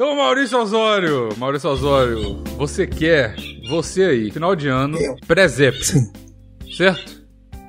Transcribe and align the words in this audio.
Então, 0.00 0.14
Maurício 0.14 0.56
Osório, 0.56 1.28
Maurício 1.38 1.68
Osório, 1.68 2.44
você 2.56 2.86
quer, 2.86 3.34
você 3.68 4.04
aí, 4.04 4.30
final 4.30 4.54
de 4.54 4.68
ano, 4.68 4.96
Eu. 4.96 5.16
presépio, 5.26 5.82
Sim. 5.84 6.12
certo? 6.76 7.26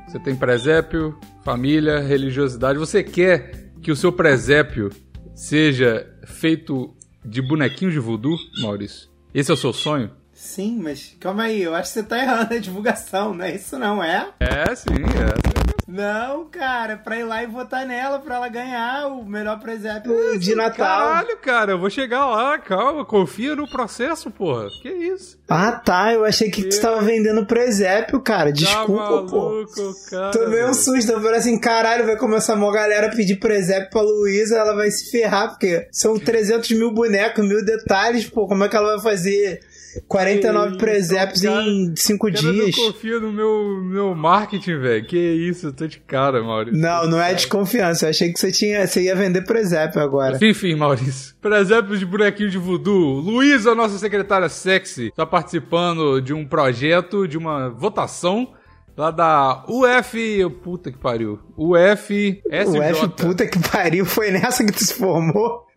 Você 0.07 0.19
tem 0.19 0.35
presépio, 0.35 1.17
família, 1.43 2.01
religiosidade. 2.01 2.77
Você 2.77 3.03
quer 3.03 3.71
que 3.81 3.91
o 3.91 3.95
seu 3.95 4.11
presépio 4.11 4.91
seja 5.33 6.07
feito 6.23 6.95
de 7.25 7.41
bonequinho 7.41 7.89
de 7.89 7.97
voodoo, 7.97 8.37
Maurício? 8.61 9.09
Esse 9.33 9.49
é 9.49 9.55
o 9.55 9.57
seu 9.57 9.73
sonho? 9.73 10.11
Sim, 10.31 10.79
mas 10.83 11.17
calma 11.19 11.45
aí, 11.45 11.63
eu 11.63 11.73
acho 11.73 11.91
que 11.91 11.99
você 11.99 12.03
tá 12.03 12.21
errando 12.21 12.53
a 12.53 12.59
divulgação, 12.59 13.33
não 13.33 13.43
é 13.43 13.55
isso 13.55 13.79
não, 13.79 14.03
é? 14.03 14.29
É, 14.39 14.75
sim, 14.75 14.93
é. 14.93 15.58
Não, 15.89 16.45
cara, 16.45 16.93
é 16.93 16.95
pra 16.95 17.17
ir 17.17 17.23
lá 17.23 17.41
e 17.41 17.47
votar 17.47 17.85
nela 17.85 18.19
pra 18.19 18.35
ela 18.35 18.47
ganhar 18.47 19.07
o 19.07 19.25
melhor 19.25 19.59
presépio 19.59 20.37
de 20.37 20.53
Natal. 20.53 20.75
Caralho, 20.77 21.37
cara, 21.37 21.71
eu 21.71 21.79
vou 21.79 21.89
chegar 21.89 22.27
lá, 22.27 22.59
calma, 22.59 23.03
confia 23.03 23.55
no 23.55 23.67
processo, 23.67 24.29
porra. 24.29 24.67
Que 24.81 24.89
isso? 24.89 25.39
Ah, 25.49 25.71
tá, 25.71 26.13
eu 26.13 26.23
achei 26.23 26.51
que 26.51 26.63
tu 26.63 26.79
tava 26.79 27.01
vendendo 27.01 27.43
presépio, 27.45 28.21
cara, 28.21 28.51
desculpa, 28.51 29.03
tá 29.03 29.31
pô. 29.31 29.49
maluco, 29.49 29.95
cara. 30.11 30.31
Tomei 30.31 30.63
um 30.65 30.73
susto, 30.75 31.11
eu 31.11 31.21
falei 31.21 31.39
assim, 31.39 31.59
caralho, 31.59 32.05
vai 32.05 32.17
começar 32.17 32.53
uma 32.53 32.71
galera 32.71 33.07
a 33.07 33.15
pedir 33.15 33.37
presépio 33.37 33.89
pra 33.89 34.01
Luísa, 34.01 34.57
ela 34.57 34.75
vai 34.75 34.91
se 34.91 35.09
ferrar, 35.09 35.49
porque 35.49 35.87
são 35.91 36.19
300 36.19 36.69
mil 36.71 36.93
bonecos, 36.93 37.43
mil 37.43 37.65
detalhes, 37.65 38.29
pô, 38.29 38.47
como 38.47 38.63
é 38.63 38.69
que 38.69 38.75
ela 38.75 38.97
vai 38.97 39.01
fazer 39.11 39.59
49 40.07 40.65
Que 40.65 40.69
isso, 40.75 40.79
presépios 40.79 41.41
cara. 41.41 41.61
em 41.63 41.93
5 41.95 42.27
Cara, 42.31 42.39
dias? 42.39 42.77
não 42.77 42.85
confia 42.85 43.19
no 43.19 43.31
meu, 43.31 43.81
meu 43.83 44.15
marketing, 44.15 44.77
velho. 44.79 45.05
Que 45.05 45.17
isso, 45.17 45.67
eu 45.67 45.73
tô 45.73 45.87
de 45.87 45.99
cara, 45.99 46.41
Maurício. 46.43 46.79
Não, 46.79 47.07
não 47.07 47.21
é 47.21 47.33
desconfiança, 47.33 48.05
eu 48.05 48.09
achei 48.09 48.31
que 48.31 48.39
você, 48.39 48.51
tinha, 48.51 48.85
você 48.85 49.03
ia 49.03 49.15
vender 49.15 49.43
presépio 49.43 50.01
agora. 50.01 50.37
Enfim, 50.41 50.75
Maurício. 50.75 51.35
Presépios 51.41 51.99
de 51.99 52.05
bonequinho 52.05 52.49
de 52.49 52.57
voodoo. 52.57 53.19
Luísa, 53.19 53.73
nossa 53.73 53.97
secretária 53.97 54.49
sexy, 54.49 55.11
tá 55.15 55.25
participando 55.25 56.21
de 56.21 56.33
um 56.33 56.45
projeto, 56.45 57.27
de 57.27 57.37
uma 57.37 57.69
votação 57.69 58.53
lá 58.97 59.11
da 59.11 59.63
UF. 59.67 60.49
Puta 60.63 60.91
que 60.91 60.97
pariu. 60.97 61.39
UFSJ. 61.57 62.41
O 62.67 62.83
F, 62.83 63.07
puta 63.09 63.47
que 63.47 63.57
pariu, 63.59 64.05
foi 64.05 64.31
nessa 64.31 64.63
que 64.65 64.71
tu 64.71 64.83
se 64.83 64.93
formou? 64.93 65.67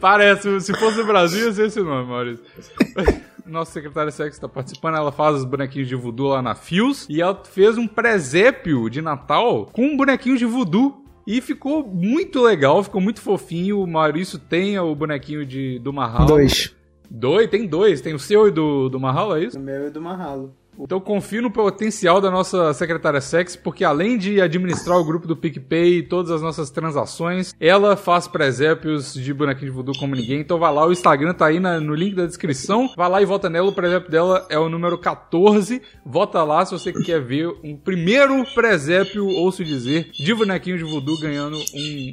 Parece, 0.00 0.60
se 0.60 0.72
fosse 0.78 0.98
no 0.98 1.06
Brasil, 1.06 1.46
ia 1.46 1.52
ser 1.52 1.66
esse 1.66 1.80
nome, 1.80 2.08
Maurício. 2.08 2.44
Nossa 3.46 3.72
secretária 3.72 4.12
sexy 4.12 4.36
está 4.36 4.48
participando, 4.48 4.96
ela 4.96 5.10
faz 5.10 5.38
os 5.38 5.44
bonequinhos 5.44 5.88
de 5.88 5.96
voodoo 5.96 6.28
lá 6.28 6.40
na 6.40 6.54
Fios 6.54 7.06
e 7.08 7.20
ela 7.20 7.42
fez 7.44 7.76
um 7.76 7.86
presépio 7.86 8.88
de 8.88 9.02
Natal 9.02 9.68
com 9.72 9.86
um 9.86 9.96
bonequinho 9.96 10.38
de 10.38 10.44
voodoo. 10.44 11.04
E 11.26 11.40
ficou 11.40 11.86
muito 11.86 12.40
legal, 12.42 12.82
ficou 12.82 13.00
muito 13.00 13.20
fofinho. 13.20 13.80
O 13.80 13.86
Maurício 13.86 14.38
tem 14.38 14.78
o 14.78 14.94
bonequinho 14.94 15.44
de, 15.44 15.78
do 15.78 15.92
Mahalo. 15.92 16.26
Dois. 16.26 16.74
Dois? 17.08 17.48
Tem 17.48 17.66
dois. 17.66 18.00
Tem 18.00 18.14
o 18.14 18.18
seu 18.18 18.48
e 18.48 18.50
do, 18.50 18.88
do 18.88 18.98
Mahalo, 18.98 19.36
é 19.36 19.44
isso? 19.44 19.58
O 19.58 19.62
meu 19.62 19.86
e 19.86 19.90
do 19.90 20.00
Marralo. 20.00 20.54
Então 20.78 21.00
confio 21.00 21.42
no 21.42 21.50
potencial 21.50 22.20
da 22.20 22.30
nossa 22.30 22.72
secretária 22.74 23.20
sexy, 23.20 23.58
porque 23.58 23.84
além 23.84 24.16
de 24.16 24.40
administrar 24.40 24.98
o 24.98 25.04
grupo 25.04 25.26
do 25.26 25.36
PicPay 25.36 25.98
e 25.98 26.02
todas 26.02 26.30
as 26.30 26.40
nossas 26.42 26.70
transações, 26.70 27.54
ela 27.60 27.96
faz 27.96 28.26
presépios 28.26 29.12
de 29.14 29.32
bonequinho 29.34 29.70
de 29.70 29.74
voodoo 29.76 29.94
como 29.98 30.14
ninguém. 30.14 30.40
Então 30.40 30.58
vai 30.58 30.72
lá, 30.72 30.86
o 30.86 30.92
Instagram 30.92 31.34
tá 31.34 31.46
aí 31.46 31.60
na- 31.60 31.80
no 31.80 31.94
link 31.94 32.14
da 32.14 32.26
descrição. 32.26 32.88
Vai 32.96 33.08
lá 33.10 33.20
e 33.22 33.24
vota 33.26 33.50
nela. 33.50 33.68
O 33.68 33.74
presépio 33.74 34.10
dela 34.10 34.46
é 34.48 34.58
o 34.58 34.68
número 34.68 34.96
14. 34.98 35.82
Vota 36.04 36.42
lá 36.44 36.64
se 36.64 36.72
você 36.72 36.92
quer 36.92 37.20
ver 37.20 37.48
um 37.62 37.76
primeiro 37.76 38.42
presépio, 38.54 39.26
ouço 39.26 39.64
dizer, 39.64 40.10
de 40.12 40.34
bonequinho 40.34 40.78
de 40.78 40.84
voodoo 40.84 41.18
ganhando 41.20 41.56
um- 41.56 41.60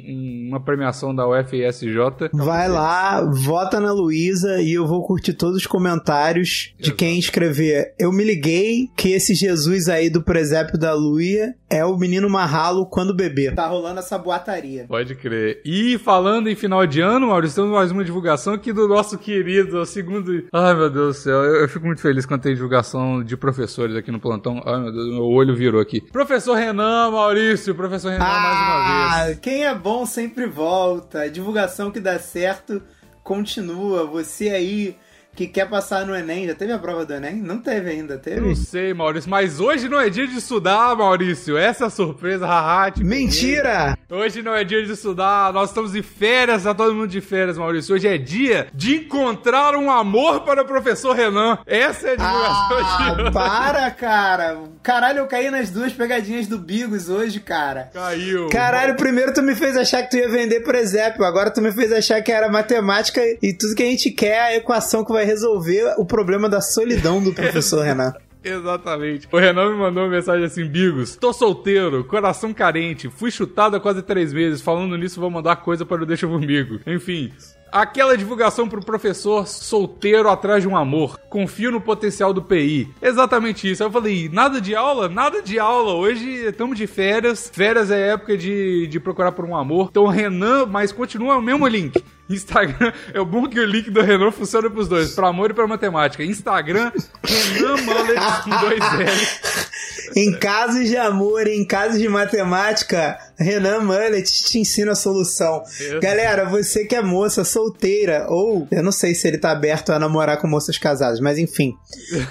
um- 0.08 0.48
uma 0.50 0.60
premiação 0.60 1.14
da 1.14 1.26
UFSJ. 1.26 2.28
Vai 2.32 2.68
lá, 2.68 3.24
vota 3.44 3.80
na 3.80 3.92
Luísa 3.92 4.60
e 4.60 4.74
eu 4.74 4.86
vou 4.86 5.02
curtir 5.06 5.32
todos 5.32 5.56
os 5.56 5.66
comentários 5.66 6.74
de 6.78 6.92
quem 6.92 7.18
escrever. 7.18 7.94
Eu 7.98 8.12
me 8.12 8.24
liguei 8.24 8.47
que 8.96 9.12
esse 9.12 9.34
Jesus 9.34 9.88
aí 9.88 10.08
do 10.08 10.22
presépio 10.22 10.78
da 10.78 10.94
Luia 10.94 11.54
é 11.68 11.84
o 11.84 11.96
menino 11.96 12.30
Marralo 12.30 12.86
quando 12.86 13.14
bebê. 13.14 13.52
Tá 13.52 13.66
rolando 13.66 14.00
essa 14.00 14.16
boataria. 14.16 14.86
Pode 14.88 15.14
crer. 15.14 15.60
E 15.64 15.98
falando 15.98 16.48
em 16.48 16.54
final 16.54 16.86
de 16.86 17.00
ano, 17.00 17.28
Maurício, 17.28 17.56
temos 17.56 17.70
mais 17.72 17.90
uma 17.90 18.04
divulgação 18.04 18.54
aqui 18.54 18.72
do 18.72 18.88
nosso 18.88 19.18
querido, 19.18 19.78
o 19.78 19.86
segundo. 19.86 20.46
Ai, 20.52 20.74
meu 20.74 20.90
Deus 20.90 21.16
do 21.16 21.20
céu, 21.20 21.44
eu, 21.44 21.62
eu 21.62 21.68
fico 21.68 21.84
muito 21.84 22.00
feliz 22.00 22.24
quando 22.24 22.42
tem 22.42 22.54
divulgação 22.54 23.22
de 23.22 23.36
professores 23.36 23.96
aqui 23.96 24.10
no 24.10 24.20
plantão. 24.20 24.62
Ai, 24.64 24.80
meu 24.80 24.92
Deus, 24.92 25.08
meu 25.08 25.24
olho 25.24 25.54
virou 25.54 25.80
aqui. 25.80 26.00
Professor 26.00 26.54
Renan, 26.54 27.10
Maurício, 27.10 27.74
professor 27.74 28.12
Renan, 28.12 28.24
mais 28.24 28.58
uma 28.58 29.26
vez. 29.26 29.36
Ah, 29.36 29.40
quem 29.40 29.66
é 29.66 29.74
bom 29.74 30.06
sempre 30.06 30.46
volta. 30.46 31.20
A 31.22 31.28
divulgação 31.28 31.90
que 31.90 32.00
dá 32.00 32.18
certo 32.18 32.82
continua. 33.22 34.06
Você 34.06 34.48
aí 34.48 34.96
que 35.38 35.46
quer 35.46 35.68
passar 35.68 36.04
no 36.04 36.16
Enem, 36.16 36.48
já 36.48 36.54
teve 36.56 36.72
a 36.72 36.78
prova 36.80 37.06
do 37.06 37.14
Enem? 37.14 37.36
Não 37.36 37.58
teve 37.58 37.90
ainda, 37.90 38.18
teve? 38.18 38.40
não 38.40 38.56
sei, 38.56 38.92
Maurício, 38.92 39.30
mas 39.30 39.60
hoje 39.60 39.88
não 39.88 40.00
é 40.00 40.10
dia 40.10 40.26
de 40.26 40.36
estudar, 40.36 40.96
Maurício. 40.96 41.56
Essa 41.56 41.84
é 41.84 41.86
a 41.86 41.90
surpresa, 41.90 42.44
haha. 42.44 42.92
Mentira! 42.98 43.96
Hoje 44.10 44.42
não 44.42 44.52
é 44.54 44.64
dia 44.64 44.84
de 44.84 44.90
estudar, 44.90 45.52
nós 45.52 45.68
estamos 45.70 45.92
de 45.92 46.02
férias, 46.02 46.64
tá 46.64 46.74
todo 46.74 46.92
mundo 46.92 47.06
de 47.06 47.20
férias, 47.20 47.56
Maurício. 47.56 47.94
Hoje 47.94 48.08
é 48.08 48.18
dia 48.18 48.66
de 48.74 48.96
encontrar 48.96 49.76
um 49.76 49.90
amor 49.90 50.40
para 50.40 50.62
o 50.62 50.64
professor 50.64 51.14
Renan. 51.14 51.58
Essa 51.66 52.08
é 52.08 52.12
a 52.14 52.16
divulgação 52.16 52.76
de 52.76 52.82
Ah, 52.82 53.22
hoje. 53.22 53.30
para, 53.32 53.90
cara. 53.92 54.58
Caralho, 54.82 55.18
eu 55.18 55.26
caí 55.28 55.50
nas 55.52 55.70
duas 55.70 55.92
pegadinhas 55.92 56.48
do 56.48 56.58
Bigos 56.58 57.08
hoje, 57.08 57.38
cara. 57.38 57.90
Caiu. 57.94 58.48
Caralho, 58.48 58.96
primeiro 58.96 59.32
tu 59.32 59.42
me 59.42 59.54
fez 59.54 59.76
achar 59.76 60.02
que 60.02 60.10
tu 60.10 60.16
ia 60.16 60.28
vender 60.28 60.60
presépio, 60.64 61.24
agora 61.24 61.48
tu 61.50 61.60
me 61.60 61.70
fez 61.70 61.92
achar 61.92 62.20
que 62.22 62.32
era 62.32 62.48
matemática 62.48 63.20
e 63.40 63.52
tudo 63.52 63.76
que 63.76 63.82
a 63.84 63.86
gente 63.86 64.10
quer 64.10 64.28
é 64.28 64.40
a 64.40 64.56
equação 64.56 65.04
que 65.04 65.12
vai 65.12 65.27
resolver 65.28 65.94
o 65.98 66.04
problema 66.06 66.48
da 66.48 66.60
solidão 66.60 67.22
do 67.22 67.34
professor 67.34 67.84
Renan. 67.84 68.14
Exatamente. 68.42 69.28
O 69.30 69.38
Renan 69.38 69.72
me 69.72 69.78
mandou 69.78 70.04
uma 70.04 70.10
mensagem 70.10 70.44
assim: 70.44 70.64
Bigos, 70.64 71.16
tô 71.16 71.32
solteiro, 71.32 72.04
coração 72.04 72.54
carente, 72.54 73.10
fui 73.10 73.30
chutado 73.30 73.76
há 73.76 73.80
quase 73.80 74.00
três 74.02 74.32
meses. 74.32 74.62
Falando 74.62 74.96
nisso, 74.96 75.20
vou 75.20 75.30
mandar 75.30 75.56
coisa 75.56 75.84
para 75.84 76.02
o 76.02 76.06
Deixa 76.06 76.26
Comigo. 76.26 76.80
Enfim. 76.86 77.32
Aquela 77.70 78.16
divulgação 78.16 78.68
pro 78.68 78.84
professor 78.84 79.46
solteiro 79.46 80.28
atrás 80.28 80.62
de 80.62 80.68
um 80.68 80.76
amor. 80.76 81.18
Confio 81.28 81.70
no 81.70 81.80
potencial 81.80 82.32
do 82.32 82.42
PI. 82.42 82.94
Exatamente 83.00 83.70
isso. 83.70 83.82
Aí 83.82 83.88
eu 83.88 83.92
falei, 83.92 84.28
nada 84.32 84.60
de 84.60 84.74
aula? 84.74 85.08
Nada 85.08 85.42
de 85.42 85.58
aula. 85.58 85.94
Hoje 85.94 86.28
estamos 86.46 86.78
de 86.78 86.86
férias. 86.86 87.50
Férias 87.52 87.90
é 87.90 88.10
época 88.10 88.36
de, 88.36 88.86
de 88.86 88.98
procurar 88.98 89.32
por 89.32 89.44
um 89.44 89.54
amor. 89.54 89.88
Então, 89.90 90.06
Renan, 90.06 90.66
mas 90.66 90.92
continua 90.92 91.36
o 91.36 91.42
mesmo 91.42 91.66
link. 91.66 92.02
Instagram, 92.28 92.92
é 93.14 93.24
bom 93.24 93.48
que 93.48 93.58
o 93.58 93.64
link 93.64 93.90
do 93.90 94.02
Renan 94.02 94.30
funciona 94.30 94.68
pros 94.68 94.86
dois, 94.86 95.14
pra 95.14 95.28
amor 95.28 95.50
e 95.50 95.54
pra 95.54 95.66
matemática. 95.66 96.22
Instagram, 96.22 96.92
Renan 97.24 97.76
Mullet 97.82 98.42
com 98.44 98.50
dois 98.50 99.00
L. 99.00 99.68
Em 100.16 100.38
casos 100.38 100.88
de 100.88 100.96
amor, 100.96 101.46
em 101.46 101.66
casos 101.66 101.98
de 101.98 102.08
matemática, 102.08 103.18
Renan 103.38 103.80
Mullet 103.80 104.24
te 104.24 104.58
ensina 104.58 104.92
a 104.92 104.96
solução. 104.96 105.62
Galera, 106.00 106.44
você 106.44 106.84
que 106.84 106.94
é 106.94 107.02
moça 107.02 107.44
solteira, 107.44 108.26
ou 108.28 108.66
eu 108.70 108.82
não 108.82 108.92
sei 108.92 109.14
se 109.14 109.26
ele 109.28 109.38
tá 109.38 109.50
aberto 109.50 109.90
a 109.90 109.98
namorar 109.98 110.40
com 110.40 110.48
moças 110.48 110.76
casadas, 110.78 111.20
mas 111.20 111.38
enfim. 111.38 111.74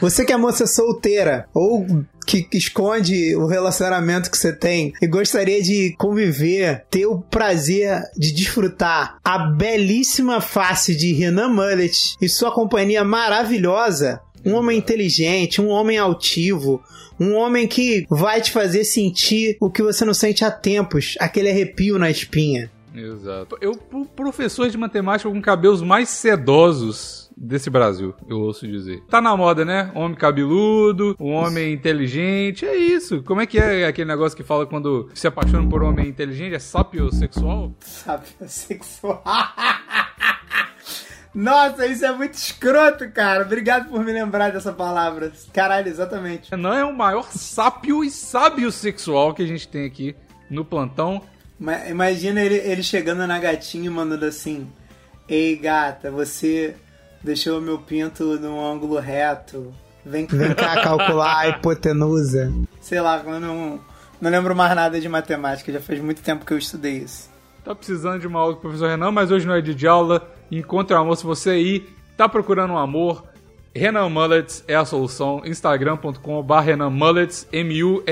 Você 0.01 0.25
que 0.25 0.33
é 0.33 0.37
moça 0.37 0.67
solteira, 0.67 1.47
ou 1.53 1.85
que 2.27 2.43
que 2.43 2.57
esconde 2.57 3.33
o 3.35 3.47
relacionamento 3.47 4.29
que 4.29 4.37
você 4.37 4.51
tem 4.51 4.93
e 5.01 5.07
gostaria 5.07 5.63
de 5.63 5.95
conviver, 5.97 6.83
ter 6.91 7.05
o 7.05 7.21
prazer 7.21 8.03
de 8.17 8.33
desfrutar 8.33 9.17
a 9.23 9.37
belíssima 9.39 10.41
face 10.41 10.93
de 10.93 11.13
Renan 11.13 11.49
Mullet 11.49 12.17
e 12.21 12.27
sua 12.27 12.51
companhia 12.53 13.03
maravilhosa, 13.03 14.19
um 14.45 14.53
homem 14.55 14.77
inteligente, 14.77 15.61
um 15.61 15.69
homem 15.69 15.97
altivo, 15.97 16.81
um 17.19 17.33
homem 17.33 17.67
que 17.67 18.05
vai 18.09 18.41
te 18.41 18.51
fazer 18.51 18.83
sentir 18.83 19.57
o 19.59 19.69
que 19.69 19.81
você 19.83 20.05
não 20.05 20.13
sente 20.13 20.43
há 20.45 20.51
tempos, 20.51 21.15
aquele 21.19 21.49
arrepio 21.49 21.97
na 21.97 22.09
espinha. 22.09 22.71
Exato. 22.95 23.57
Eu, 23.61 23.75
pro- 23.75 24.05
professor 24.05 24.69
de 24.69 24.77
matemática 24.77 25.29
com 25.29 25.39
cabelos 25.41 25.81
mais 25.83 26.09
sedosos 26.09 27.29
desse 27.37 27.69
Brasil, 27.69 28.15
eu 28.27 28.39
ouço 28.39 28.67
dizer. 28.67 29.03
Tá 29.07 29.21
na 29.21 29.37
moda, 29.37 29.63
né? 29.63 29.91
Homem 29.93 30.17
cabeludo, 30.17 31.15
um 31.19 31.33
homem 31.33 31.71
inteligente, 31.73 32.65
é 32.65 32.75
isso. 32.75 33.21
Como 33.21 33.39
é 33.39 33.45
que 33.45 33.59
é 33.59 33.85
aquele 33.85 34.07
negócio 34.07 34.35
que 34.35 34.43
fala 34.43 34.65
quando 34.65 35.07
se 35.13 35.27
apaixona 35.27 35.69
por 35.69 35.83
um 35.83 35.89
homem 35.89 36.07
inteligente? 36.09 36.55
É 36.55 36.59
sapiosexual? 36.59 37.71
Sabe, 37.81 38.25
sexual. 38.47 39.21
Nossa, 41.39 41.85
isso 41.85 42.03
é 42.03 42.11
muito 42.11 42.33
escroto, 42.33 43.07
cara. 43.11 43.43
Obrigado 43.43 43.89
por 43.89 44.03
me 44.03 44.11
lembrar 44.11 44.51
dessa 44.51 44.73
palavra. 44.73 45.31
Caralho, 45.53 45.87
exatamente. 45.87 46.55
Não 46.57 46.73
é 46.73 46.83
o 46.83 46.91
maior 46.91 47.31
sápio 47.31 48.03
e 48.03 48.09
sábio 48.09 48.71
sexual 48.71 49.35
que 49.35 49.43
a 49.43 49.45
gente 49.45 49.67
tem 49.67 49.85
aqui 49.85 50.15
no 50.49 50.65
plantão. 50.65 51.21
Ma- 51.59 51.85
Imagina 51.87 52.41
ele, 52.41 52.55
ele 52.55 52.81
chegando 52.81 53.27
na 53.27 53.37
gatinha 53.37 53.85
e 53.85 53.89
mandando 53.89 54.25
assim: 54.25 54.67
Ei, 55.29 55.55
gata, 55.55 56.09
você 56.09 56.75
deixou 57.23 57.61
meu 57.61 57.77
pinto 57.77 58.23
num 58.39 58.59
ângulo 58.65 58.97
reto. 58.99 59.71
Vem, 60.03 60.25
vem 60.25 60.55
cá 60.55 60.81
calcular 60.81 61.37
a 61.41 61.47
hipotenusa. 61.49 62.51
Sei 62.81 62.99
lá, 62.99 63.21
eu 63.23 63.39
não, 63.39 63.79
não 64.19 64.31
lembro 64.31 64.55
mais 64.55 64.73
nada 64.75 64.99
de 64.99 65.07
matemática. 65.07 65.71
Já 65.71 65.81
faz 65.81 65.99
muito 65.99 66.23
tempo 66.23 66.45
que 66.45 66.51
eu 66.53 66.57
estudei 66.57 66.93
isso. 66.97 67.29
Tá 67.63 67.75
precisando 67.75 68.19
de 68.21 68.25
uma 68.25 68.39
aula 68.39 68.53
com 68.53 68.59
o 68.59 68.61
professor 68.61 68.87
Renan, 68.89 69.11
mas 69.11 69.29
hoje 69.29 69.45
não 69.45 69.53
é 69.53 69.61
dia 69.61 69.75
de 69.75 69.85
aula. 69.85 70.33
Encontre 70.51 70.95
o 70.95 70.99
amor 70.99 71.17
se 71.17 71.25
você 71.25 71.49
aí 71.51 71.87
tá 72.15 72.27
procurando 72.29 72.73
um 72.73 72.77
amor. 72.77 73.23
Renan 73.75 74.09
Mullets 74.09 74.63
é 74.67 74.75
a 74.75 74.85
solução. 74.85 75.41
Instagram.com.br 75.45 76.59
Renan 76.59 76.89
Mullets, 76.89 77.47
M-U-L-L-E-T-S. 77.51 78.07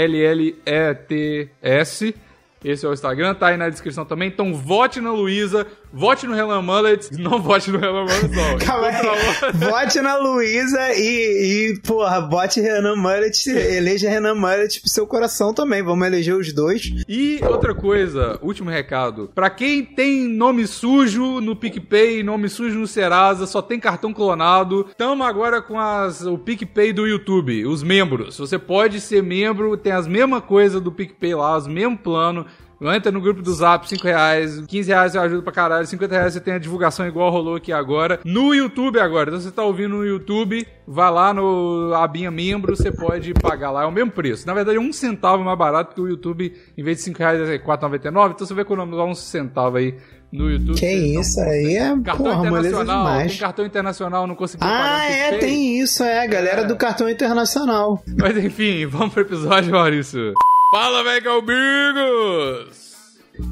Esse 2.63 2.85
é 2.85 2.89
o 2.89 2.93
Instagram, 2.93 3.35
tá 3.35 3.47
aí 3.47 3.57
na 3.57 3.69
descrição 3.69 4.05
também. 4.05 4.27
Então 4.27 4.53
vote 4.53 4.99
na 4.99 5.11
Luísa, 5.11 5.67
vote 5.95 6.27
no 6.27 6.33
Renan 6.33 6.61
Mullet. 6.61 7.09
Não 7.17 7.41
vote 7.41 7.71
no 7.71 7.79
Renan 7.79 8.03
Mullet, 8.03 8.27
não. 8.27 8.57
Calma 8.63 8.87
aí. 8.87 9.53
Vote 9.53 10.01
na 10.01 10.17
Luísa 10.17 10.93
e, 10.93 11.71
e, 11.71 11.79
porra, 11.79 12.27
vote 12.27 12.59
Renan 12.59 12.95
Mullet, 12.97 13.49
eleja 13.49 14.09
Renan 14.09 14.35
Mullet 14.35 14.81
pro 14.81 14.89
seu 14.89 15.07
coração 15.07 15.53
também. 15.53 15.81
Vamos 15.81 16.05
eleger 16.05 16.35
os 16.35 16.53
dois. 16.53 16.91
E 17.07 17.39
outra 17.43 17.73
coisa, 17.73 18.37
último 18.41 18.69
recado. 18.69 19.31
Pra 19.33 19.49
quem 19.49 19.83
tem 19.85 20.27
nome 20.27 20.67
sujo 20.67 21.39
no 21.39 21.55
PicPay, 21.55 22.21
nome 22.21 22.49
sujo 22.49 22.77
no 22.77 22.87
Serasa, 22.87 23.47
só 23.47 23.61
tem 23.61 23.79
cartão 23.79 24.13
clonado, 24.13 24.87
tamo 24.97 25.23
agora 25.23 25.61
com 25.61 25.79
as, 25.79 26.21
o 26.21 26.37
PicPay 26.37 26.91
do 26.91 27.07
YouTube, 27.07 27.65
os 27.65 27.81
membros. 27.81 28.37
Você 28.37 28.59
pode 28.59 28.99
ser 28.99 29.23
membro, 29.23 29.77
tem 29.77 29.93
as 29.93 30.07
mesmas 30.07 30.43
coisas 30.43 30.81
do 30.81 30.91
PicPay 30.91 31.35
lá, 31.35 31.57
os 31.57 31.67
mesmos 31.67 31.99
planos. 32.01 32.45
Entra 32.93 33.11
no 33.11 33.21
grupo 33.21 33.41
do 33.41 33.53
Zap, 33.53 33.87
5 33.87 34.03
reais, 34.03 34.61
15 34.67 34.89
reais 34.89 35.15
eu 35.15 35.21
ajudo 35.21 35.43
pra 35.43 35.51
caralho, 35.53 35.85
50 35.85 36.13
reais 36.15 36.33
você 36.33 36.39
tem 36.39 36.53
a 36.53 36.57
divulgação 36.59 37.07
igual 37.07 37.31
rolou 37.31 37.55
aqui 37.55 37.71
agora. 37.71 38.19
No 38.25 38.53
YouTube 38.53 38.99
agora, 38.99 39.29
então 39.29 39.39
você 39.41 39.51
tá 39.51 39.63
ouvindo 39.63 39.95
no 39.97 40.05
YouTube, 40.05 40.65
vai 40.87 41.11
lá 41.11 41.33
no 41.33 41.93
abinha 41.95 42.29
membro, 42.31 42.75
você 42.75 42.91
pode 42.91 43.33
pagar 43.33 43.71
lá, 43.71 43.83
é 43.83 43.85
o 43.85 43.91
mesmo 43.91 44.11
preço. 44.11 44.45
Na 44.47 44.53
verdade 44.53 44.77
é 44.77 44.81
um 44.81 44.91
centavo 44.93 45.43
mais 45.43 45.57
barato, 45.57 45.89
porque 45.89 46.01
o 46.01 46.07
YouTube, 46.07 46.53
em 46.77 46.83
vez 46.83 46.97
de 46.97 47.03
5 47.03 47.19
reais, 47.19 47.49
é 47.49 47.57
4,99, 47.57 48.31
então 48.33 48.47
você 48.47 48.53
vai 48.53 48.63
economizar 48.63 49.05
um 49.05 49.15
centavo 49.15 49.77
aí 49.77 49.95
no 50.31 50.49
YouTube. 50.51 50.77
Que 50.77 50.91
isso 51.19 51.39
aí 51.39 51.75
é 51.77 51.89
cartão 52.03 52.25
porra, 52.25 52.47
internacional, 52.47 53.05
demais. 53.05 53.31
tem 53.31 53.39
cartão 53.39 53.65
internacional, 53.65 54.27
não 54.27 54.35
conseguiu 54.35 54.67
pagar 54.67 54.99
Ah, 54.99 55.05
é, 55.05 55.37
tem 55.37 55.79
isso, 55.79 56.03
é, 56.03 56.23
a 56.23 56.27
galera 56.27 56.61
É. 56.61 56.65
do 56.65 56.75
cartão 56.75 57.09
internacional. 57.09 58.03
Mas 58.19 58.35
enfim, 58.37 58.85
vamos 58.89 59.13
pro 59.13 59.21
episódio, 59.21 59.71
Maurício. 59.71 60.33
Fala, 60.75 61.01
velho, 61.05 61.41
Bigos! 61.41 62.67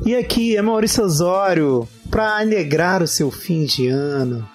E 0.06 0.14
aqui 0.14 0.58
é 0.58 0.62
Maurício 0.62 1.06
Osório, 1.06 1.88
pra 2.12 2.40
alegrar 2.40 3.02
o 3.02 3.08
seu 3.08 3.32
fim 3.32 3.64
de 3.64 3.88
ano. 3.88 4.46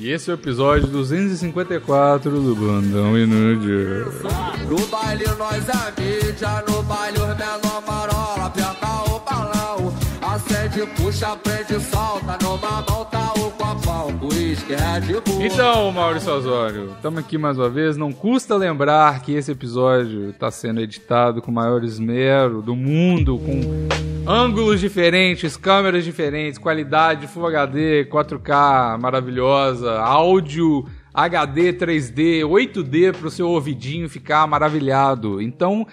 E 0.00 0.08
esse 0.10 0.30
é 0.30 0.32
o 0.32 0.36
episódio 0.36 0.86
254 0.86 2.30
do 2.30 2.56
Bandão 2.56 3.18
Inútil. 3.18 4.10
No 4.70 4.86
baile 4.86 5.26
nós 5.36 5.68
é 5.68 6.00
mídia, 6.00 6.64
no 6.66 6.82
baile 6.84 7.18
os 7.18 7.36
menor 7.36 7.82
marola, 7.86 8.46
aperta 8.46 8.86
o 9.10 9.20
balão, 9.20 9.94
acende, 10.22 10.86
puxa, 10.96 11.36
prende, 11.36 11.78
solta, 11.90 12.38
numa 12.42 12.86
mão 12.88 13.04
tá 13.04 13.17
Então, 15.40 15.92
Maurício 15.92 16.32
Osório, 16.32 16.92
estamos 16.96 17.20
aqui 17.20 17.38
mais 17.38 17.58
uma 17.58 17.68
vez. 17.68 17.96
Não 17.96 18.12
custa 18.12 18.56
lembrar 18.56 19.22
que 19.22 19.32
esse 19.32 19.52
episódio 19.52 20.30
está 20.30 20.50
sendo 20.50 20.80
editado 20.80 21.40
com 21.40 21.50
o 21.50 21.54
maior 21.54 21.84
esmero 21.84 22.60
do 22.60 22.74
mundo, 22.74 23.38
com 23.38 23.60
ângulos 24.30 24.80
diferentes, 24.80 25.56
câmeras 25.56 26.04
diferentes, 26.04 26.58
qualidade 26.58 27.26
Full 27.26 27.46
HD, 27.46 28.06
4K 28.06 28.98
maravilhosa, 28.98 30.00
áudio 30.00 30.84
HD 31.14 31.72
3D, 31.72 32.42
8D 32.42 33.16
para 33.16 33.26
o 33.26 33.30
seu 33.30 33.48
ouvidinho 33.48 34.08
ficar 34.08 34.46
maravilhado. 34.46 35.40
Então, 35.40 35.86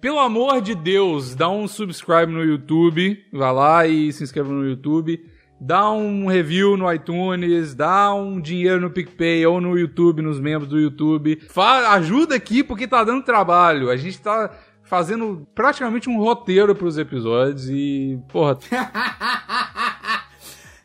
pelo 0.00 0.18
amor 0.18 0.62
de 0.62 0.74
Deus, 0.74 1.34
dá 1.34 1.50
um 1.50 1.68
subscribe 1.68 2.32
no 2.32 2.42
YouTube, 2.42 3.22
vai 3.32 3.52
lá 3.52 3.86
e 3.86 4.12
se 4.12 4.24
inscreva 4.24 4.50
no 4.50 4.66
YouTube. 4.66 5.22
Dá 5.60 5.90
um 5.90 6.26
review 6.26 6.74
no 6.76 6.90
iTunes, 6.90 7.74
dá 7.74 8.14
um 8.14 8.40
dinheiro 8.40 8.80
no 8.80 8.90
PicPay 8.90 9.44
ou 9.44 9.60
no 9.60 9.78
YouTube, 9.78 10.22
nos 10.22 10.40
membros 10.40 10.70
do 10.70 10.78
YouTube. 10.78 11.38
Fa 11.50 11.92
ajuda 11.92 12.34
aqui 12.34 12.64
porque 12.64 12.88
tá 12.88 13.04
dando 13.04 13.22
trabalho. 13.22 13.90
A 13.90 13.96
gente 13.96 14.18
tá 14.18 14.50
fazendo 14.84 15.46
praticamente 15.54 16.08
um 16.08 16.16
roteiro 16.18 16.74
pros 16.74 16.96
episódios 16.96 17.68
e, 17.68 18.18
porra, 18.28 18.58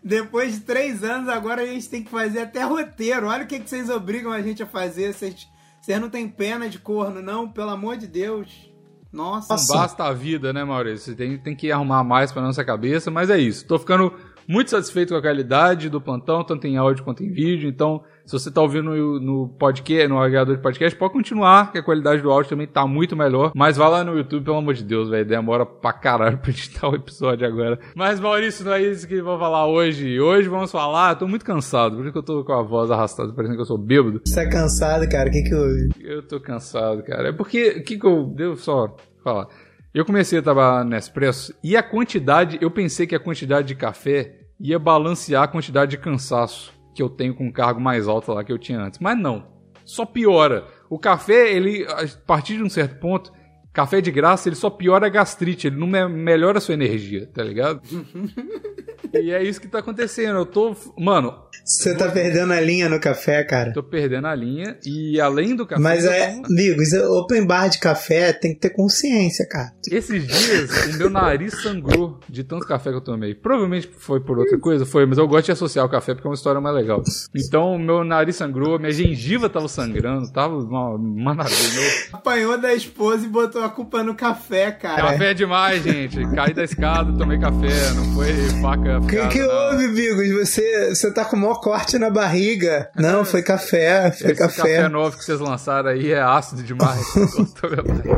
Depois 0.03 0.53
de 0.53 0.59
três 0.59 1.03
anos, 1.03 1.27
agora 1.29 1.63
a 1.63 1.65
gente 1.65 1.89
tem 1.89 2.03
que 2.03 2.11
fazer 2.11 2.41
até 2.41 2.63
roteiro. 2.63 3.25
Olha 3.25 3.43
o 3.43 3.47
que, 3.47 3.59
que 3.59 3.67
vocês 3.67 3.89
obrigam 3.89 4.31
a 4.31 4.39
gente 4.39 4.61
a 4.61 4.67
fazer. 4.67 5.11
Vocês, 5.11 5.47
vocês 5.81 5.99
não 5.99 6.11
têm 6.11 6.27
pena 6.27 6.69
de 6.69 6.77
corno, 6.77 7.23
não? 7.23 7.49
Pelo 7.49 7.71
amor 7.71 7.97
de 7.97 8.05
Deus. 8.05 8.69
Nossa. 9.11 9.55
não 9.55 9.65
basta 9.65 10.03
a 10.03 10.13
vida, 10.13 10.53
né, 10.53 10.63
Maurício? 10.63 11.11
Você 11.11 11.15
tem, 11.15 11.37
tem 11.39 11.55
que 11.55 11.71
arrumar 11.71 12.03
mais 12.03 12.31
pra 12.31 12.41
nossa 12.41 12.63
cabeça, 12.63 13.09
mas 13.09 13.31
é 13.31 13.39
isso. 13.39 13.65
Tô 13.65 13.79
ficando 13.79 14.13
muito 14.47 14.71
satisfeito 14.71 15.09
com 15.09 15.15
a 15.17 15.21
qualidade 15.21 15.89
do 15.89 16.01
plantão, 16.01 16.43
tanto 16.43 16.67
em 16.67 16.77
áudio 16.77 17.03
quanto 17.03 17.23
em 17.23 17.29
vídeo. 17.29 17.69
Então, 17.69 18.03
se 18.25 18.33
você 18.33 18.51
tá 18.51 18.61
ouvindo 18.61 18.91
no, 18.91 19.19
no 19.19 19.49
podcast, 19.49 20.07
no 20.07 20.19
agregador 20.19 20.55
de 20.55 20.61
podcast, 20.61 20.97
pode 20.97 21.13
continuar, 21.13 21.71
que 21.71 21.77
a 21.77 21.83
qualidade 21.83 22.21
do 22.21 22.31
áudio 22.31 22.49
também 22.49 22.67
tá 22.67 22.85
muito 22.87 23.15
melhor. 23.15 23.51
Mas 23.55 23.77
vai 23.77 23.89
lá 23.89 24.03
no 24.03 24.17
YouTube, 24.17 24.45
pelo 24.45 24.57
amor 24.57 24.73
de 24.73 24.83
Deus, 24.83 25.09
velho. 25.09 25.25
Demora 25.25 25.65
pra 25.65 25.93
caralho 25.93 26.37
pra 26.39 26.49
editar 26.49 26.89
o 26.89 26.95
episódio 26.95 27.47
agora. 27.47 27.79
Mas, 27.95 28.19
Maurício, 28.19 28.65
não 28.65 28.73
é 28.73 28.81
isso 28.81 29.07
que 29.07 29.21
vou 29.21 29.37
falar 29.37 29.67
hoje. 29.67 30.19
Hoje 30.19 30.47
vamos 30.47 30.71
falar. 30.71 31.11
Eu 31.11 31.15
tô 31.17 31.27
muito 31.27 31.45
cansado, 31.45 31.95
por 31.95 32.03
isso 32.03 32.11
que 32.11 32.17
eu 32.17 32.23
tô 32.23 32.43
com 32.43 32.53
a 32.53 32.61
voz 32.61 32.89
arrastada, 32.91 33.31
parecendo 33.33 33.57
que 33.57 33.61
eu 33.61 33.67
sou 33.67 33.77
bêbado. 33.77 34.21
Você 34.25 34.39
é 34.39 34.49
cansado, 34.49 35.07
cara. 35.09 35.29
O 35.29 35.31
que 35.31 35.43
que 35.43 35.55
houve? 35.55 35.89
Eu 36.01 36.21
tô 36.23 36.39
cansado, 36.39 37.03
cara. 37.03 37.29
É 37.29 37.31
porque, 37.31 37.69
o 37.79 37.83
que 37.83 37.97
que 37.97 38.05
eu. 38.05 38.25
Devo 38.25 38.55
só 38.55 38.95
falar. 39.23 39.47
Eu 39.95 40.03
comecei 40.03 40.39
a 40.39 40.41
trabalhar 40.41 40.83
na 40.83 40.97
Nespresso 40.97 41.55
e 41.63 41.77
a 41.77 41.81
quantidade, 41.81 42.57
eu 42.59 42.69
pensei 42.69 43.07
que 43.07 43.15
a 43.15 43.19
quantidade 43.19 43.69
de 43.69 43.75
café 43.75 44.39
ia 44.59 44.77
balancear 44.77 45.43
a 45.43 45.47
quantidade 45.47 45.91
de 45.91 45.97
cansaço 45.97 46.73
que 46.93 47.01
eu 47.01 47.07
tenho 47.07 47.33
com 47.33 47.45
um 47.45 47.51
cargo 47.51 47.79
mais 47.79 48.05
alto 48.05 48.33
lá 48.33 48.43
que 48.43 48.51
eu 48.51 48.59
tinha 48.59 48.77
antes. 48.77 48.99
Mas 48.99 49.17
não. 49.17 49.47
Só 49.85 50.05
piora. 50.05 50.65
O 50.89 50.99
café, 50.99 51.49
ele, 51.49 51.85
a 51.85 52.05
partir 52.27 52.57
de 52.57 52.63
um 52.63 52.69
certo 52.69 52.99
ponto, 52.99 53.31
café 53.75 54.01
de 54.01 54.09
graça, 54.09 54.49
ele 54.49 54.55
só 54.55 54.69
piora 54.69 55.05
a 55.05 55.09
gastrite, 55.09 55.67
ele 55.67 55.75
não 55.77 55.85
me- 55.85 56.07
melhora 56.07 56.57
a 56.57 56.61
sua 56.61 56.73
energia, 56.73 57.29
tá 57.33 57.43
ligado? 57.43 57.81
e 59.13 59.31
é 59.31 59.43
isso 59.43 59.59
que 59.61 59.67
tá 59.67 59.79
acontecendo. 59.79 60.37
Eu 60.37 60.45
tô. 60.45 60.75
Mano, 60.97 61.33
Você 61.63 61.95
tá 61.95 62.09
perdendo 62.09 62.53
a 62.53 62.61
linha 62.61 62.87
no 62.89 62.99
café, 62.99 63.43
cara. 63.43 63.73
tô 63.73 63.81
perdendo 63.83 64.27
a 64.27 64.35
linha 64.35 64.77
e 64.85 65.19
além 65.19 65.55
do 65.55 65.65
café. 65.65 65.81
Mas 65.81 66.05
é, 66.05 66.39
amigos, 66.45 66.93
open 66.93 67.45
bar 67.45 67.67
de 67.69 67.79
café 67.79 68.31
tem 68.33 68.53
que 68.53 68.59
ter 68.59 68.69
consciência, 68.69 69.47
cara. 69.49 69.71
Esses 69.91 70.25
dias, 70.27 70.93
o 70.95 70.97
meu 70.97 71.09
nariz 71.09 71.61
sangrou 71.61 72.19
de 72.29 72.43
tanto 72.43 72.65
café 72.67 72.89
que 72.91 72.97
eu 72.97 73.01
tomei. 73.01 73.33
Provavelmente 73.35 73.89
foi 73.97 74.19
por 74.19 74.37
outra 74.39 74.57
coisa, 74.59 74.85
foi, 74.85 75.05
mas 75.05 75.17
eu 75.17 75.27
gosto 75.27 75.45
de 75.45 75.51
associar 75.51 75.85
o 75.85 75.89
café 75.89 76.13
porque 76.13 76.27
é 76.27 76.29
uma 76.29 76.35
história 76.35 76.61
mais 76.61 76.75
legal. 76.75 77.01
Então, 77.35 77.77
meu 77.79 78.03
nariz 78.03 78.35
sangrou, 78.35 78.77
minha 78.79 78.91
gengiva 78.91 79.49
tava 79.49 79.67
sangrando, 79.67 80.31
tava 80.31 80.55
uma 80.57 80.97
maravilha. 80.97 81.81
Apanhou 82.13 82.57
da 82.59 82.73
esposa 82.73 83.25
e 83.25 83.29
botou 83.29 83.63
a 83.65 83.69
culpa 83.69 84.03
no 84.03 84.15
café, 84.15 84.71
cara. 84.71 85.01
Café 85.11 85.31
é 85.31 85.33
demais, 85.33 85.83
gente. 85.83 86.25
Caí 86.33 86.53
da 86.53 86.63
escada, 86.63 87.11
tomei 87.17 87.39
café, 87.39 87.93
não 87.95 88.13
foi 88.13 88.33
faca. 88.61 88.99
O 88.99 89.07
que, 89.07 89.27
que 89.27 89.43
houve, 89.43 89.87
Bigos? 89.89 90.49
Você, 90.49 90.89
você 90.95 91.11
tá 91.11 91.25
com 91.25 91.35
o 91.35 91.39
maior 91.39 91.59
corte 91.59 91.97
na 91.97 92.09
barriga. 92.09 92.89
Não, 92.95 93.25
foi 93.25 93.41
café, 93.41 94.11
foi 94.11 94.31
Esse 94.31 94.39
café. 94.39 94.61
café. 94.61 94.89
novo 94.89 95.17
que 95.17 95.23
vocês 95.25 95.39
lançaram 95.39 95.89
aí 95.89 96.11
é 96.11 96.21
ácido 96.21 96.63
demais. 96.63 97.05
Cortou 97.11 97.69
meu 97.69 97.83
nariz. 97.83 98.15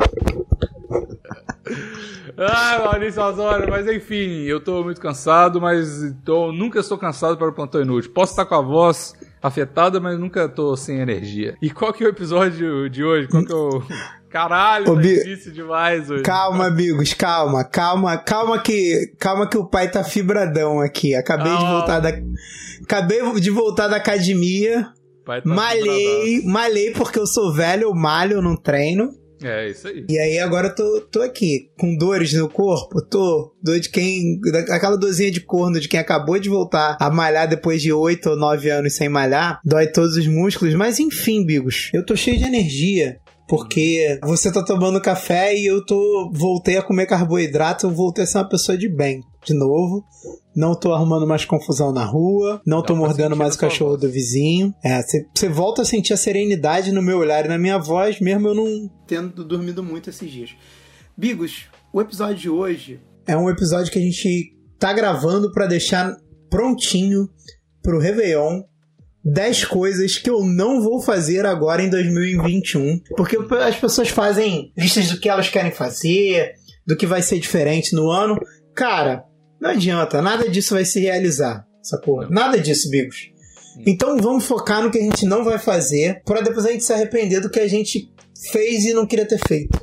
Ai, 2.37 2.83
Maurício 2.83 3.21
Osório, 3.23 3.67
mas 3.67 3.87
enfim, 3.87 4.43
eu 4.43 4.59
tô 4.59 4.83
muito 4.83 5.01
cansado, 5.01 5.59
mas 5.59 6.13
tô, 6.23 6.51
nunca 6.51 6.79
estou 6.79 6.97
cansado 6.97 7.35
para 7.35 7.47
o 7.49 7.53
plantão 7.53 7.81
inútil. 7.81 8.11
Posso 8.13 8.33
estar 8.33 8.45
com 8.45 8.53
a 8.53 8.61
voz 8.61 9.15
afetada, 9.47 9.99
mas 9.99 10.19
nunca 10.19 10.47
tô 10.49 10.75
sem 10.75 10.99
energia. 10.99 11.55
E 11.61 11.69
qual 11.69 11.91
que 11.93 12.03
é 12.03 12.07
o 12.07 12.09
episódio 12.09 12.89
de 12.89 13.03
hoje? 13.03 13.27
Qual 13.27 13.43
que 13.45 13.51
é 13.51 13.55
o. 13.55 13.81
Caralho, 14.29 14.91
Ô, 14.91 14.95
tá 14.95 15.01
difícil 15.01 15.53
demais 15.53 16.09
hoje. 16.09 16.21
Calma, 16.21 16.69
Bigos, 16.69 17.13
calma, 17.13 17.63
calma, 17.63 18.17
calma 18.17 18.59
que, 18.59 19.13
calma 19.17 19.47
que 19.47 19.57
o 19.57 19.65
pai 19.65 19.89
tá 19.89 20.03
fibradão 20.03 20.81
aqui. 20.81 21.15
Acabei 21.15 21.55
de 21.55 21.63
Ah. 21.63 21.71
voltar 21.71 21.99
da, 22.01 22.09
acabei 22.83 23.39
de 23.39 23.49
voltar 23.49 23.87
da 23.87 23.95
academia, 23.95 24.85
tá 25.25 25.41
malhei, 25.45 26.43
malhei 26.45 26.91
porque 26.91 27.17
eu 27.17 27.25
sou 27.25 27.53
velho, 27.53 27.83
eu 27.83 27.93
malho, 27.95 28.33
eu 28.33 28.41
não 28.41 28.55
treino. 28.57 29.11
É, 29.43 29.69
isso 29.69 29.87
aí. 29.87 30.05
E 30.09 30.17
aí 30.17 30.39
agora 30.39 30.67
eu 30.67 30.75
tô, 30.75 31.01
tô 31.11 31.21
aqui, 31.21 31.69
com 31.77 31.95
dores 31.95 32.33
no 32.33 32.49
corpo, 32.49 33.01
tô, 33.01 33.53
dor 33.61 33.79
de 33.79 33.89
quem, 33.89 34.39
aquela 34.69 34.97
dorzinha 34.97 35.31
de 35.31 35.41
corno 35.41 35.79
de 35.79 35.87
quem 35.87 35.99
acabou 35.99 36.39
de 36.39 36.49
voltar 36.49 36.97
a 36.99 37.09
malhar 37.09 37.47
depois 37.47 37.81
de 37.81 37.91
8 37.91 38.31
ou 38.31 38.35
9 38.37 38.69
anos 38.69 38.95
sem 38.95 39.09
malhar, 39.09 39.59
dói 39.63 39.87
todos 39.87 40.17
os 40.17 40.27
músculos, 40.27 40.73
mas 40.73 40.99
enfim, 40.99 41.45
Bigos, 41.45 41.89
eu 41.93 42.05
tô 42.05 42.15
cheio 42.15 42.37
de 42.37 42.45
energia. 42.45 43.19
Porque 43.47 44.19
você 44.23 44.51
tá 44.51 44.61
tomando 44.61 44.99
café 44.99 45.55
e 45.55 45.65
eu 45.65 45.85
tô 45.85 46.29
voltei 46.33 46.75
a 46.75 46.81
comer 46.81 47.05
carboidrato, 47.05 47.85
eu 47.85 47.91
voltei 47.91 48.25
a 48.25 48.27
ser 48.27 48.39
uma 48.39 48.49
pessoa 48.49 48.77
de 48.77 48.89
bem, 48.89 49.23
de 49.47 49.53
novo. 49.53 50.03
Não 50.55 50.75
tô 50.75 50.93
arrumando 50.93 51.27
mais 51.27 51.45
confusão 51.45 51.91
na 51.91 52.03
rua, 52.03 52.61
não 52.65 52.81
Dá 52.81 52.87
tô 52.87 52.93
pra 52.93 53.03
mordendo 53.03 53.29
sentir 53.29 53.39
mais 53.39 53.55
o 53.55 53.59
cachorro 53.59 53.91
voz. 53.91 54.01
do 54.01 54.09
vizinho. 54.09 54.73
É, 54.83 55.01
você 55.01 55.49
volta 55.49 55.81
a 55.83 55.85
sentir 55.85 56.13
a 56.13 56.17
serenidade 56.17 56.91
no 56.91 57.01
meu 57.01 57.19
olhar 57.19 57.45
e 57.45 57.47
na 57.47 57.57
minha 57.57 57.77
voz, 57.77 58.19
mesmo 58.19 58.47
eu 58.47 58.55
não 58.55 58.89
tendo 59.05 59.43
dormido 59.43 59.83
muito 59.83 60.09
esses 60.09 60.29
dias. 60.31 60.51
Bigos, 61.15 61.65
o 61.93 62.01
episódio 62.01 62.35
de 62.35 62.49
hoje 62.49 62.99
é 63.25 63.37
um 63.37 63.49
episódio 63.49 63.91
que 63.91 63.99
a 63.99 64.01
gente 64.01 64.53
tá 64.79 64.93
gravando 64.93 65.51
pra 65.51 65.65
deixar 65.67 66.15
prontinho 66.49 67.29
pro 67.81 67.99
Réveillon 67.99 68.61
10 69.23 69.65
coisas 69.65 70.17
que 70.17 70.29
eu 70.29 70.43
não 70.43 70.81
vou 70.81 71.01
fazer 71.01 71.45
agora 71.45 71.83
em 71.83 71.89
2021. 71.89 72.99
Porque 73.15 73.37
as 73.61 73.75
pessoas 73.75 74.09
fazem 74.09 74.71
listas 74.77 75.09
do 75.11 75.19
que 75.19 75.27
elas 75.27 75.49
querem 75.49 75.71
fazer, 75.71 76.53
do 76.85 76.95
que 76.95 77.05
vai 77.05 77.21
ser 77.21 77.37
diferente 77.39 77.93
no 77.93 78.09
ano. 78.09 78.37
Cara, 78.73 79.25
não 79.59 79.71
adianta, 79.71 80.21
nada 80.21 80.49
disso 80.49 80.73
vai 80.73 80.85
se 80.85 80.99
realizar, 80.99 81.65
sacou? 81.81 82.29
Nada 82.29 82.59
disso, 82.59 82.89
Bigos. 82.89 83.31
Então 83.85 84.17
vamos 84.17 84.45
focar 84.45 84.81
no 84.81 84.91
que 84.91 84.97
a 84.97 85.03
gente 85.03 85.25
não 85.25 85.43
vai 85.43 85.59
fazer, 85.59 86.21
para 86.25 86.41
depois 86.41 86.65
a 86.65 86.71
gente 86.71 86.83
se 86.83 86.93
arrepender 86.93 87.39
do 87.39 87.49
que 87.49 87.59
a 87.59 87.67
gente 87.67 88.11
fez 88.51 88.85
e 88.85 88.93
não 88.93 89.05
queria 89.05 89.27
ter 89.27 89.39
feito. 89.47 89.79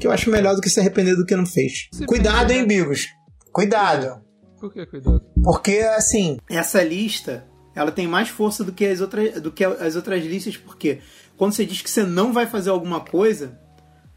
Que 0.00 0.06
eu 0.06 0.12
acho 0.12 0.30
melhor 0.30 0.54
do 0.54 0.60
que 0.60 0.70
se 0.70 0.80
arrepender 0.80 1.16
do 1.16 1.24
que 1.24 1.36
não 1.36 1.46
fez. 1.46 1.88
Você 1.92 2.06
Cuidado, 2.06 2.48
pensa, 2.48 2.60
hein, 2.60 2.66
Bigos? 2.66 3.06
Cuidado. 3.52 4.22
Por 4.58 4.72
que 4.72 4.86
cuidado? 4.86 5.22
Porque, 5.42 5.78
assim, 5.78 6.38
essa 6.48 6.82
lista, 6.82 7.46
ela 7.74 7.92
tem 7.92 8.06
mais 8.06 8.28
força 8.28 8.64
do 8.64 8.72
que 8.72 8.86
as 8.86 9.00
outras, 9.00 9.40
do 9.40 9.52
que 9.52 9.64
as 9.64 9.94
outras 9.94 10.24
listas, 10.24 10.56
porque 10.56 11.00
quando 11.36 11.52
você 11.52 11.64
diz 11.64 11.82
que 11.82 11.90
você 11.90 12.02
não 12.02 12.32
vai 12.32 12.46
fazer 12.46 12.70
alguma 12.70 13.00
coisa, 13.00 13.58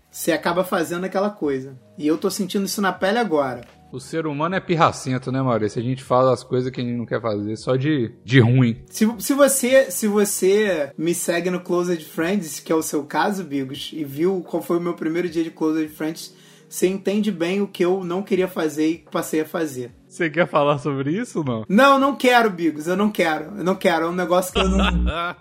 você 0.10 0.32
acaba 0.32 0.64
fazendo 0.64 1.06
aquela 1.06 1.30
coisa. 1.30 1.78
E 1.98 2.08
eu 2.08 2.18
tô 2.18 2.32
sentindo 2.32 2.66
isso 2.66 2.82
na 2.82 2.94
pele 2.94 3.20
agora. 3.20 3.62
O 3.92 4.00
ser 4.00 4.28
humano 4.28 4.56
é 4.56 4.60
pirracento, 4.60 5.32
né, 5.32 5.42
Maurício? 5.42 5.80
A 5.80 5.84
gente 5.84 6.04
fala 6.04 6.34
as 6.34 6.44
coisas 6.44 6.70
que 6.72 6.82
a 6.82 6.84
gente 6.84 6.98
não 6.98 7.06
quer 7.06 7.22
fazer 7.22 7.56
só 7.56 7.76
de, 7.76 8.12
de 8.24 8.40
ruim. 8.40 8.84
Se, 8.90 9.08
se, 9.20 9.34
você, 9.34 9.90
se 9.90 10.08
você 10.08 10.92
me 10.98 11.16
segue 11.16 11.50
no 11.50 11.62
Closed 11.62 12.04
Friends, 12.04 12.60
que 12.60 12.72
é 12.72 12.76
o 12.76 12.82
seu 12.82 13.04
caso, 13.04 13.44
Bigos, 13.44 13.92
e 13.94 14.04
viu 14.04 14.44
qual 14.48 14.62
foi 14.62 14.78
o 14.78 14.82
meu 14.82 14.94
primeiro 14.94 15.30
dia 15.30 15.44
de 15.44 15.52
Closed 15.52 15.90
Friends, 15.90 16.36
você 16.70 16.88
entende 16.88 17.32
bem 17.32 17.62
o 17.62 17.68
que 17.68 17.84
eu 17.84 18.04
não 18.04 18.22
queria 18.22 18.48
fazer 18.48 18.90
e 18.90 18.98
passei 19.10 19.42
a 19.42 19.46
fazer. 19.46 19.92
Você 20.08 20.30
quer 20.30 20.48
falar 20.48 20.80
sobre 20.80 21.12
isso 21.12 21.40
ou 21.40 21.46
não? 21.46 21.66
Não, 21.70 21.98
não 21.98 22.16
quero, 22.16 22.50
Bigos, 22.50 22.88
eu 22.88 22.98
não 22.98 23.10
quero. 23.10 23.58
Eu 23.58 23.64
não 23.64 23.76
quero, 23.76 24.06
é 24.06 24.10
um 24.10 24.16
negócio 24.16 24.52
que 24.52 24.60
eu 24.60 24.68
não. 24.68 24.88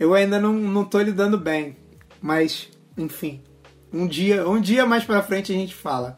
eu 0.00 0.14
ainda 0.14 0.40
não, 0.40 0.54
não 0.54 0.84
tô 0.84 1.00
lidando 1.00 1.36
bem. 1.36 1.76
Mas, 2.20 2.70
enfim. 2.96 3.42
Um 3.92 4.06
dia, 4.06 4.48
um 4.48 4.60
dia 4.60 4.86
mais 4.86 5.04
pra 5.04 5.22
frente 5.22 5.52
a 5.52 5.54
gente 5.54 5.74
fala. 5.74 6.16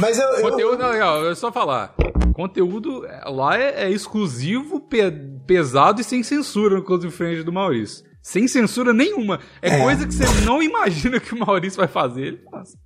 Mas 0.00 0.18
eu. 0.18 0.26
eu... 0.28 0.50
Conteúdo, 0.50 0.78
não, 0.78 0.90
legal, 0.90 1.30
é 1.30 1.34
só 1.34 1.50
falar. 1.52 1.94
Conteúdo 2.34 3.02
lá 3.26 3.58
é, 3.58 3.84
é 3.84 3.90
exclusivo, 3.90 4.80
pe 4.80 5.10
pesado 5.46 6.00
e 6.00 6.04
sem 6.04 6.22
censura 6.22 6.76
no 6.76 6.84
Close 6.84 7.10
Friends 7.10 7.44
do 7.44 7.52
Maurício. 7.52 8.04
Sem 8.22 8.46
censura 8.46 8.92
nenhuma. 8.92 9.40
É, 9.62 9.70
é, 9.70 9.82
coisa 9.82 10.06
que 10.06 10.12
você 10.14 10.44
não 10.44 10.62
imagina 10.62 11.18
que 11.18 11.34
o 11.34 11.38
Maurício 11.38 11.78
vai 11.78 11.88
fazer, 11.88 12.26
ele 12.26 12.40
faz. 12.50 12.76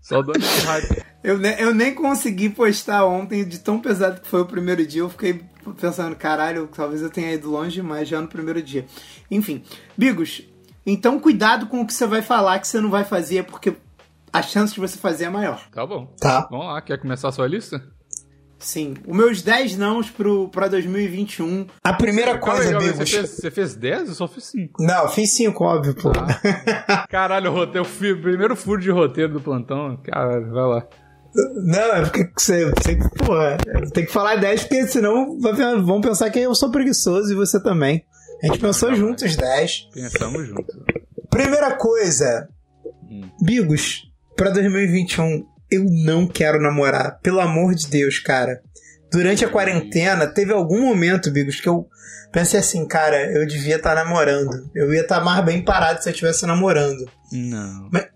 Só 0.00 0.20
dando 0.20 0.38
esse 0.38 0.66
hype. 0.66 1.04
Eu, 1.24 1.38
ne 1.38 1.58
eu 1.58 1.74
nem 1.74 1.94
consegui 1.94 2.50
postar 2.50 3.06
ontem, 3.06 3.46
de 3.46 3.58
tão 3.58 3.80
pesado 3.80 4.20
que 4.20 4.28
foi 4.28 4.42
o 4.42 4.46
primeiro 4.46 4.86
dia. 4.86 5.00
Eu 5.00 5.08
fiquei 5.08 5.40
pensando, 5.80 6.14
caralho, 6.14 6.68
talvez 6.70 7.00
eu 7.00 7.08
tenha 7.08 7.32
ido 7.32 7.50
longe 7.50 7.76
demais 7.76 8.06
já 8.06 8.20
no 8.20 8.28
primeiro 8.28 8.60
dia. 8.60 8.84
Enfim, 9.30 9.64
Bigos, 9.96 10.42
então 10.84 11.18
cuidado 11.18 11.66
com 11.66 11.80
o 11.80 11.86
que 11.86 11.94
você 11.94 12.06
vai 12.06 12.20
falar 12.20 12.58
que 12.58 12.68
você 12.68 12.78
não 12.78 12.90
vai 12.90 13.04
fazer, 13.04 13.44
porque 13.44 13.74
a 14.34 14.42
chance 14.42 14.74
de 14.74 14.80
você 14.80 14.98
fazer 14.98 15.26
é 15.26 15.28
maior. 15.28 15.64
Tá 15.70 15.86
bom. 15.86 16.12
Tá. 16.18 16.48
Vamos 16.50 16.66
lá, 16.66 16.82
quer 16.82 16.98
começar 16.98 17.28
a 17.28 17.32
sua 17.32 17.46
lista? 17.46 17.80
Sim. 18.58 18.94
Os 19.06 19.16
meus 19.16 19.42
10 19.42 19.76
nãos 19.76 20.10
pro, 20.10 20.48
pra 20.48 20.66
2021. 20.66 21.68
A 21.84 21.92
primeira 21.92 22.36
coisa, 22.38 22.76
Bigos. 22.76 22.96
Você 22.96 23.06
fez, 23.06 23.30
você 23.30 23.50
fez 23.52 23.76
10? 23.76 24.08
Eu 24.08 24.14
só 24.16 24.26
fiz 24.26 24.44
5. 24.46 24.82
Não, 24.82 25.08
fiz 25.08 25.32
5, 25.34 25.62
óbvio, 25.62 25.94
pô. 25.94 26.10
Ah. 26.88 27.06
Caralho, 27.08 27.52
o 27.52 27.54
roteiro, 27.54 27.86
o 27.86 28.20
primeiro 28.20 28.56
furo 28.56 28.80
de 28.80 28.90
roteiro 28.90 29.34
do 29.34 29.40
plantão. 29.40 29.96
Caralho, 30.02 30.50
vai 30.50 30.64
lá. 30.64 30.88
Não, 31.54 31.94
é 31.94 32.02
porque 32.02 32.28
você, 32.36 32.70
você 32.70 32.98
porra, 33.24 33.56
tem 33.92 34.04
que 34.04 34.12
falar 34.12 34.34
10, 34.36 34.64
porque 34.64 34.86
senão 34.88 35.38
vão 35.84 36.00
pensar 36.00 36.28
que 36.30 36.40
eu 36.40 36.54
sou 36.56 36.72
preguiçoso 36.72 37.32
e 37.32 37.36
você 37.36 37.62
também. 37.62 38.04
A 38.42 38.46
gente 38.48 38.58
pensou 38.58 38.90
não, 38.90 38.96
juntos 38.96 39.36
10. 39.36 39.90
Pensamos 39.92 40.48
juntos. 40.48 40.76
Primeira 41.30 41.76
coisa, 41.76 42.48
hum. 43.08 43.22
Bigos, 43.40 44.02
pra 44.36 44.50
2021, 44.50 45.46
eu 45.70 45.84
não 45.84 46.26
quero 46.26 46.60
namorar. 46.60 47.18
Pelo 47.20 47.40
amor 47.40 47.74
de 47.74 47.88
Deus, 47.88 48.18
cara. 48.18 48.60
Durante 49.10 49.44
a 49.44 49.48
quarentena, 49.48 50.26
teve 50.26 50.52
algum 50.52 50.80
momento, 50.80 51.30
Bigos, 51.30 51.60
que 51.60 51.68
eu 51.68 51.86
pensei 52.32 52.58
assim, 52.58 52.86
cara, 52.86 53.32
eu 53.32 53.46
devia 53.46 53.76
estar 53.76 53.94
tá 53.94 54.04
namorando. 54.04 54.68
Eu 54.74 54.92
ia 54.92 55.02
estar 55.02 55.18
tá 55.18 55.24
mais 55.24 55.44
bem 55.44 55.62
parado 55.62 56.02
se 56.02 56.08
eu 56.08 56.12
estivesse 56.12 56.46
namorando. 56.46 57.08
Não. 57.32 57.88
Mas, 57.92 58.08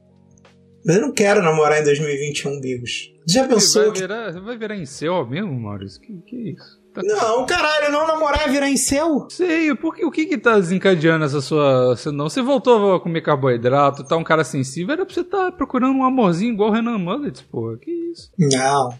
mas 0.84 0.96
eu 0.96 1.02
não 1.02 1.12
quero 1.12 1.42
namorar 1.42 1.80
em 1.80 1.84
2021, 1.84 2.60
Bigos. 2.60 3.12
Já 3.28 3.46
pensou? 3.46 3.90
Vai 3.90 4.00
virar, 4.00 4.32
que... 4.32 4.40
vai 4.40 4.58
virar 4.58 4.76
em 4.76 4.86
céu 4.86 5.26
mesmo, 5.26 5.52
Maurício? 5.52 6.00
Que, 6.00 6.20
que 6.26 6.36
isso? 6.52 6.77
Tá 7.02 7.14
não, 7.14 7.46
caralho, 7.46 7.92
não 7.92 8.06
namorar 8.06 8.48
é 8.48 8.50
virar 8.50 8.68
em 8.68 8.76
céu? 8.76 9.26
Sei, 9.30 9.74
porque, 9.74 10.04
o 10.04 10.10
que 10.10 10.26
que 10.26 10.38
tá 10.38 10.58
desencadeando 10.58 11.24
essa 11.24 11.40
sua... 11.40 11.96
Não, 12.12 12.28
você 12.28 12.42
voltou 12.42 12.94
a 12.94 13.00
comer 13.00 13.20
carboidrato, 13.20 14.04
tá 14.04 14.16
um 14.16 14.24
cara 14.24 14.44
sensível, 14.44 14.92
era 14.92 15.04
pra 15.04 15.14
você 15.14 15.20
estar 15.20 15.50
tá 15.50 15.52
procurando 15.52 15.96
um 15.96 16.04
amorzinho 16.04 16.52
igual 16.52 16.70
o 16.70 16.72
Renan 16.72 16.98
Mullet, 16.98 17.44
porra, 17.44 17.78
que 17.78 17.90
isso? 17.90 18.30
Não, 18.38 18.90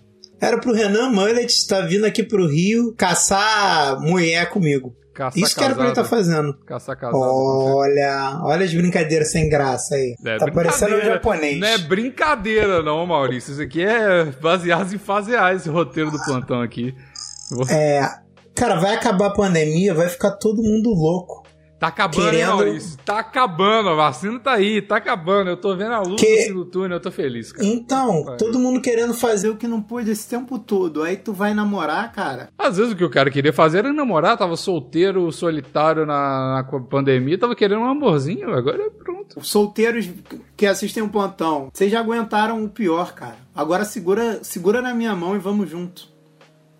era 0.40 0.58
pro 0.58 0.72
Renan 0.72 1.10
Mullet 1.10 1.46
estar 1.46 1.82
vindo 1.82 2.04
aqui 2.04 2.22
pro 2.22 2.46
Rio 2.46 2.94
caçar 2.96 4.00
mulher 4.00 4.48
comigo. 4.50 4.94
Caça 5.18 5.40
Isso 5.40 5.56
que 5.56 5.64
era 5.64 5.74
pra 5.74 5.82
ele 5.82 5.90
estar 5.90 6.04
tá 6.04 6.08
fazendo. 6.08 6.54
Caça 6.64 6.94
casado. 6.94 7.20
Olha, 7.20 8.40
olha 8.44 8.64
as 8.64 8.72
brincadeiras 8.72 9.32
sem 9.32 9.48
graça 9.48 9.96
aí. 9.96 10.14
É 10.24 10.36
tá 10.36 10.48
parecendo 10.48 10.94
um 10.94 11.00
japonês. 11.00 11.58
Não 11.58 11.66
é 11.66 11.76
brincadeira 11.76 12.84
não, 12.84 13.04
Maurício. 13.04 13.50
Isso 13.50 13.60
aqui 13.60 13.82
é 13.82 14.26
baseado 14.40 14.94
em 14.94 14.98
fase 14.98 15.34
A, 15.34 15.52
esse 15.52 15.68
roteiro 15.68 16.12
do 16.12 16.22
plantão 16.22 16.62
aqui. 16.62 16.94
É. 17.70 18.00
Cara, 18.54 18.76
vai 18.76 18.94
acabar 18.94 19.26
a 19.26 19.32
pandemia, 19.32 19.94
vai 19.94 20.08
ficar 20.08 20.32
todo 20.32 20.62
mundo 20.62 20.90
louco. 20.90 21.48
Tá 21.78 21.86
acabando, 21.86 22.24
querendo... 22.24 22.40
hein, 22.40 22.46
Maurício? 22.46 22.98
Tá 23.04 23.20
acabando, 23.20 23.88
a 23.90 23.94
vacina 23.94 24.40
tá 24.40 24.54
aí, 24.54 24.82
tá 24.82 24.96
acabando. 24.96 25.50
Eu 25.50 25.56
tô 25.56 25.76
vendo 25.76 25.92
a 25.92 26.00
luz 26.00 26.20
que... 26.20 26.52
do 26.52 26.64
túnel, 26.64 26.96
eu 26.96 27.00
tô 27.00 27.12
feliz, 27.12 27.52
cara. 27.52 27.64
Então, 27.64 28.24
Vai. 28.24 28.36
todo 28.36 28.58
mundo 28.58 28.80
querendo 28.80 29.14
fazer 29.14 29.48
o 29.48 29.56
que 29.56 29.68
não 29.68 29.80
pôde 29.80 30.10
esse 30.10 30.28
tempo 30.28 30.58
todo. 30.58 31.04
Aí 31.04 31.16
tu 31.16 31.32
vai 31.32 31.54
namorar, 31.54 32.10
cara. 32.10 32.48
Às 32.58 32.78
vezes 32.78 32.92
o 32.92 32.96
que 32.96 33.04
o 33.04 33.10
cara 33.10 33.30
queria 33.30 33.52
fazer 33.52 33.78
era 33.78 33.92
namorar, 33.92 34.36
tava 34.36 34.56
solteiro, 34.56 35.30
solitário 35.30 36.04
na, 36.04 36.64
na 36.64 36.80
pandemia, 36.80 37.38
tava 37.38 37.54
querendo 37.54 37.82
um 37.82 37.88
amorzinho, 37.88 38.52
agora 38.52 38.82
é 38.82 38.90
pronto. 38.90 39.38
Os 39.38 39.48
solteiros 39.48 40.10
que 40.56 40.66
assistem 40.66 41.04
o 41.04 41.06
um 41.06 41.10
plantão, 41.10 41.68
vocês 41.72 41.92
já 41.92 42.00
aguentaram 42.00 42.64
o 42.64 42.68
pior, 42.68 43.14
cara. 43.14 43.36
Agora 43.54 43.84
segura, 43.84 44.42
segura 44.42 44.82
na 44.82 44.92
minha 44.92 45.14
mão 45.14 45.36
e 45.36 45.38
vamos 45.38 45.70
junto. 45.70 46.17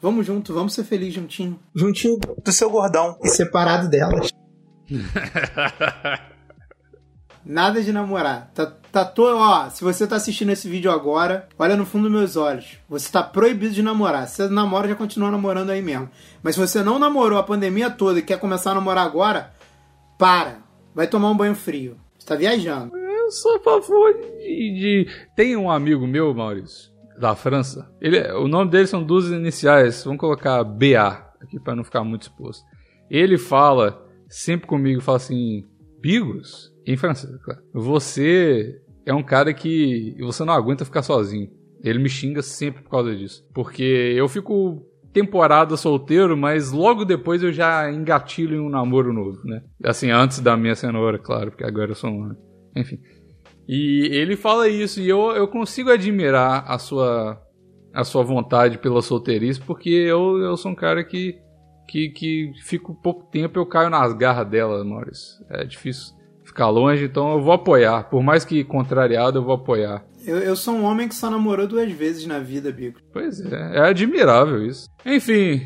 Vamos 0.01 0.25
junto, 0.27 0.55
vamos 0.55 0.75
ser 0.75 0.85
felizes 0.85 1.15
juntinho. 1.15 1.59
Juntinho 1.75 2.19
do 2.19 2.53
seu 2.53 2.71
gordão 2.71 3.19
e 3.23 3.29
separado 3.29 3.89
delas. 3.89 4.31
Nada 7.45 7.83
de 7.83 7.93
namorar. 7.93 8.51
Tá, 8.55 8.67
tá 8.93 9.05
to... 9.05 9.23
ó, 9.25 9.71
se 9.71 9.83
você 9.83 10.07
tá 10.07 10.17
assistindo 10.17 10.51
esse 10.51 10.69
vídeo 10.69 10.91
agora, 10.91 11.49
olha 11.59 11.77
no 11.77 11.87
fundo 11.87 12.05
dos 12.05 12.13
meus 12.13 12.37
olhos. 12.37 12.79
Você 12.89 13.11
tá 13.11 13.23
proibido 13.23 13.75
de 13.75 13.83
namorar. 13.83 14.29
Se 14.29 14.37
você 14.37 14.49
namora, 14.49 14.87
já 14.87 14.95
continua 14.95 15.31
namorando 15.31 15.71
aí 15.71 15.81
mesmo. 15.81 16.11
Mas 16.43 16.55
se 16.55 16.61
você 16.61 16.83
não 16.83 16.99
namorou 16.99 17.39
a 17.39 17.43
pandemia 17.43 17.91
toda 17.91 18.19
e 18.19 18.23
quer 18.23 18.39
começar 18.39 18.73
a 18.73 18.75
namorar 18.75 19.07
agora, 19.07 19.53
para. 20.19 20.59
Vai 20.95 21.07
tomar 21.07 21.31
um 21.31 21.37
banho 21.37 21.55
frio. 21.55 21.97
Você 22.19 22.27
tá 22.27 22.35
viajando. 22.35 22.95
Eu 22.97 23.31
sou 23.31 23.57
a 23.57 23.61
favor 23.61 24.13
de, 24.15 24.25
de... 24.45 25.07
Tem 25.35 25.57
um 25.57 25.71
amigo 25.71 26.07
meu, 26.07 26.35
Maurício, 26.35 26.91
da 27.19 27.35
França. 27.35 27.91
Ele, 28.01 28.21
o 28.33 28.49
nome 28.49 28.71
dele 28.71 28.87
são 28.87 29.03
duas 29.03 29.27
iniciais. 29.29 30.05
Vamos 30.05 30.21
colocar 30.21 30.63
BA 30.65 31.27
aqui 31.41 31.59
para 31.59 31.77
não 31.77 31.85
ficar 31.85 32.05
muito 32.05 32.23
exposto. 32.23 32.65
Ele 33.11 33.39
fala 33.39 34.05
sempre 34.29 34.67
comigo, 34.67 35.01
fala 35.01 35.17
assim: 35.17 35.65
Bigos, 36.01 36.73
em 36.87 36.97
francês, 36.97 37.37
claro. 37.43 37.61
Você 37.75 38.81
é 39.05 39.15
um 39.15 39.23
cara 39.23 39.53
que 39.53 40.17
você 40.21 40.45
não 40.45 40.53
aguenta 40.53 40.85
ficar 40.85 41.03
sozinho. 41.03 41.51
Ele 41.83 41.99
me 41.99 42.09
xinga 42.09 42.43
sempre 42.43 42.83
por 42.83 42.91
causa 42.91 43.15
disso. 43.15 43.47
Porque 43.55 43.83
eu 43.83 44.29
fico 44.29 44.85
temporada 45.13 45.77
solteiro, 45.77 46.37
mas 46.37 46.71
logo 46.71 47.05
depois 47.05 47.43
eu 47.43 47.53
já 47.53 47.91
engatilho 47.91 48.57
em 48.57 48.61
um 48.61 48.69
namoro 48.69 49.13
novo, 49.13 49.41
né? 49.45 49.63
Assim, 49.83 50.11
antes 50.11 50.41
da 50.41 50.57
minha 50.57 50.75
cenoura, 50.75 51.19
claro, 51.19 51.51
porque 51.51 51.65
agora 51.65 51.93
eu 51.93 51.95
sou 51.95 52.11
um. 52.11 52.35
Enfim. 52.77 52.99
E 53.69 54.09
ele 54.13 54.35
fala 54.35 54.67
isso, 54.67 54.99
e 54.99 55.09
eu, 55.09 55.31
eu 55.33 55.47
consigo 55.47 55.91
admirar 55.91 56.65
a 56.67 56.79
sua, 56.79 57.39
a 57.93 58.03
sua 58.03 58.23
vontade 58.23 58.79
pela 58.79 59.03
solteirice, 59.03 59.61
porque 59.61 59.91
eu, 59.91 60.39
eu 60.39 60.57
sou 60.57 60.73
um 60.73 60.75
cara 60.75 61.05
que, 61.05 61.39
que, 61.87 62.09
que 62.09 62.53
fico 62.65 62.95
pouco 62.95 63.31
tempo 63.31 63.59
eu 63.59 63.67
caio 63.67 63.91
nas 63.91 64.15
garras 64.15 64.49
dela, 64.49 64.83
Maurício. 64.83 65.45
É 65.51 65.65
difícil 65.67 66.15
ficar 66.43 66.71
longe, 66.71 67.05
então 67.05 67.33
eu 67.33 67.43
vou 67.43 67.53
apoiar. 67.53 68.05
Por 68.05 68.23
mais 68.23 68.43
que 68.43 68.65
contrariado, 68.65 69.39
eu 69.39 69.45
vou 69.45 69.57
apoiar. 69.57 70.03
Eu, 70.27 70.39
eu 70.39 70.57
sou 70.57 70.75
um 70.75 70.85
homem 70.85 71.07
que 71.07 71.15
só 71.15 71.29
namorou 71.29 71.69
duas 71.69 71.93
vezes 71.93 72.27
na 72.27 72.39
vida, 72.39 72.73
Bico. 72.73 73.01
Pois 73.13 73.39
é, 73.39 73.77
é 73.77 73.81
admirável 73.81 74.65
isso. 74.65 74.89
Enfim, 75.05 75.61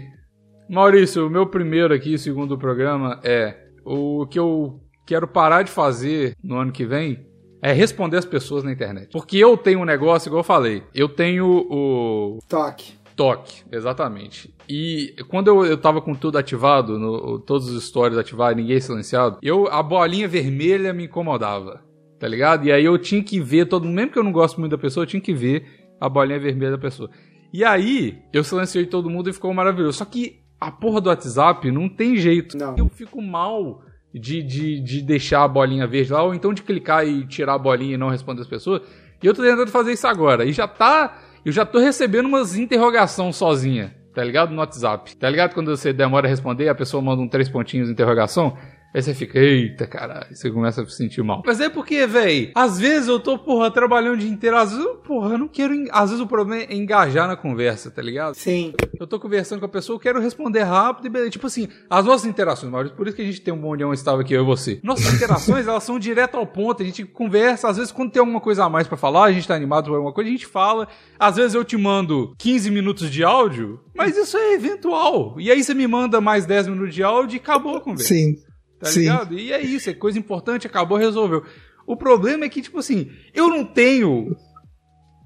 Maurício, 0.69 1.25
o 1.25 1.31
meu 1.31 1.47
primeiro 1.47 1.95
aqui, 1.95 2.19
segundo 2.19 2.57
o 2.57 2.59
programa, 2.59 3.21
é 3.23 3.57
o 3.85 4.27
que 4.27 4.41
eu 4.41 4.81
quero 5.07 5.29
parar 5.29 5.63
de 5.63 5.71
fazer 5.71 6.35
no 6.43 6.57
ano 6.57 6.73
que 6.73 6.85
vem 6.85 7.31
é 7.63 7.73
responder 7.73 8.17
as 8.17 8.25
pessoas 8.25 8.65
na 8.65 8.73
internet. 8.73 9.11
Porque 9.13 9.39
eu 9.39 9.57
tenho 9.57 9.81
um 9.81 9.85
negócio, 9.85 10.29
igual 10.29 10.41
eu 10.41 10.45
falei, 10.45 10.83
eu 10.93 11.09
tenho 11.09 11.47
o. 11.47 12.39
Toque. 12.49 12.95
Toque, 13.15 13.63
exatamente. 13.71 14.53
E 14.69 15.15
quando 15.29 15.49
eu, 15.49 15.65
eu 15.65 15.77
tava 15.77 16.01
com 16.01 16.15
tudo 16.15 16.39
ativado, 16.39 16.99
no, 16.99 17.39
todos 17.39 17.69
os 17.69 17.85
stories 17.85 18.19
ativados, 18.19 18.57
ninguém 18.57 18.81
silenciado, 18.81 19.39
eu 19.43 19.69
a 19.69 19.83
bolinha 19.83 20.27
vermelha 20.27 20.93
me 20.93 21.05
incomodava, 21.05 21.85
tá 22.19 22.27
ligado? 22.27 22.67
E 22.67 22.73
aí 22.73 22.85
eu 22.85 22.99
tinha 22.99 23.23
que 23.23 23.39
ver 23.39 23.67
todo 23.67 23.85
mundo, 23.85 23.95
mesmo 23.95 24.13
que 24.13 24.19
eu 24.19 24.25
não 24.25 24.33
gosto 24.33 24.59
muito 24.59 24.73
da 24.73 24.79
pessoa, 24.79 25.05
eu 25.05 25.09
tinha 25.09 25.21
que 25.21 25.35
ver 25.35 25.67
a 26.01 26.09
bolinha 26.09 26.41
vermelha 26.41 26.73
da 26.73 26.79
pessoa. 26.79 27.11
E 27.53 27.63
aí 27.63 28.19
eu 28.33 28.43
silenciei 28.43 28.87
todo 28.87 29.11
mundo 29.11 29.29
e 29.29 29.33
ficou 29.33 29.53
maravilhoso. 29.53 29.99
Só 29.99 30.07
que 30.07 30.41
a 30.59 30.71
porra 30.71 31.01
do 31.01 31.11
WhatsApp 31.11 31.71
não 31.71 31.89
tem 31.89 32.17
jeito. 32.17 32.57
Não. 32.57 32.75
Eu 32.79 32.89
fico 32.89 33.21
mal 33.21 33.83
de, 34.15 34.43
de, 34.43 34.81
de 34.81 35.03
deixar 35.03 35.45
a 35.45 35.49
bolinha 35.49 35.87
verde 35.87 36.13
lá, 36.13 36.23
ou 36.23 36.35
então 36.35 36.53
de 36.53 36.63
clicar 36.63 37.07
e 37.07 37.27
tirar 37.27 37.55
a 37.55 37.59
bolinha 37.59 37.95
e 37.95 37.99
não 37.99 38.09
responder 38.09 38.43
as 38.43 38.47
pessoas. 38.47 38.83
E 39.23 39.27
eu 39.27 39.35
tô 39.35 39.43
tentando 39.43 39.71
fazer 39.71 39.93
isso 39.93 40.07
agora. 40.07 40.45
E 40.45 40.53
já 40.53 40.67
tá. 40.67 41.19
Eu 41.45 41.53
já 41.53 41.65
tô 41.65 41.79
recebendo 41.79 42.27
umas 42.27 42.57
interrogação 42.57 43.33
sozinha, 43.33 43.95
tá 44.15 44.23
ligado? 44.23 44.51
No 44.51 44.59
WhatsApp. 44.59 45.17
Tá 45.17 45.29
ligado? 45.29 45.55
Quando 45.55 45.75
você 45.75 45.93
demora 45.93 46.27
a 46.27 46.31
responder, 46.31 46.69
a 46.69 46.75
pessoa 46.75 47.03
manda 47.03 47.23
um 47.23 47.29
três 47.29 47.49
pontinhos 47.49 47.89
de 47.89 47.93
interrogação. 47.93 48.57
Aí 48.95 49.03
você 49.03 49.15
fica, 49.15 49.39
eita, 49.39 49.87
caralho, 49.87 50.27
você 50.35 50.51
começa 50.51 50.83
a 50.83 50.87
se 50.87 50.97
sentir 50.97 51.23
mal. 51.23 51.43
Mas 51.47 51.61
é 51.61 51.71
porque, 51.71 52.07
véi, 52.07 52.53
às 52.55 52.79
vezes 52.79 53.09
eu 53.09 53.19
tô, 53.19 53.39
porra, 53.39 53.71
trabalhando 53.71 54.15
o 54.15 54.19
dia 54.19 54.29
inteiro, 54.29 54.57
às 54.57 54.71
vezes, 54.71 54.87
porra, 55.03 55.31
eu 55.33 55.39
não 55.39 55.49
quero. 55.49 55.73
Às 55.91 56.11
vezes 56.11 56.23
o 56.23 56.27
problema 56.27 56.65
é 56.65 56.75
engajar 56.75 57.27
na 57.27 57.35
conversa, 57.35 57.91
tá 57.91 58.03
ligado? 58.03 58.35
Sim. 58.35 58.75
Eu 59.01 59.07
tô 59.07 59.19
conversando 59.19 59.61
com 59.61 59.67
a 59.67 59.69
pessoa, 59.69 59.97
eu 59.97 60.01
quero 60.01 60.21
responder 60.21 60.63
rápido 60.63 61.07
e 61.07 61.09
beleza. 61.09 61.31
Tipo 61.31 61.47
assim, 61.47 61.69
as 61.89 62.05
nossas 62.05 62.27
interações, 62.27 62.71
Maurício, 62.71 62.97
por 62.97 63.07
isso 63.07 63.17
que 63.17 63.23
a 63.23 63.25
gente 63.25 63.41
tem 63.41 63.55
um 63.55 63.59
bom 63.59 63.75
dia 63.75 63.89
onde 63.89 63.97
estava 63.97 64.21
aqui, 64.21 64.35
eu 64.35 64.43
e 64.43 64.47
você. 64.47 64.79
Nossas 64.83 65.09
interações, 65.15 65.67
elas 65.67 65.83
são 65.85 65.99
direto 65.99 66.37
ao 66.37 66.47
ponto, 66.47 66.83
a 66.83 66.87
gente 66.87 67.05
conversa, 67.05 67.69
às 67.69 67.79
vezes 67.79 67.93
quando 67.93 68.13
tem 68.13 68.21
alguma 68.21 68.41
coisa 68.41 68.65
a 68.65 68.69
mais 68.69 68.87
pra 68.87 68.99
falar, 68.99 69.25
a 69.25 69.33
gente 69.33 69.49
tá 69.49 69.55
animado 69.55 69.87
por 69.87 69.95
alguma 69.95 70.13
coisa, 70.13 70.29
a 70.29 70.33
gente 70.33 70.47
fala. 70.47 70.87
Às 71.19 71.37
vezes 71.37 71.55
eu 71.55 71.65
te 71.65 71.79
mando 71.79 72.35
15 72.37 72.71
minutos 72.71 73.11
de 73.11 73.25
áudio, 73.25 73.81
mas 73.95 74.17
isso 74.19 74.37
é 74.37 74.53
eventual. 74.53 75.37
E 75.39 75.51
aí 75.51 75.65
você 75.65 75.73
me 75.73 75.87
manda 75.87 76.21
mais 76.21 76.45
10 76.45 76.69
minutos 76.69 76.95
de 76.95 77.03
áudio 77.03 77.37
e 77.37 77.41
acabou 77.41 77.77
a 77.77 77.81
conversa. 77.81 78.09
Sim. 78.09 78.37
Tá 78.83 78.89
Sim. 78.91 79.01
ligado? 79.01 79.39
E 79.39 79.53
é 79.53 79.61
isso, 79.61 79.89
é 79.89 79.95
coisa 79.95 80.19
importante, 80.19 80.67
acabou, 80.67 80.99
resolveu. 80.99 81.45
O 81.87 81.97
problema 81.97 82.45
é 82.45 82.49
que, 82.49 82.61
tipo 82.63 82.79
assim, 82.79 83.11
eu 83.35 83.49
não 83.49 83.65
tenho 83.65 84.37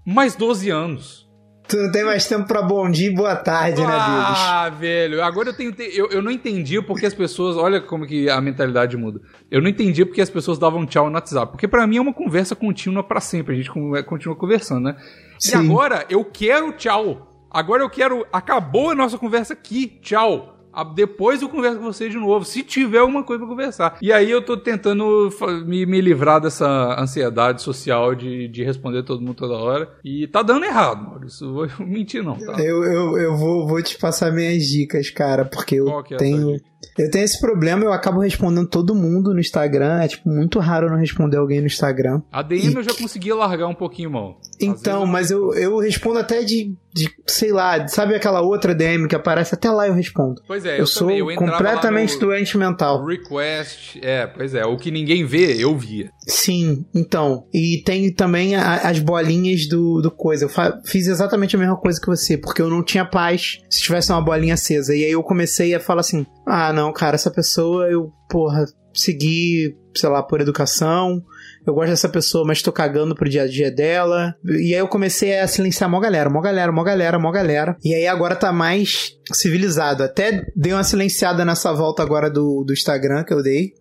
mais 0.06 0.36
12 0.36 0.70
anos. 0.70 1.24
Tu 1.68 1.76
não 1.76 1.90
tem 1.90 2.04
mais 2.04 2.24
tempo 2.28 2.46
pra 2.46 2.62
bom 2.62 2.88
dia 2.88 3.08
e 3.08 3.14
boa 3.14 3.34
tarde, 3.34 3.80
né, 3.80 3.86
Bigos? 3.86 4.38
Ah, 4.38 4.68
velho, 4.68 5.20
agora 5.24 5.48
eu 5.48 5.52
tenho. 5.56 5.72
te- 5.72 5.90
Eu, 5.98 6.08
eu 6.10 6.22
não 6.22 6.30
entendia 6.30 6.80
porque 6.80 7.04
as 7.06 7.12
pessoas. 7.12 7.56
Olha 7.56 7.80
como 7.80 8.06
que 8.06 8.30
a 8.30 8.40
mentalidade 8.40 8.96
muda. 8.96 9.20
Eu 9.50 9.60
não 9.60 9.68
entendia 9.68 10.06
porque 10.06 10.20
as 10.20 10.30
pessoas 10.30 10.58
davam 10.58 10.86
tchau 10.86 11.08
no 11.08 11.14
WhatsApp. 11.16 11.50
Porque 11.50 11.66
pra 11.66 11.84
mim 11.84 11.96
é 11.96 12.00
uma 12.00 12.14
conversa 12.14 12.54
contínua 12.54 13.02
pra 13.02 13.20
sempre. 13.20 13.54
A 13.54 13.56
gente 13.56 13.68
con- 13.70 13.90
continua 14.04 14.36
conversando, 14.36 14.84
né? 14.84 14.96
E 15.44 15.48
Sim. 15.48 15.56
agora 15.56 16.06
eu 16.08 16.24
quero 16.24 16.72
tchau. 16.76 17.48
Agora 17.50 17.82
eu 17.82 17.90
quero. 17.90 18.24
Acabou 18.32 18.90
a 18.90 18.94
nossa 18.94 19.18
conversa 19.18 19.52
aqui. 19.54 19.98
Tchau. 20.00 20.55
Depois 20.84 21.42
eu 21.42 21.48
converso 21.48 21.78
com 21.78 21.84
você 21.84 22.08
de 22.08 22.16
novo, 22.16 22.44
se 22.44 22.62
tiver 22.62 22.98
alguma 22.98 23.22
coisa 23.22 23.40
pra 23.40 23.48
conversar. 23.48 23.98
E 24.00 24.12
aí 24.12 24.30
eu 24.30 24.42
tô 24.42 24.56
tentando 24.56 25.30
me, 25.66 25.86
me 25.86 26.00
livrar 26.00 26.40
dessa 26.40 27.00
ansiedade 27.00 27.62
social 27.62 28.14
de, 28.14 28.48
de 28.48 28.62
responder 28.64 29.02
todo 29.02 29.20
mundo 29.20 29.34
toda 29.34 29.54
hora. 29.54 29.88
E 30.04 30.26
tá 30.26 30.42
dando 30.42 30.64
errado, 30.64 31.02
Maurício. 31.04 31.52
Vou 31.52 31.66
mentir, 31.86 32.22
não. 32.22 32.36
Tá? 32.36 32.60
Eu, 32.62 32.84
eu, 32.84 33.18
eu 33.18 33.36
vou, 33.36 33.66
vou 33.66 33.82
te 33.82 33.98
passar 33.98 34.32
minhas 34.32 34.64
dicas, 34.64 35.10
cara, 35.10 35.44
porque 35.44 35.76
eu 35.76 35.86
Qual 35.86 36.02
que 36.02 36.14
é 36.14 36.16
tenho. 36.16 36.54
dica? 36.54 36.75
Eu 36.98 37.10
tenho 37.10 37.24
esse 37.24 37.40
problema, 37.40 37.84
eu 37.84 37.92
acabo 37.92 38.20
respondendo 38.20 38.68
todo 38.68 38.94
mundo 38.94 39.32
no 39.32 39.40
Instagram. 39.40 40.00
É 40.00 40.08
tipo 40.08 40.28
muito 40.28 40.58
raro 40.58 40.86
eu 40.86 40.90
não 40.90 40.98
responder 40.98 41.36
alguém 41.36 41.60
no 41.60 41.66
Instagram. 41.66 42.22
A 42.32 42.42
DM 42.42 42.74
eu 42.74 42.82
já 42.82 42.94
consegui 42.94 43.32
largar 43.32 43.66
um 43.66 43.74
pouquinho, 43.74 44.10
mão. 44.10 44.36
Então, 44.60 45.00
vezes 45.00 45.12
mas 45.12 45.30
eu, 45.30 45.52
eu 45.54 45.78
respondo 45.78 46.18
até 46.18 46.42
de, 46.42 46.74
de, 46.94 47.10
sei 47.26 47.52
lá, 47.52 47.86
sabe 47.88 48.14
aquela 48.14 48.40
outra 48.40 48.74
DM 48.74 49.08
que 49.08 49.14
aparece? 49.14 49.54
Até 49.54 49.70
lá 49.70 49.86
eu 49.86 49.94
respondo. 49.94 50.40
Pois 50.46 50.64
é, 50.64 50.76
eu, 50.76 50.80
eu, 50.80 50.86
sou 50.86 51.08
também. 51.08 51.18
Eu 51.18 51.36
completamente 51.36 52.18
doente 52.18 52.56
mental. 52.56 53.04
Request. 53.04 54.00
É, 54.02 54.26
pois 54.26 54.54
é. 54.54 54.64
O 54.64 54.76
que 54.76 54.90
ninguém 54.90 55.24
vê, 55.24 55.54
eu 55.62 55.76
via. 55.76 56.10
Sim, 56.26 56.84
então. 56.92 57.46
E 57.54 57.82
tem 57.84 58.12
também 58.12 58.56
a- 58.56 58.78
as 58.88 58.98
bolinhas 58.98 59.68
do, 59.68 60.00
do 60.00 60.10
coisa. 60.10 60.46
Eu 60.46 60.50
fiz 60.84 61.06
exatamente 61.06 61.54
a 61.54 61.58
mesma 61.58 61.76
coisa 61.76 62.00
que 62.00 62.06
você, 62.08 62.36
porque 62.36 62.60
eu 62.60 62.68
não 62.68 62.82
tinha 62.82 63.04
paz 63.04 63.60
se 63.70 63.80
tivesse 63.82 64.10
uma 64.10 64.20
bolinha 64.20 64.54
acesa. 64.54 64.94
E 64.94 65.04
aí 65.04 65.10
eu 65.12 65.22
comecei 65.22 65.72
a 65.74 65.78
falar 65.80 66.00
assim: 66.00 66.26
ah, 66.44 66.72
não, 66.72 66.92
cara, 66.92 67.14
essa 67.14 67.30
pessoa 67.30 67.88
eu, 67.88 68.10
porra, 68.28 68.64
segui, 68.92 69.76
sei 69.94 70.08
lá, 70.08 70.20
por 70.22 70.40
educação. 70.40 71.22
Eu 71.66 71.74
gosto 71.74 71.90
dessa 71.90 72.08
pessoa, 72.08 72.44
mas 72.46 72.62
tô 72.62 72.70
cagando 72.72 73.14
pro 73.14 73.28
dia 73.28 73.42
a 73.42 73.48
dia 73.48 73.70
dela. 73.70 74.34
E 74.44 74.72
aí 74.74 74.80
eu 74.80 74.88
comecei 74.88 75.38
a 75.38 75.46
silenciar 75.48 75.90
mó 75.90 75.98
galera, 76.00 76.30
mó 76.30 76.40
galera, 76.40 76.70
mó 76.72 76.82
galera, 76.82 77.18
mó 77.18 77.30
galera. 77.30 77.76
E 77.84 77.94
aí 77.94 78.06
agora 78.06 78.36
tá 78.36 78.52
mais 78.52 79.16
civilizado. 79.32 80.02
Até 80.04 80.46
dei 80.54 80.72
uma 80.72 80.84
silenciada 80.84 81.44
nessa 81.44 81.72
volta 81.72 82.02
agora 82.02 82.30
do, 82.30 82.62
do 82.64 82.72
Instagram 82.72 83.24
que 83.24 83.32
eu 83.34 83.42
dei. 83.42 83.72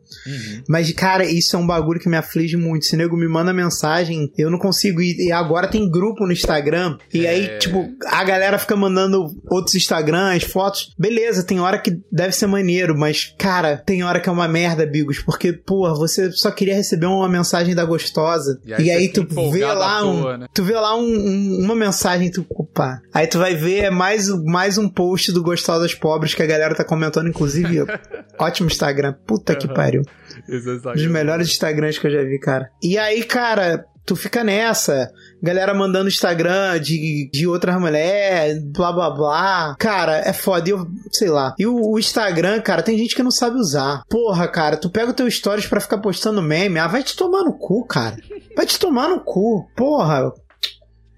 Mas, 0.68 0.92
cara, 0.94 1.26
isso 1.26 1.56
é 1.56 1.60
um 1.60 1.68
bagulho 1.68 2.00
que 2.00 2.10
me 2.10 2.18
aflige 2.18 2.58
muito. 2.58 2.86
Se 2.86 2.96
nego 2.98 3.16
me 3.18 3.28
manda 3.28 3.54
mensagem, 3.54 4.32
eu 4.38 4.50
não 4.50 4.58
consigo 4.58 5.02
ir. 5.02 5.18
E 5.20 5.32
agora 5.32 5.68
tem 5.68 5.90
grupo 5.90 6.26
no 6.26 6.32
Instagram. 6.32 6.98
E 7.14 7.28
aí, 7.28 7.46
É. 7.46 7.58
tipo, 7.58 7.88
a 8.08 8.24
galera 8.24 8.58
fica 8.58 8.76
mandando 8.76 9.28
outros 9.50 9.76
Instagrams, 9.76 10.44
fotos. 10.44 10.94
Beleza, 10.98 11.44
tem 11.44 11.60
hora 11.60 11.78
que 11.78 12.00
deve 12.12 12.32
ser 12.34 12.48
maneiro, 12.48 12.98
mas, 12.98 13.36
cara, 13.38 13.78
tem 13.78 14.04
hora 14.04 14.20
que 14.20 14.30
é 14.30 14.32
uma 14.32 14.48
merda, 14.48 14.86
Bigos. 14.86 15.20
Porque, 15.20 15.54
porra, 15.54 15.94
você 15.94 16.32
só 16.32 16.50
queria 16.50 16.76
receber 16.76 17.06
uma 17.08 17.30
mensagem 17.30 17.75
da 17.76 17.86
gostosa. 17.86 18.60
E 18.66 18.70
E 18.70 18.74
aí 18.74 18.90
aí, 18.92 19.08
você 19.08 19.22
fica 19.22 19.36
tu 19.36 19.52
vê 19.52 19.66
lá 19.66 20.04
um. 20.06 20.38
né? 20.38 20.48
Tu 20.54 20.64
vê 20.64 20.74
lá 20.74 20.96
um- 20.96 21.02
um- 21.04 21.60
uma 21.64 21.76
mensagem, 21.76 22.32
tu. 22.32 22.46
Opa. 22.50 23.02
Aí 23.14 23.28
tu 23.28 23.38
vai 23.38 23.54
ver 23.56 23.84
é 23.86 23.90
mais, 23.90 24.28
mais 24.46 24.78
um 24.78 24.88
post 24.90 25.32
do 25.32 25.44
Gostosas 25.44 25.94
Pobres 25.94 26.34
que 26.34 26.42
a 26.42 26.46
galera 26.48 26.74
tá 26.74 26.84
comentando, 26.84 27.28
inclusive. 27.28 27.80
ótimo 28.40 28.68
Instagram. 28.68 29.14
Puta 29.28 29.56
que 29.56 29.68
Aham. 29.68 29.76
pariu. 29.76 30.02
É 30.50 30.56
Um 30.56 30.94
dos 30.94 31.08
melhores 31.08 31.48
Instagrams 31.48 31.98
que 32.00 32.08
eu 32.08 32.12
já 32.12 32.24
vi, 32.24 32.40
cara. 32.40 32.70
E 32.82 32.98
aí, 32.98 33.24
cara, 33.24 33.86
tu 34.06 34.16
fica 34.16 34.44
nessa. 34.44 35.12
Galera 35.42 35.74
mandando 35.74 36.08
Instagram 36.08 36.80
de, 36.80 37.30
de 37.32 37.48
outras 37.48 37.80
mulheres, 37.80 38.64
blá 38.64 38.92
blá 38.92 39.10
blá. 39.10 39.76
Cara, 39.80 40.18
é 40.18 40.32
foda. 40.32 40.70
Eu, 40.70 40.88
sei 41.12 41.30
lá. 41.30 41.56
E 41.58 41.66
o, 41.66 41.76
o 41.76 42.00
Instagram, 42.00 42.62
cara, 42.62 42.84
tem 42.84 42.98
gente 42.98 43.16
que 43.16 43.24
não 43.24 43.32
sabe 43.32 43.58
usar. 43.58 44.04
Porra, 44.10 44.48
cara, 44.48 44.78
tu 44.78 44.90
pega 44.90 45.12
o 45.12 45.14
teu 45.14 45.30
stories 45.30 45.68
pra 45.68 45.82
ficar 45.82 45.98
postando 45.98 46.42
meme. 46.42 46.80
Ah, 46.80 46.88
vai 46.88 47.04
te 47.04 47.16
tomar 47.16 47.44
no 47.44 47.58
cu, 47.58 47.86
cara. 47.86 48.18
Vai 48.56 48.66
te 48.66 48.80
tomar 48.80 49.10
no 49.10 49.20
cu. 49.20 49.68
Porra. 49.76 50.32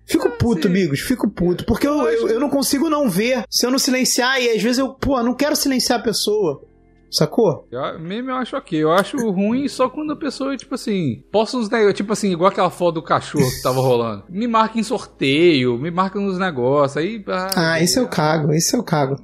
Fico 0.05 0.29
puto, 0.29 0.63
sim. 0.63 0.67
amigos, 0.69 1.01
fico 1.01 1.29
puto. 1.29 1.65
Porque 1.65 1.85
eu, 1.85 2.07
eu, 2.07 2.29
eu 2.29 2.39
não 2.39 2.49
consigo 2.49 2.89
não 2.89 3.09
ver. 3.09 3.43
Se 3.49 3.65
eu 3.65 3.71
não 3.71 3.77
silenciar, 3.77 4.41
e 4.41 4.49
às 4.49 4.61
vezes 4.61 4.77
eu, 4.77 4.93
pô, 4.93 5.21
não 5.21 5.35
quero 5.35 5.55
silenciar 5.55 5.99
a 5.99 6.03
pessoa. 6.03 6.61
Sacou? 7.11 7.67
Eu- 7.71 7.99
Meme 7.99 8.29
eu 8.29 8.35
acho 8.35 8.55
ok. 8.57 8.83
Eu 8.83 8.91
acho 8.91 9.17
ruim 9.31 9.67
só 9.67 9.89
quando 9.89 10.13
a 10.13 10.15
pessoa, 10.15 10.55
tipo 10.57 10.75
assim, 10.75 11.23
posta 11.31 11.57
uns 11.57 11.69
negócios, 11.69 11.95
tipo 11.97 12.13
assim, 12.13 12.31
igual 12.31 12.49
aquela 12.49 12.69
foto 12.69 12.95
do 12.95 13.01
cachorro 13.03 13.49
que 13.49 13.61
tava 13.61 13.79
rolando. 13.79 14.23
Me 14.29 14.47
marca 14.47 14.79
em 14.79 14.83
sorteio, 14.83 15.77
me 15.77 15.89
marca 15.91 16.19
nos 16.19 16.37
negócios. 16.37 16.97
Aí. 16.97 17.23
Ah, 17.55 17.79
isso 17.81 17.99
eu 17.99 18.07
cago, 18.07 18.53
isso 18.53 18.75
eu 18.75 18.83
cago. 18.83 19.15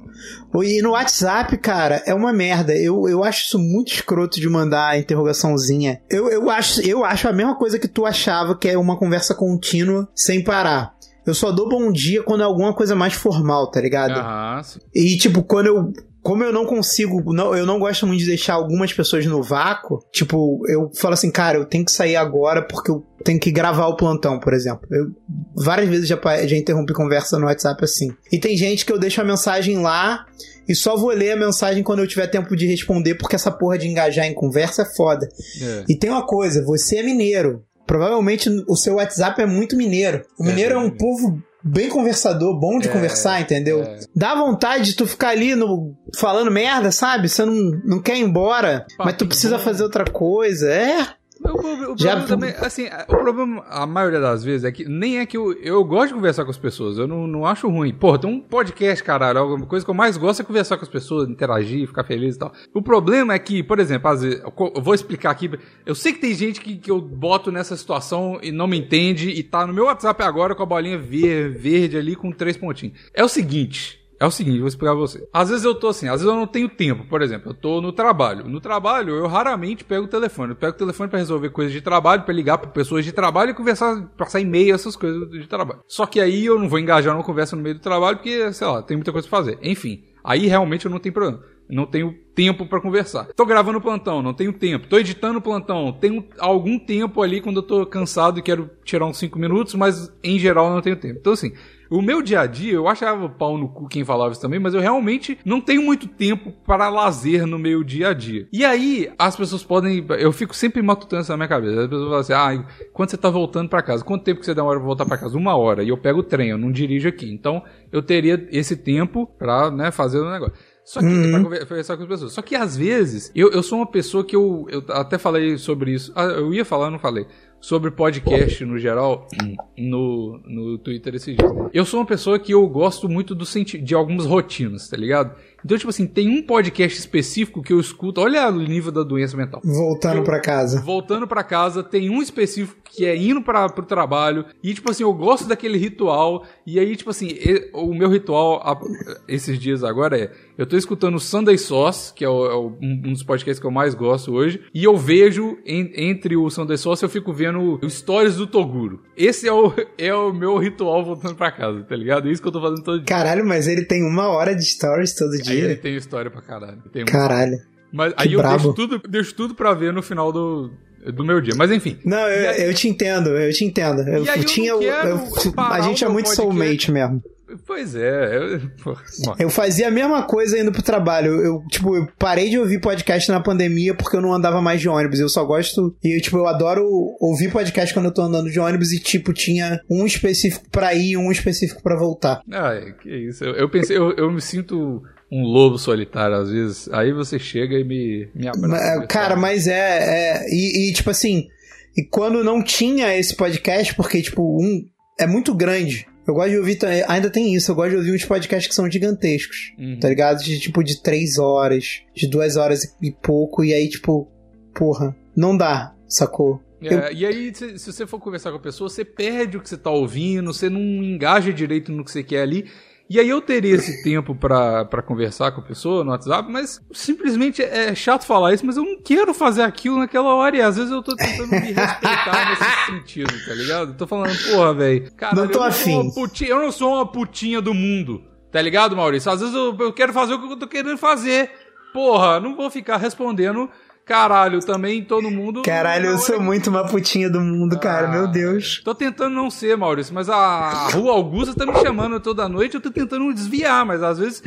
E 0.62 0.80
no 0.82 0.92
WhatsApp, 0.92 1.56
cara, 1.58 2.02
é 2.06 2.14
uma 2.14 2.32
merda. 2.32 2.74
Eu, 2.76 3.08
eu 3.08 3.22
acho 3.24 3.44
isso 3.46 3.58
muito 3.58 3.92
escroto 3.92 4.40
de 4.40 4.48
mandar 4.48 4.90
a 4.90 4.98
interrogaçãozinha. 4.98 6.00
Eu, 6.08 6.28
eu, 6.30 6.48
acho, 6.50 6.80
eu 6.82 7.04
acho 7.04 7.28
a 7.28 7.32
mesma 7.32 7.56
coisa 7.56 7.78
que 7.78 7.88
tu 7.88 8.06
achava, 8.06 8.56
que 8.56 8.68
é 8.68 8.78
uma 8.78 8.96
conversa 8.98 9.34
contínua, 9.34 10.08
sem 10.14 10.42
parar. 10.42 10.94
Eu 11.26 11.34
só 11.34 11.50
dou 11.50 11.68
bom 11.68 11.90
dia 11.90 12.22
quando 12.22 12.42
é 12.42 12.44
alguma 12.44 12.72
coisa 12.74 12.94
mais 12.94 13.14
formal, 13.14 13.70
tá 13.70 13.80
ligado? 13.80 14.12
Aham, 14.18 14.62
sim. 14.62 14.78
E, 14.94 15.16
tipo, 15.16 15.42
quando 15.42 15.66
eu. 15.66 15.92
Como 16.24 16.42
eu 16.42 16.50
não 16.52 16.64
consigo. 16.64 17.22
Não, 17.34 17.54
eu 17.54 17.66
não 17.66 17.78
gosto 17.78 18.06
muito 18.06 18.20
de 18.20 18.26
deixar 18.26 18.54
algumas 18.54 18.92
pessoas 18.92 19.26
no 19.26 19.42
vácuo. 19.42 19.98
Tipo, 20.10 20.62
eu 20.66 20.90
falo 20.94 21.12
assim, 21.12 21.30
cara, 21.30 21.58
eu 21.58 21.66
tenho 21.66 21.84
que 21.84 21.92
sair 21.92 22.16
agora 22.16 22.62
porque 22.62 22.90
eu 22.90 23.04
tenho 23.22 23.38
que 23.38 23.52
gravar 23.52 23.86
o 23.88 23.96
plantão, 23.96 24.40
por 24.40 24.54
exemplo. 24.54 24.88
Eu 24.90 25.08
várias 25.54 25.88
vezes 25.88 26.08
já, 26.08 26.18
já 26.46 26.56
interrompi 26.56 26.94
conversa 26.94 27.38
no 27.38 27.44
WhatsApp 27.44 27.84
assim. 27.84 28.08
E 28.32 28.38
tem 28.38 28.56
gente 28.56 28.86
que 28.86 28.92
eu 28.92 28.98
deixo 28.98 29.20
a 29.20 29.24
mensagem 29.24 29.78
lá 29.78 30.24
e 30.66 30.74
só 30.74 30.96
vou 30.96 31.10
ler 31.10 31.32
a 31.32 31.36
mensagem 31.36 31.82
quando 31.82 31.98
eu 31.98 32.08
tiver 32.08 32.26
tempo 32.28 32.56
de 32.56 32.66
responder, 32.66 33.16
porque 33.16 33.36
essa 33.36 33.50
porra 33.52 33.76
de 33.76 33.86
engajar 33.86 34.24
em 34.24 34.32
conversa 34.34 34.80
é 34.80 34.96
foda. 34.96 35.28
É. 35.60 35.84
E 35.90 35.94
tem 35.94 36.08
uma 36.08 36.26
coisa, 36.26 36.64
você 36.64 36.96
é 36.96 37.02
mineiro. 37.02 37.62
Provavelmente 37.86 38.48
o 38.66 38.76
seu 38.76 38.94
WhatsApp 38.94 39.42
é 39.42 39.46
muito 39.46 39.76
mineiro. 39.76 40.22
O 40.38 40.44
É, 40.44 40.46
mineiro 40.46 40.74
é 40.74 40.78
um 40.78 40.88
sim. 40.88 40.96
povo 40.96 41.42
bem 41.64 41.88
conversador, 41.88 42.58
bom 42.60 42.78
de 42.78 42.88
É, 42.88 42.92
conversar, 42.92 43.40
entendeu? 43.40 43.82
é. 43.82 44.00
Dá 44.14 44.34
vontade 44.34 44.84
de 44.84 44.96
tu 44.96 45.06
ficar 45.06 45.30
ali 45.30 45.54
no, 45.54 45.94
falando 46.18 46.50
merda, 46.50 46.92
sabe? 46.92 47.28
Você 47.28 47.44
não, 47.44 47.80
não 47.84 48.02
quer 48.02 48.16
ir 48.16 48.20
embora, 48.20 48.86
mas 48.98 49.16
tu 49.16 49.26
precisa 49.26 49.56
bom. 49.56 49.64
fazer 49.64 49.82
outra 49.82 50.04
coisa. 50.04 50.70
É. 50.70 51.06
O, 51.42 51.48
o- 51.48 51.94
o 51.94 51.98
Já- 51.98 52.16
problema 52.16 52.26
também, 52.26 52.50
assim, 52.60 52.86
o 53.08 53.16
problema, 53.16 53.64
a 53.68 53.84
maioria 53.86 54.20
das 54.20 54.44
vezes, 54.44 54.64
é 54.64 54.70
que 54.70 54.84
nem 54.88 55.18
é 55.18 55.26
que 55.26 55.36
eu, 55.36 55.52
eu 55.54 55.82
gosto 55.84 56.08
de 56.08 56.14
conversar 56.14 56.44
com 56.44 56.50
as 56.50 56.56
pessoas, 56.56 56.96
eu 56.96 57.08
não, 57.08 57.26
não 57.26 57.44
acho 57.44 57.68
ruim. 57.68 57.92
Porra, 57.92 58.18
tem 58.20 58.30
um 58.30 58.38
podcast, 58.40 59.02
caralho, 59.02 59.40
alguma 59.40 59.66
coisa 59.66 59.84
que 59.84 59.90
eu 59.90 59.94
mais 59.94 60.16
gosto 60.16 60.40
é 60.40 60.44
conversar 60.44 60.76
com 60.76 60.84
as 60.84 60.88
pessoas, 60.88 61.28
interagir, 61.28 61.88
ficar 61.88 62.04
feliz 62.04 62.36
e 62.36 62.38
tal. 62.38 62.52
O 62.72 62.80
problema 62.80 63.34
é 63.34 63.38
que, 63.38 63.62
por 63.64 63.80
exemplo, 63.80 64.08
às 64.10 64.22
vezes, 64.22 64.40
eu 64.42 64.82
vou 64.82 64.94
explicar 64.94 65.30
aqui, 65.32 65.50
eu 65.84 65.94
sei 65.94 66.12
que 66.12 66.20
tem 66.20 66.34
gente 66.34 66.60
que, 66.60 66.76
que 66.76 66.90
eu 66.90 67.00
boto 67.00 67.50
nessa 67.50 67.76
situação 67.76 68.38
e 68.40 68.52
não 68.52 68.68
me 68.68 68.78
entende 68.78 69.28
e 69.30 69.42
tá 69.42 69.66
no 69.66 69.72
meu 69.74 69.86
WhatsApp 69.86 70.22
agora 70.22 70.54
com 70.54 70.62
a 70.62 70.66
bolinha 70.66 70.96
ver- 70.98 71.50
verde 71.50 71.96
ali 71.96 72.14
com 72.14 72.30
três 72.30 72.56
pontinhos. 72.56 72.96
É 73.12 73.24
o 73.24 73.28
seguinte, 73.28 74.03
é 74.24 74.28
o 74.28 74.30
seguinte, 74.30 74.58
vou 74.58 74.68
explicar 74.68 74.92
pra 74.92 75.00
você. 75.00 75.26
Às 75.32 75.50
vezes 75.50 75.64
eu 75.64 75.74
tô 75.74 75.88
assim, 75.88 76.06
às 76.06 76.20
vezes 76.20 76.26
eu 76.26 76.34
não 76.34 76.46
tenho 76.46 76.68
tempo. 76.68 77.04
Por 77.06 77.22
exemplo, 77.22 77.50
eu 77.50 77.54
tô 77.54 77.80
no 77.80 77.92
trabalho. 77.92 78.48
No 78.48 78.60
trabalho, 78.60 79.14
eu 79.14 79.26
raramente 79.26 79.84
pego 79.84 80.04
o 80.04 80.08
telefone. 80.08 80.52
Eu 80.52 80.56
pego 80.56 80.74
o 80.74 80.78
telefone 80.78 81.08
pra 81.08 81.18
resolver 81.18 81.50
coisas 81.50 81.72
de 81.72 81.80
trabalho, 81.80 82.22
pra 82.22 82.34
ligar 82.34 82.58
pra 82.58 82.70
pessoas 82.70 83.04
de 83.04 83.12
trabalho 83.12 83.50
e 83.50 83.54
conversar, 83.54 84.02
passar 84.16 84.40
e-mail, 84.40 84.74
essas 84.74 84.96
coisas 84.96 85.30
de 85.30 85.46
trabalho. 85.46 85.80
Só 85.86 86.06
que 86.06 86.20
aí 86.20 86.46
eu 86.46 86.58
não 86.58 86.68
vou 86.68 86.78
engajar 86.78 87.14
numa 87.14 87.24
conversa 87.24 87.54
no 87.54 87.62
meio 87.62 87.74
do 87.74 87.80
trabalho, 87.80 88.16
porque, 88.16 88.52
sei 88.52 88.66
lá, 88.66 88.82
tem 88.82 88.96
muita 88.96 89.12
coisa 89.12 89.28
pra 89.28 89.38
fazer. 89.38 89.58
Enfim, 89.62 90.04
aí 90.22 90.46
realmente 90.46 90.86
eu 90.86 90.90
não 90.90 90.98
tenho 90.98 91.12
problema. 91.12 91.42
Não 91.68 91.86
tenho 91.86 92.14
tempo 92.34 92.66
pra 92.66 92.80
conversar. 92.80 93.28
Tô 93.34 93.46
gravando 93.46 93.80
plantão, 93.80 94.22
não 94.22 94.34
tenho 94.34 94.52
tempo. 94.52 94.86
Tô 94.86 94.98
editando 94.98 95.40
plantão, 95.40 95.92
tenho 95.92 96.24
algum 96.38 96.78
tempo 96.78 97.22
ali 97.22 97.40
quando 97.40 97.56
eu 97.56 97.62
tô 97.62 97.86
cansado 97.86 98.38
e 98.38 98.42
quero 98.42 98.70
tirar 98.84 99.06
uns 99.06 99.16
5 99.16 99.38
minutos, 99.38 99.74
mas 99.74 100.12
em 100.22 100.38
geral 100.38 100.70
não 100.70 100.82
tenho 100.82 100.96
tempo. 100.96 101.18
Então 101.20 101.32
assim, 101.32 101.54
o 101.90 102.00
meu 102.02 102.22
dia 102.22 102.40
a 102.40 102.46
dia, 102.46 102.72
eu 102.74 102.88
achava 102.88 103.28
pau 103.28 103.56
no 103.58 103.68
cu 103.68 103.88
quem 103.88 104.04
falava 104.04 104.32
isso 104.32 104.40
também, 104.40 104.58
mas 104.58 104.74
eu 104.74 104.80
realmente 104.80 105.38
não 105.44 105.60
tenho 105.60 105.82
muito 105.82 106.06
tempo 106.08 106.52
para 106.66 106.88
lazer 106.88 107.46
no 107.46 107.58
meu 107.58 107.84
dia 107.84 108.08
a 108.08 108.12
dia. 108.14 108.46
E 108.52 108.64
aí, 108.64 109.10
as 109.18 109.36
pessoas 109.36 109.62
podem. 109.62 110.04
Eu 110.18 110.32
fico 110.32 110.54
sempre 110.54 110.80
matutando 110.82 111.22
isso 111.22 111.30
na 111.30 111.36
minha 111.36 111.48
cabeça. 111.48 111.82
As 111.82 111.88
pessoas 111.88 112.04
falam 112.08 112.20
assim: 112.20 112.32
ah, 112.62 112.66
quando 112.92 113.10
você 113.10 113.16
tá 113.16 113.30
voltando 113.30 113.68
para 113.68 113.82
casa? 113.82 114.04
Quanto 114.04 114.24
tempo 114.24 114.40
que 114.40 114.46
você 114.46 114.54
demora 114.54 114.78
pra 114.78 114.86
voltar 114.86 115.04
para 115.06 115.18
casa? 115.18 115.36
Uma 115.36 115.56
hora. 115.56 115.82
E 115.82 115.88
eu 115.88 115.96
pego 115.96 116.20
o 116.20 116.22
trem, 116.24 116.50
eu 116.50 116.58
não 116.58 116.72
dirijo 116.72 117.08
aqui. 117.08 117.30
Então, 117.30 117.62
eu 117.92 118.02
teria 118.02 118.48
esse 118.50 118.76
tempo 118.76 119.26
pra, 119.38 119.70
né, 119.70 119.90
fazer 119.90 120.18
o 120.18 120.30
negócio. 120.30 120.54
Só 120.84 121.00
que, 121.00 121.30
pra 121.30 121.42
conver- 121.42 121.66
conversar 121.66 121.96
com 121.96 122.02
as 122.02 122.08
pessoas. 122.10 122.32
Só 122.34 122.42
que 122.42 122.54
às 122.54 122.76
vezes, 122.76 123.32
eu, 123.34 123.50
eu 123.52 123.62
sou 123.62 123.78
uma 123.78 123.86
pessoa 123.86 124.22
que 124.22 124.36
eu, 124.36 124.66
eu 124.68 124.84
até 124.90 125.16
falei 125.16 125.56
sobre 125.56 125.92
isso. 125.92 126.12
Ah, 126.14 126.24
eu 126.24 126.52
ia 126.52 126.62
falar, 126.64 126.90
não 126.90 126.98
falei. 126.98 127.26
Sobre 127.64 127.90
podcast 127.90 128.62
no 128.62 128.78
geral, 128.78 129.26
no, 129.74 130.38
no 130.44 130.76
Twitter 130.76 131.14
esses 131.14 131.34
dias. 131.34 131.50
Eu 131.72 131.86
sou 131.86 132.00
uma 132.00 132.04
pessoa 132.04 132.38
que 132.38 132.52
eu 132.52 132.68
gosto 132.68 133.08
muito 133.08 133.34
do 133.34 133.46
senti 133.46 133.78
de 133.78 133.94
algumas 133.94 134.26
rotinas, 134.26 134.86
tá 134.86 134.98
ligado? 134.98 135.34
Então, 135.64 135.76
tipo 135.78 135.90
assim, 135.90 136.06
tem 136.06 136.28
um 136.28 136.42
podcast 136.42 136.98
específico 136.98 137.62
que 137.62 137.72
eu 137.72 137.80
escuto. 137.80 138.20
Olha 138.20 138.48
o 138.48 138.58
nível 138.58 138.92
da 138.92 139.02
doença 139.02 139.36
mental. 139.36 139.60
Voltando 139.64 140.22
pra 140.22 140.40
casa. 140.40 140.80
Voltando 140.82 141.26
pra 141.26 141.42
casa, 141.42 141.82
tem 141.82 142.10
um 142.10 142.20
específico 142.20 142.78
que 142.84 143.04
é 143.06 143.16
indo 143.16 143.42
para 143.42 143.68
pro 143.68 143.84
trabalho. 143.84 144.44
E, 144.62 144.74
tipo 144.74 144.90
assim, 144.90 145.02
eu 145.02 145.12
gosto 145.12 145.48
daquele 145.48 145.78
ritual. 145.78 146.44
E 146.66 146.78
aí, 146.78 146.94
tipo 146.96 147.10
assim, 147.10 147.30
o 147.72 147.94
meu 147.94 148.08
ritual 148.08 148.60
a- 148.62 148.78
esses 149.26 149.58
dias 149.58 149.82
agora 149.82 150.18
é: 150.18 150.30
eu 150.58 150.66
tô 150.66 150.76
escutando 150.76 151.18
Sunday 151.18 151.56
Sauce, 151.58 152.12
que 152.14 152.24
é, 152.24 152.28
o- 152.28 152.46
é 152.46 152.54
o- 152.54 152.76
um 152.80 153.12
dos 153.12 153.22
podcasts 153.22 153.58
que 153.60 153.66
eu 153.66 153.70
mais 153.70 153.94
gosto 153.94 154.32
hoje. 154.32 154.60
E 154.74 154.84
eu 154.84 154.96
vejo, 154.96 155.58
en- 155.66 155.92
entre 155.96 156.36
o 156.36 156.48
Sunday 156.50 156.76
Sauce, 156.76 157.02
eu 157.02 157.08
fico 157.08 157.32
vendo 157.32 157.80
o 157.82 157.88
Stories 157.90 158.36
do 158.36 158.46
Toguro. 158.46 159.00
Esse 159.16 159.48
é 159.48 159.52
o, 159.52 159.72
é 159.98 160.14
o 160.14 160.32
meu 160.32 160.56
ritual 160.58 161.04
voltando 161.04 161.34
pra 161.34 161.50
casa, 161.50 161.82
tá 161.82 161.96
ligado? 161.96 162.28
É 162.28 162.32
isso 162.32 162.42
que 162.42 162.48
eu 162.48 162.52
tô 162.52 162.60
fazendo 162.60 162.82
todo 162.84 162.98
dia. 162.98 163.06
Caralho, 163.06 163.44
mas 163.46 163.66
ele 163.66 163.84
tem 163.84 164.02
uma 164.04 164.28
hora 164.28 164.54
de 164.54 164.64
stories 164.64 165.14
todo 165.14 165.36
Ele 165.60 165.76
tem 165.76 165.96
história 165.96 166.30
pra 166.30 166.42
caralho. 166.42 166.82
Tem 166.92 167.04
Caralho. 167.04 167.58
Mas 167.92 168.12
aí 168.16 168.32
eu 168.32 168.40
brabo. 168.40 168.56
deixo 168.56 168.72
tudo, 168.74 168.98
deixo 169.08 169.34
tudo 169.34 169.54
pra 169.54 169.72
ver 169.72 169.92
no 169.92 170.02
final 170.02 170.32
do, 170.32 170.70
do 171.14 171.24
meu 171.24 171.40
dia. 171.40 171.54
Mas 171.56 171.70
enfim. 171.70 171.96
Não, 172.04 172.18
eu, 172.28 172.50
aí- 172.50 172.62
eu 172.66 172.74
te 172.74 172.88
entendo, 172.88 173.28
eu 173.30 173.52
te 173.52 173.64
entendo. 173.64 174.00
Eu, 174.02 174.24
eu 174.24 174.44
tinha. 174.44 174.70
eu- 174.70 174.82
eu- 174.82 175.20
a 175.56 175.80
gente 175.80 176.04
é 176.04 176.08
muito 176.08 176.28
soulmate 176.34 176.90
mesmo. 176.90 177.22
Pois 177.68 177.94
é. 177.94 178.36
Eu, 178.36 178.60
pô. 178.82 178.96
Eu 179.38 179.48
fazia 179.48 179.86
a 179.86 179.90
mesma 179.90 180.24
coisa 180.24 180.58
indo 180.58 180.72
pro 180.72 180.82
trabalho. 180.82 181.40
Eu, 181.40 181.62
tipo, 181.70 181.94
eu 181.94 182.08
parei 182.18 182.50
de 182.50 182.58
ouvir 182.58 182.80
podcast 182.80 183.30
na 183.30 183.38
pandemia 183.38 183.94
porque 183.94 184.16
eu 184.16 184.20
não 184.20 184.32
andava 184.34 184.60
mais 184.60 184.80
de 184.80 184.88
ônibus. 184.88 185.20
Eu 185.20 185.28
só 185.28 185.44
gosto. 185.44 185.94
E, 186.02 186.20
tipo, 186.20 186.38
eu 186.38 186.48
adoro 186.48 186.84
ouvir 187.20 187.52
podcast 187.52 187.94
quando 187.94 188.06
eu 188.06 188.12
tô 188.14 188.22
andando 188.22 188.50
de 188.50 188.58
ônibus 188.58 188.90
e, 188.92 188.98
tipo, 188.98 189.32
tinha 189.32 189.78
um 189.88 190.04
específico 190.04 190.64
pra 190.72 190.94
ir 190.94 191.12
e 191.12 191.16
um 191.16 191.30
específico 191.30 191.80
pra 191.80 191.96
voltar. 191.96 192.40
Ah, 192.50 192.74
é, 192.74 192.90
que 192.90 193.14
isso. 193.14 193.44
Eu, 193.44 193.52
eu 193.54 193.68
pensei, 193.70 193.96
eu, 193.96 194.10
eu 194.16 194.32
me 194.32 194.40
sinto 194.40 195.00
um 195.30 195.42
lobo 195.42 195.78
solitário 195.78 196.36
às 196.36 196.50
vezes. 196.50 196.88
Aí 196.92 197.12
você 197.12 197.38
chega 197.38 197.78
e 197.78 197.84
me, 197.84 198.28
me 198.34 198.48
abraça. 198.48 199.06
Cara, 199.06 199.36
mas 199.36 199.66
é. 199.66 199.72
é 199.72 200.46
e, 200.48 200.90
e, 200.90 200.92
tipo 200.92 201.10
assim. 201.10 201.48
E 201.96 202.02
quando 202.02 202.42
não 202.42 202.62
tinha 202.62 203.16
esse 203.16 203.34
podcast, 203.36 203.94
porque, 203.94 204.22
tipo, 204.22 204.42
um. 204.42 204.84
É 205.18 205.26
muito 205.26 205.54
grande. 205.54 206.06
Eu 206.26 206.34
gosto 206.34 206.50
de 206.50 206.58
ouvir. 206.58 206.78
Ainda 207.06 207.30
tem 207.30 207.54
isso, 207.54 207.70
eu 207.70 207.74
gosto 207.74 207.90
de 207.90 207.96
ouvir 207.96 208.14
uns 208.14 208.24
podcasts 208.24 208.66
que 208.66 208.74
são 208.74 208.90
gigantescos. 208.90 209.72
Uhum. 209.78 209.98
Tá 210.00 210.08
ligado? 210.08 210.42
De 210.42 210.58
tipo 210.58 210.82
de 210.82 211.02
três 211.02 211.38
horas, 211.38 212.02
de 212.14 212.26
duas 212.28 212.56
horas 212.56 212.96
e 213.00 213.12
pouco, 213.12 213.62
e 213.62 213.72
aí, 213.72 213.88
tipo, 213.88 214.28
porra, 214.74 215.14
não 215.36 215.56
dá, 215.56 215.94
sacou? 216.08 216.60
É, 216.80 217.12
E 217.12 217.24
aí, 217.24 217.54
se, 217.54 217.78
se 217.78 217.92
você 217.92 218.06
for 218.06 218.18
conversar 218.18 218.50
com 218.50 218.56
a 218.56 218.60
pessoa, 218.60 218.90
você 218.90 219.04
perde 219.04 219.56
o 219.56 219.60
que 219.60 219.68
você 219.68 219.76
tá 219.76 219.90
ouvindo, 219.90 220.52
você 220.52 220.68
não 220.68 220.80
engaja 220.80 221.52
direito 221.52 221.90
no 221.92 222.04
que 222.04 222.10
você 222.10 222.22
quer 222.22 222.42
ali. 222.42 222.66
E 223.08 223.20
aí 223.20 223.28
eu 223.28 223.40
teria 223.40 223.74
esse 223.74 224.02
tempo 224.02 224.34
pra, 224.34 224.86
pra 224.86 225.02
conversar 225.02 225.52
com 225.52 225.60
a 225.60 225.64
pessoa 225.64 226.02
no 226.02 226.10
WhatsApp, 226.10 226.50
mas 226.50 226.80
simplesmente 226.90 227.62
é 227.62 227.94
chato 227.94 228.24
falar 228.24 228.54
isso, 228.54 228.64
mas 228.64 228.78
eu 228.78 228.84
não 228.84 229.00
quero 229.02 229.34
fazer 229.34 229.62
aquilo 229.62 229.98
naquela 229.98 230.34
hora. 230.34 230.56
E 230.56 230.62
às 230.62 230.76
vezes 230.76 230.90
eu 230.90 231.02
tô 231.02 231.14
tentando 231.14 231.50
me 231.50 231.72
respeitar 231.72 232.48
nesse 232.48 232.86
sentido, 232.86 233.32
tá 233.46 233.54
ligado? 233.54 233.90
Eu 233.90 233.96
tô 233.96 234.06
falando, 234.06 234.34
porra, 234.50 234.72
velho. 234.72 235.12
Cara, 235.16 235.36
Não 235.36 235.48
tô 235.48 235.64
eu, 235.64 236.02
não 236.04 236.10
putinha, 236.10 236.50
eu 236.50 236.58
não 236.58 236.72
sou 236.72 236.94
uma 236.94 237.06
putinha 237.06 237.60
do 237.60 237.74
mundo, 237.74 238.24
tá 238.50 238.62
ligado, 238.62 238.96
Maurício? 238.96 239.30
Às 239.30 239.40
vezes 239.40 239.54
eu, 239.54 239.76
eu 239.78 239.92
quero 239.92 240.12
fazer 240.12 240.34
o 240.34 240.38
que 240.40 240.52
eu 240.52 240.56
tô 240.58 240.66
querendo 240.66 240.96
fazer. 240.96 241.50
Porra, 241.92 242.40
não 242.40 242.56
vou 242.56 242.70
ficar 242.70 242.96
respondendo. 242.96 243.70
Caralho, 244.04 244.60
também 244.60 245.02
todo 245.02 245.30
mundo. 245.30 245.62
Caralho, 245.62 246.06
eu 246.10 246.18
sou 246.18 246.34
hora- 246.36 246.44
muito 246.44 246.68
uma 246.68 246.86
putinha 246.86 247.30
do 247.30 247.40
mundo, 247.40 247.78
cara, 247.80 248.06
Ah, 248.06 248.10
meu 248.10 248.26
Deus. 248.28 248.82
Tô 248.84 248.94
tentando 248.94 249.34
não 249.34 249.50
ser, 249.50 249.76
Maurício, 249.76 250.12
mas 250.14 250.28
a 250.28 250.88
Rua 250.92 251.12
Augusta 251.12 251.54
tá 251.54 251.64
me 251.64 251.78
chamando 251.80 252.20
toda 252.20 252.48
noite, 252.48 252.74
eu 252.74 252.80
tô 252.82 252.90
tentando 252.90 253.32
desviar, 253.32 253.84
mas 253.86 254.02
às 254.02 254.18
vezes 254.18 254.42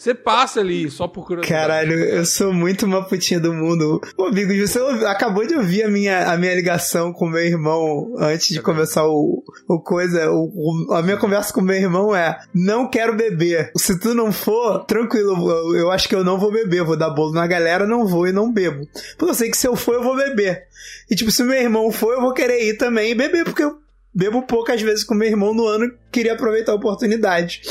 você 0.00 0.14
passa 0.14 0.60
ali 0.60 0.90
só 0.90 1.06
por 1.06 1.26
curiosidade. 1.26 1.60
Caralho, 1.68 1.92
eu 1.92 2.24
sou 2.24 2.54
muito 2.54 2.86
uma 2.86 3.04
putinha 3.06 3.38
do 3.38 3.52
mundo. 3.52 4.00
Ô, 4.16 4.24
amigo, 4.24 4.50
você 4.66 4.78
acabou 5.06 5.46
de 5.46 5.54
ouvir 5.54 5.82
a 5.82 5.88
minha, 5.90 6.30
a 6.32 6.38
minha 6.38 6.54
ligação 6.54 7.12
com 7.12 7.26
meu 7.28 7.44
irmão 7.44 8.14
antes 8.18 8.48
de 8.48 8.58
É 8.60 8.62
começar 8.62 9.06
o, 9.06 9.44
o 9.68 9.78
coisa. 9.80 10.30
O, 10.30 10.88
o- 10.88 10.94
a 10.94 11.02
minha 11.02 11.18
conversa 11.18 11.52
com 11.52 11.60
meu 11.60 11.76
irmão 11.76 12.16
é: 12.16 12.38
não 12.54 12.88
quero 12.88 13.14
beber. 13.14 13.72
Se 13.76 13.98
tu 14.00 14.14
não 14.14 14.32
for, 14.32 14.84
tranquilo, 14.86 15.50
eu, 15.50 15.76
eu 15.76 15.90
acho 15.90 16.08
que 16.08 16.14
eu 16.14 16.24
não 16.24 16.38
vou 16.38 16.50
beber. 16.50 16.82
Vou 16.82 16.96
dar 16.96 17.10
bolo 17.10 17.32
na 17.34 17.46
galera, 17.46 17.86
não 17.86 18.06
vou 18.06 18.26
e 18.26 18.32
não 18.32 18.50
bebo. 18.50 18.86
Porque 19.18 19.30
eu 19.30 19.34
sei 19.34 19.50
que 19.50 19.56
se 19.58 19.66
eu 19.68 19.76
for, 19.76 19.96
eu 19.96 20.02
vou 20.02 20.16
beber. 20.16 20.62
E 21.10 21.14
tipo, 21.14 21.30
se 21.30 21.42
meu 21.42 21.60
irmão 21.60 21.92
for, 21.92 22.14
eu 22.14 22.22
vou 22.22 22.32
querer 22.32 22.62
ir 22.66 22.78
também 22.78 23.10
e 23.10 23.14
beber, 23.14 23.44
porque 23.44 23.62
eu 23.64 23.76
bebo 24.14 24.42
poucas 24.42 24.80
vezes 24.82 25.04
com 25.04 25.14
meu 25.14 25.28
irmão 25.28 25.54
no 25.54 25.66
ano 25.66 25.90
queria 26.10 26.32
aproveitar 26.34 26.72
a 26.72 26.76
oportunidade. 26.76 27.62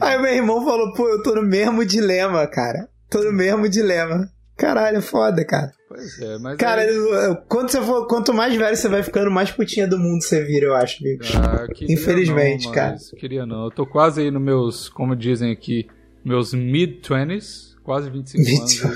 Aí 0.00 0.20
meu 0.20 0.32
irmão 0.32 0.64
falou, 0.64 0.92
pô, 0.94 1.08
eu 1.08 1.22
tô 1.22 1.34
no 1.34 1.42
mesmo 1.42 1.84
dilema, 1.84 2.46
cara. 2.46 2.88
Tô 3.10 3.22
no 3.22 3.32
mesmo 3.32 3.68
dilema. 3.68 4.28
Caralho, 4.56 5.02
foda, 5.02 5.44
cara. 5.44 5.72
Pois 5.88 6.18
é, 6.20 6.38
mas. 6.38 6.56
Cara, 6.56 6.82
aí- 6.82 7.36
quanto, 7.48 7.72
você 7.72 7.80
for, 7.82 8.06
quanto 8.06 8.32
mais 8.32 8.54
velho 8.54 8.76
você 8.76 8.88
vai 8.88 9.02
ficando, 9.02 9.30
mais 9.30 9.50
putinha 9.50 9.86
do 9.86 9.98
mundo 9.98 10.22
você 10.22 10.42
vira, 10.44 10.66
eu 10.66 10.74
acho, 10.74 11.02
amigos. 11.02 11.28
Ah, 11.34 11.66
Infelizmente, 11.88 12.66
não, 12.66 12.72
cara. 12.72 12.96
Queria 13.18 13.44
não. 13.46 13.64
Eu 13.64 13.70
tô 13.70 13.84
quase 13.86 14.20
aí 14.22 14.30
nos 14.30 14.42
meus, 14.42 14.88
como 14.88 15.14
dizem 15.16 15.50
aqui, 15.50 15.86
meus 16.24 16.54
mid-20s, 16.54 17.74
quase 17.82 18.10
25 18.10 18.42
anos 18.60 18.84
aí. 18.84 18.90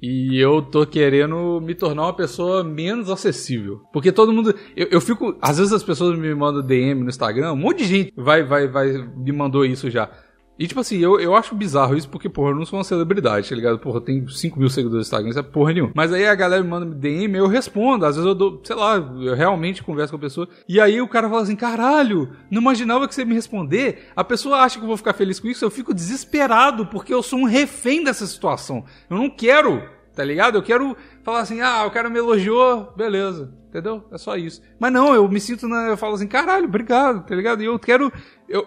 E 0.00 0.38
eu 0.38 0.62
tô 0.62 0.86
querendo 0.86 1.60
me 1.60 1.74
tornar 1.74 2.02
uma 2.02 2.12
pessoa 2.12 2.62
menos 2.62 3.10
acessível. 3.10 3.80
Porque 3.92 4.12
todo 4.12 4.32
mundo. 4.32 4.54
Eu, 4.76 4.88
eu 4.90 5.00
fico. 5.00 5.36
Às 5.40 5.58
vezes 5.58 5.72
as 5.72 5.82
pessoas 5.82 6.18
me 6.18 6.34
mandam 6.34 6.64
DM 6.64 7.02
no 7.02 7.08
Instagram, 7.08 7.52
um 7.52 7.56
monte 7.56 7.78
de 7.78 7.84
gente 7.84 8.12
vai, 8.16 8.42
vai, 8.42 8.68
vai, 8.68 8.92
me 9.16 9.32
mandou 9.32 9.64
isso 9.64 9.90
já. 9.90 10.10
E 10.58 10.66
tipo 10.66 10.80
assim, 10.80 10.98
eu, 10.98 11.20
eu 11.20 11.36
acho 11.36 11.54
bizarro 11.54 11.96
isso 11.96 12.08
porque, 12.08 12.28
porra, 12.28 12.50
eu 12.50 12.56
não 12.56 12.66
sou 12.66 12.78
uma 12.78 12.84
celebridade, 12.84 13.48
tá 13.48 13.54
ligado? 13.54 13.78
Porra, 13.78 13.98
eu 13.98 14.00
tenho 14.00 14.28
5 14.28 14.58
mil 14.58 14.68
seguidores 14.68 15.06
no 15.06 15.08
Instagram, 15.08 15.30
isso 15.30 15.38
é 15.38 15.42
porra 15.42 15.72
nenhuma. 15.72 15.92
Mas 15.94 16.12
aí 16.12 16.26
a 16.26 16.34
galera 16.34 16.62
me 16.62 16.68
manda 16.68 16.86
DM, 16.86 17.36
eu 17.38 17.46
respondo. 17.46 18.04
Às 18.04 18.16
vezes 18.16 18.26
eu 18.26 18.34
dou, 18.34 18.60
sei 18.64 18.74
lá, 18.74 18.96
eu 18.96 19.34
realmente 19.34 19.84
converso 19.84 20.12
com 20.12 20.16
a 20.16 20.20
pessoa. 20.20 20.48
E 20.68 20.80
aí 20.80 21.00
o 21.00 21.06
cara 21.06 21.28
fala 21.28 21.42
assim: 21.42 21.54
caralho, 21.54 22.30
não 22.50 22.60
imaginava 22.60 23.06
que 23.06 23.14
você 23.14 23.20
ia 23.20 23.26
me 23.26 23.34
responder. 23.34 24.08
A 24.16 24.24
pessoa 24.24 24.58
acha 24.58 24.78
que 24.78 24.84
eu 24.84 24.88
vou 24.88 24.96
ficar 24.96 25.12
feliz 25.12 25.38
com 25.38 25.46
isso, 25.46 25.64
eu 25.64 25.70
fico 25.70 25.94
desesperado 25.94 26.86
porque 26.86 27.14
eu 27.14 27.22
sou 27.22 27.38
um 27.38 27.44
refém 27.44 28.02
dessa 28.02 28.26
situação. 28.26 28.84
Eu 29.08 29.16
não 29.16 29.30
quero, 29.30 29.82
tá 30.14 30.24
ligado? 30.24 30.58
Eu 30.58 30.62
quero 30.62 30.96
falar 31.22 31.40
assim: 31.40 31.60
ah, 31.60 31.86
o 31.86 31.90
cara 31.92 32.10
me 32.10 32.18
elogiou, 32.18 32.92
beleza. 32.96 33.57
Entendeu? 33.78 34.04
É 34.12 34.18
só 34.18 34.36
isso. 34.36 34.60
Mas 34.78 34.92
não, 34.92 35.14
eu 35.14 35.28
me 35.28 35.40
sinto 35.40 35.68
na. 35.68 35.88
Eu 35.88 35.96
falo 35.96 36.14
assim, 36.14 36.26
caralho, 36.26 36.66
obrigado, 36.66 37.26
tá 37.26 37.34
ligado? 37.34 37.62
E 37.62 37.66
eu 37.66 37.78
quero. 37.78 38.12
Eu 38.48 38.66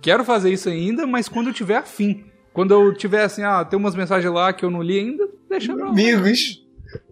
quero 0.00 0.24
fazer 0.24 0.50
isso 0.50 0.68
ainda, 0.68 1.06
mas 1.06 1.28
quando 1.28 1.48
eu 1.48 1.54
tiver 1.54 1.76
afim. 1.76 2.24
Quando 2.52 2.74
eu 2.74 2.92
tiver 2.94 3.22
assim, 3.22 3.42
ah, 3.42 3.64
tem 3.64 3.78
umas 3.78 3.94
mensagens 3.94 4.32
lá 4.32 4.52
que 4.52 4.64
eu 4.64 4.70
não 4.70 4.82
li 4.82 4.98
ainda, 4.98 5.28
deixa 5.48 5.72
pra 5.72 5.84
lá. 5.84 5.90
Amigos, 5.92 6.60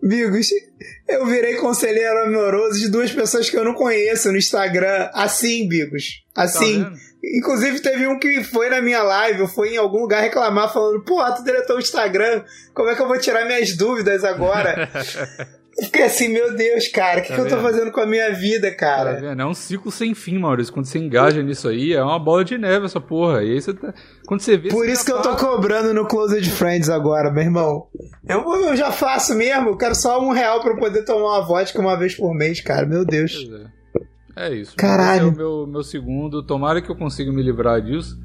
Amigos, 0.03 0.49
eu 1.09 1.27
virei 1.27 1.55
conselheiro 1.57 2.25
amoroso 2.25 2.79
de 2.79 2.89
duas 2.89 3.13
pessoas 3.13 3.49
que 3.49 3.57
eu 3.57 3.65
não 3.65 3.75
conheço 3.75 4.31
no 4.31 4.39
Instagram. 4.39 5.11
Assim, 5.13 5.69
Bigos. 5.69 6.25
Assim. 6.35 6.83
Tá? 6.83 6.93
Inclusive, 7.23 7.81
teve 7.81 8.07
um 8.07 8.19
que 8.19 8.43
foi 8.45 8.71
na 8.71 8.81
minha 8.81 9.03
live, 9.03 9.43
ou 9.43 9.49
foi 9.49 9.75
em 9.75 9.77
algum 9.77 10.01
lugar 10.01 10.23
reclamar, 10.23 10.73
falando: 10.73 11.03
Pô, 11.05 11.23
tu 11.33 11.43
deletou 11.43 11.77
o 11.77 11.81
Instagram, 11.81 12.45
como 12.73 12.89
é 12.89 12.95
que 12.95 13.03
eu 13.03 13.09
vou 13.09 13.19
tirar 13.19 13.45
minhas 13.45 13.77
dúvidas 13.77 14.25
agora? 14.25 14.89
fiquei 15.85 16.03
assim: 16.05 16.29
Meu 16.29 16.55
Deus, 16.57 16.89
cara, 16.89 17.21
o 17.21 17.23
que, 17.23 17.29
Tá 17.29 17.35
que 17.35 17.41
eu 17.41 17.49
tô 17.49 17.57
fazendo 17.59 17.91
com 17.93 18.01
a 18.01 18.07
minha 18.07 18.33
vida, 18.33 18.71
Tá 18.71 18.77
cara? 18.77 19.21
vendo? 19.21 19.41
É 19.43 19.47
um 19.47 19.55
ciclo 19.55 19.91
sem 19.91 20.15
fim, 20.15 20.39
Maurício. 20.39 20.73
Quando 20.73 20.87
você 20.87 20.99
engaja 20.99 21.43
nisso 21.43 21.69
aí, 21.69 21.93
é 21.93 22.03
uma 22.03 22.19
bola 22.19 22.45
de 22.45 22.57
neve 22.59 22.87
essa 22.87 23.01
porra. 23.01 23.43
E 23.45 23.53
aí 23.53 23.61
você 23.61 23.73
tá... 23.75 23.93
Quando 24.27 24.41
você 24.41 24.57
vê. 24.57 24.69
Por 24.69 24.85
você 24.87 24.93
isso 24.93 25.05
que 25.05 25.13
eu 25.13 25.23
tô 25.23 25.35
tá- 25.35 25.37
cobrando 25.37 25.93
no 25.95 26.07
Closed 26.07 26.49
Friends 26.51 26.89
agora, 26.89 27.31
meu 27.33 27.43
irmão. 27.43 27.87
Eu, 28.29 28.41
eu 28.65 28.77
já 28.77 28.91
faço 28.93 29.35
mesmo, 29.35 29.71
eu 29.71 29.77
quero 29.77 29.95
só 29.95 30.21
um 30.21 30.31
real 30.33 30.61
pra 30.61 30.73
eu 30.73 30.79
poder 30.79 31.05
tomar 31.05 31.39
uma 31.39 31.47
vodka 31.47 31.81
uma 31.81 31.97
vez 31.99 32.15
por 32.15 32.35
mês, 32.35 32.61
cara. 32.61 32.87
Meu 32.87 33.05
Deus. 33.05 33.33
É. 34.37 34.49
É 34.49 34.55
isso. 34.55 34.77
Caralho. 34.77 35.29
Esse 35.31 35.31
é 35.31 35.33
o 35.33 35.37
meu, 35.37 35.67
meu 35.67 35.83
segundo. 35.83 36.45
Tomara 36.47 36.81
que 36.81 36.89
eu 36.91 36.97
consiga 36.97 37.33
me 37.33 37.43
livrar 37.43 37.81
disso. 37.83 38.17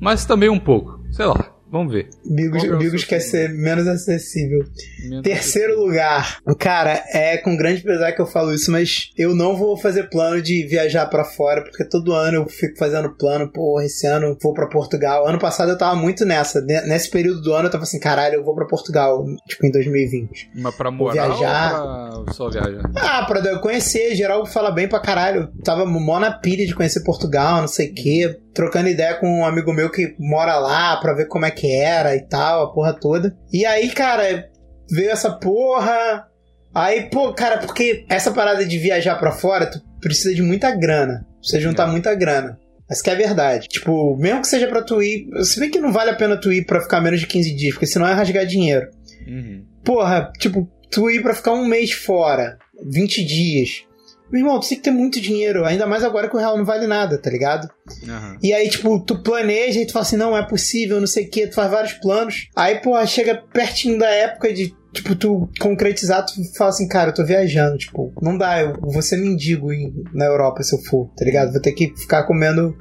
Mas 0.00 0.24
também 0.24 0.48
um 0.48 0.60
pouco. 0.60 1.00
Sei 1.10 1.26
lá. 1.26 1.52
Vamos 1.70 1.92
ver. 1.92 2.08
Bigos, 2.24 2.64
é 2.64 2.76
Bigos 2.76 3.04
quer 3.04 3.20
ser 3.20 3.50
menos 3.50 3.86
acessível. 3.86 4.64
Menos 5.08 5.22
Terceiro 5.22 5.78
lugar. 5.78 6.38
Cara, 6.58 7.04
é 7.12 7.36
com 7.36 7.56
grande 7.56 7.82
pesar 7.82 8.12
que 8.12 8.20
eu 8.20 8.26
falo 8.26 8.54
isso, 8.54 8.70
mas 8.70 9.10
eu 9.16 9.34
não 9.34 9.56
vou 9.56 9.76
fazer 9.76 10.04
plano 10.08 10.40
de 10.40 10.66
viajar 10.66 11.06
pra 11.06 11.24
fora, 11.24 11.62
porque 11.62 11.84
todo 11.84 12.12
ano 12.12 12.38
eu 12.38 12.46
fico 12.48 12.78
fazendo 12.78 13.10
plano, 13.16 13.50
porra, 13.52 13.84
esse 13.84 14.06
ano 14.06 14.36
vou 14.42 14.54
pra 14.54 14.66
Portugal. 14.66 15.26
Ano 15.28 15.38
passado 15.38 15.70
eu 15.70 15.78
tava 15.78 15.94
muito 15.94 16.24
nessa. 16.24 16.60
Ne- 16.62 16.82
Nesse 16.82 17.10
período 17.10 17.42
do 17.42 17.52
ano 17.52 17.66
eu 17.66 17.70
tava 17.70 17.84
assim, 17.84 18.00
caralho, 18.00 18.36
eu 18.36 18.44
vou 18.44 18.54
pra 18.54 18.66
Portugal, 18.66 19.24
tipo, 19.46 19.66
em 19.66 19.70
2020. 19.70 20.50
Mas 20.54 20.74
pra 20.74 20.90
morar 20.90 21.12
viajar. 21.28 22.12
ou 22.16 22.24
pra 22.24 22.32
só 22.34 22.48
viajar? 22.48 22.82
Ah, 22.96 23.24
pra 23.26 23.40
eu 23.40 23.60
conhecer, 23.60 24.14
geral 24.14 24.46
fala 24.46 24.70
bem 24.70 24.88
pra 24.88 25.00
caralho. 25.00 25.50
Eu 25.56 25.62
tava 25.62 25.84
mó 25.84 26.18
na 26.18 26.30
pilha 26.32 26.66
de 26.66 26.74
conhecer 26.74 27.02
Portugal, 27.04 27.60
não 27.60 27.68
sei 27.68 27.90
o 27.90 27.94
quê. 27.94 28.38
Trocando 28.58 28.88
ideia 28.88 29.14
com 29.14 29.38
um 29.38 29.46
amigo 29.46 29.72
meu 29.72 29.88
que 29.88 30.16
mora 30.18 30.58
lá 30.58 30.96
pra 30.96 31.14
ver 31.14 31.28
como 31.28 31.46
é 31.46 31.50
que 31.52 31.72
era 31.72 32.16
e 32.16 32.22
tal, 32.26 32.64
a 32.64 32.72
porra 32.72 32.92
toda. 32.92 33.32
E 33.52 33.64
aí, 33.64 33.88
cara, 33.90 34.48
veio 34.90 35.12
essa 35.12 35.30
porra. 35.30 36.26
Aí, 36.74 37.02
pô, 37.08 37.32
cara, 37.32 37.58
porque 37.58 38.04
essa 38.08 38.32
parada 38.32 38.66
de 38.66 38.76
viajar 38.76 39.14
pra 39.14 39.30
fora, 39.30 39.66
tu 39.70 39.80
precisa 40.00 40.34
de 40.34 40.42
muita 40.42 40.74
grana. 40.74 41.24
Precisa 41.38 41.60
juntar 41.60 41.86
É. 41.86 41.90
muita 41.92 42.12
grana. 42.16 42.58
Essa 42.90 43.04
que 43.04 43.10
é 43.10 43.14
verdade. 43.14 43.68
Tipo, 43.68 44.16
mesmo 44.16 44.40
que 44.40 44.48
seja 44.48 44.66
pra 44.66 44.82
tu 44.82 45.00
ir. 45.00 45.28
Se 45.44 45.60
bem 45.60 45.70
que 45.70 45.78
não 45.78 45.92
vale 45.92 46.10
a 46.10 46.16
pena 46.16 46.36
tu 46.36 46.52
ir 46.52 46.66
pra 46.66 46.80
ficar 46.80 47.00
menos 47.00 47.20
de 47.20 47.28
15 47.28 47.54
dias, 47.54 47.74
porque 47.74 47.86
senão 47.86 48.08
é 48.08 48.12
rasgar 48.12 48.44
dinheiro. 48.44 48.88
Uhum. 49.24 49.64
Porra, 49.84 50.32
tipo, 50.36 50.68
tu 50.90 51.08
ir 51.08 51.22
pra 51.22 51.32
ficar 51.32 51.52
um 51.52 51.64
mês 51.64 51.92
fora, 51.92 52.58
20 52.90 53.24
dias. 53.24 53.84
Meu 54.30 54.40
irmão, 54.42 54.60
tu 54.60 54.68
tem 54.68 54.76
que 54.78 54.84
ter 54.84 54.90
muito 54.90 55.20
dinheiro, 55.20 55.64
ainda 55.64 55.86
mais 55.86 56.04
agora 56.04 56.28
que 56.28 56.36
o 56.36 56.38
real 56.38 56.56
não 56.58 56.64
vale 56.64 56.86
nada, 56.86 57.16
tá 57.18 57.30
ligado? 57.30 57.68
Aham. 58.06 58.36
E 58.42 58.52
aí, 58.52 58.68
tipo, 58.68 59.00
tu 59.00 59.22
planeja 59.22 59.80
e 59.80 59.86
tu 59.86 59.92
fala 59.92 60.04
assim, 60.04 60.16
não, 60.16 60.36
é 60.36 60.46
possível, 60.46 61.00
não 61.00 61.06
sei 61.06 61.24
o 61.26 61.30
que, 61.30 61.46
tu 61.46 61.54
faz 61.54 61.70
vários 61.70 61.92
planos. 61.94 62.48
Aí, 62.54 62.76
porra, 62.80 63.06
chega 63.06 63.42
pertinho 63.52 63.98
da 63.98 64.08
época 64.10 64.52
de, 64.52 64.74
tipo, 64.92 65.14
tu 65.14 65.48
concretizar, 65.58 66.26
tu 66.26 66.32
fala 66.56 66.70
assim, 66.70 66.86
cara, 66.88 67.10
eu 67.10 67.14
tô 67.14 67.24
viajando, 67.24 67.78
tipo, 67.78 68.12
não 68.20 68.36
dá, 68.36 68.60
eu 68.60 68.74
vou 68.80 69.00
ser 69.02 69.16
mendigo 69.16 69.72
em- 69.72 69.92
na 70.12 70.26
Europa 70.26 70.62
se 70.62 70.74
eu 70.74 70.78
for, 70.82 71.08
tá 71.16 71.24
ligado? 71.24 71.52
Vou 71.52 71.60
ter 71.62 71.72
que 71.72 71.94
ficar 71.96 72.24
comendo 72.24 72.76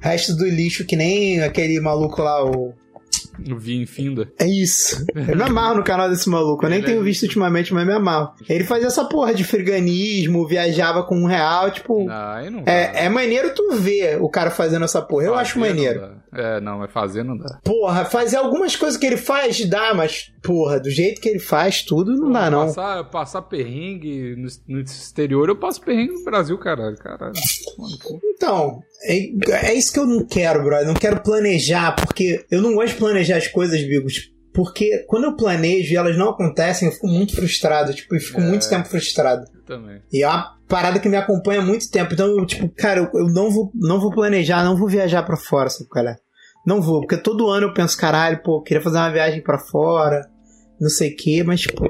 resto 0.00 0.34
do 0.36 0.44
lixo 0.48 0.84
que 0.86 0.96
nem 0.96 1.40
aquele 1.42 1.78
maluco 1.80 2.22
lá, 2.22 2.44
o 2.44 2.72
No 3.46 3.58
Vim 3.58 3.86
Finda. 3.86 4.30
é 4.38 4.46
isso. 4.46 5.04
Eu 5.14 5.36
me 5.36 5.42
amarro 5.42 5.76
no 5.76 5.84
canal 5.84 6.08
desse 6.08 6.28
maluco. 6.28 6.64
Eu 6.64 6.70
nem 6.70 6.78
Ele 6.78 6.86
tenho 6.86 7.00
é- 7.00 7.04
visto 7.04 7.22
ultimamente, 7.22 7.72
mas 7.72 7.86
me 7.86 7.92
amarro. 7.92 8.32
Ele 8.48 8.64
fazia 8.64 8.86
essa 8.86 9.04
porra 9.04 9.34
de 9.34 9.44
friganismo, 9.44 10.46
viajava 10.46 11.02
com 11.02 11.16
um 11.16 11.26
real, 11.26 11.70
tipo. 11.70 12.08
Ah, 12.08 12.36
aí 12.36 12.50
não. 12.50 12.62
É, 12.66 13.06
é 13.06 13.08
maneiro 13.08 13.54
tu 13.54 13.72
ver 13.72 14.20
o 14.20 14.28
cara 14.28 14.50
fazendo 14.50 14.84
essa 14.84 15.00
porra. 15.02 15.24
Eu 15.24 15.34
acho 15.34 15.58
não 15.58 15.66
maneiro. 15.66 16.21
É, 16.34 16.60
não, 16.60 16.78
mas 16.78 16.90
fazer 16.90 17.22
não 17.22 17.36
dá. 17.36 17.60
Porra, 17.62 18.06
fazer 18.06 18.36
algumas 18.36 18.74
coisas 18.74 18.98
que 18.98 19.04
ele 19.04 19.18
faz 19.18 19.64
dá, 19.66 19.92
mas, 19.92 20.32
porra, 20.42 20.80
do 20.80 20.88
jeito 20.88 21.20
que 21.20 21.28
ele 21.28 21.38
faz 21.38 21.82
tudo, 21.82 22.16
não 22.16 22.32
dá, 22.32 22.50
não. 22.50 22.66
Passar, 22.66 23.04
passar 23.10 23.42
perrengue 23.42 24.34
no, 24.36 24.48
no 24.66 24.80
exterior, 24.80 25.48
eu 25.50 25.56
passo 25.56 25.82
perrengue 25.82 26.14
no 26.14 26.24
Brasil, 26.24 26.56
caralho. 26.58 26.96
Caralho. 26.96 27.34
Então, 28.34 28.80
é, 29.04 29.68
é 29.68 29.74
isso 29.74 29.92
que 29.92 29.98
eu 29.98 30.06
não 30.06 30.24
quero, 30.24 30.64
brother. 30.64 30.86
Não 30.86 30.94
quero 30.94 31.20
planejar, 31.20 31.94
porque 31.94 32.46
eu 32.50 32.62
não 32.62 32.74
gosto 32.74 32.94
de 32.94 32.98
planejar 32.98 33.36
as 33.36 33.48
coisas, 33.48 33.82
Bigos. 33.82 34.32
Porque 34.54 35.04
quando 35.08 35.24
eu 35.24 35.36
planejo 35.36 35.92
e 35.92 35.96
elas 35.96 36.16
não 36.16 36.30
acontecem, 36.30 36.88
eu 36.88 36.92
fico 36.92 37.06
muito 37.06 37.34
frustrado. 37.34 37.94
Tipo, 37.94 38.14
eu 38.16 38.20
fico 38.20 38.40
É. 38.40 38.44
muito 38.44 38.68
tempo 38.68 38.86
frustrado. 38.88 39.44
Também. 39.66 40.02
E 40.12 40.22
é 40.22 40.28
uma 40.28 40.56
parada 40.68 40.98
que 40.98 41.08
me 41.08 41.16
acompanha 41.16 41.60
há 41.60 41.64
muito 41.64 41.90
tempo. 41.90 42.12
Então, 42.12 42.26
eu, 42.26 42.44
tipo, 42.44 42.68
cara, 42.76 43.00
eu, 43.00 43.20
eu 43.20 43.26
não, 43.28 43.50
vou, 43.50 43.70
não 43.74 43.98
vou 44.00 44.10
planejar, 44.10 44.62
não 44.64 44.76
vou 44.76 44.88
viajar 44.88 45.22
pra 45.22 45.36
fora, 45.36 45.70
sabe, 45.70 45.88
cara? 45.88 46.18
Não 46.66 46.80
vou, 46.80 47.00
porque 47.00 47.16
todo 47.16 47.48
ano 47.48 47.66
eu 47.68 47.74
penso, 47.74 47.96
caralho, 47.98 48.40
pô, 48.42 48.58
eu 48.58 48.62
queria 48.62 48.82
fazer 48.82 48.98
uma 48.98 49.10
viagem 49.10 49.42
pra 49.42 49.58
fora, 49.58 50.28
não 50.80 50.88
sei 50.88 51.10
o 51.10 51.16
quê, 51.16 51.42
mas, 51.44 51.62
tipo, 51.62 51.82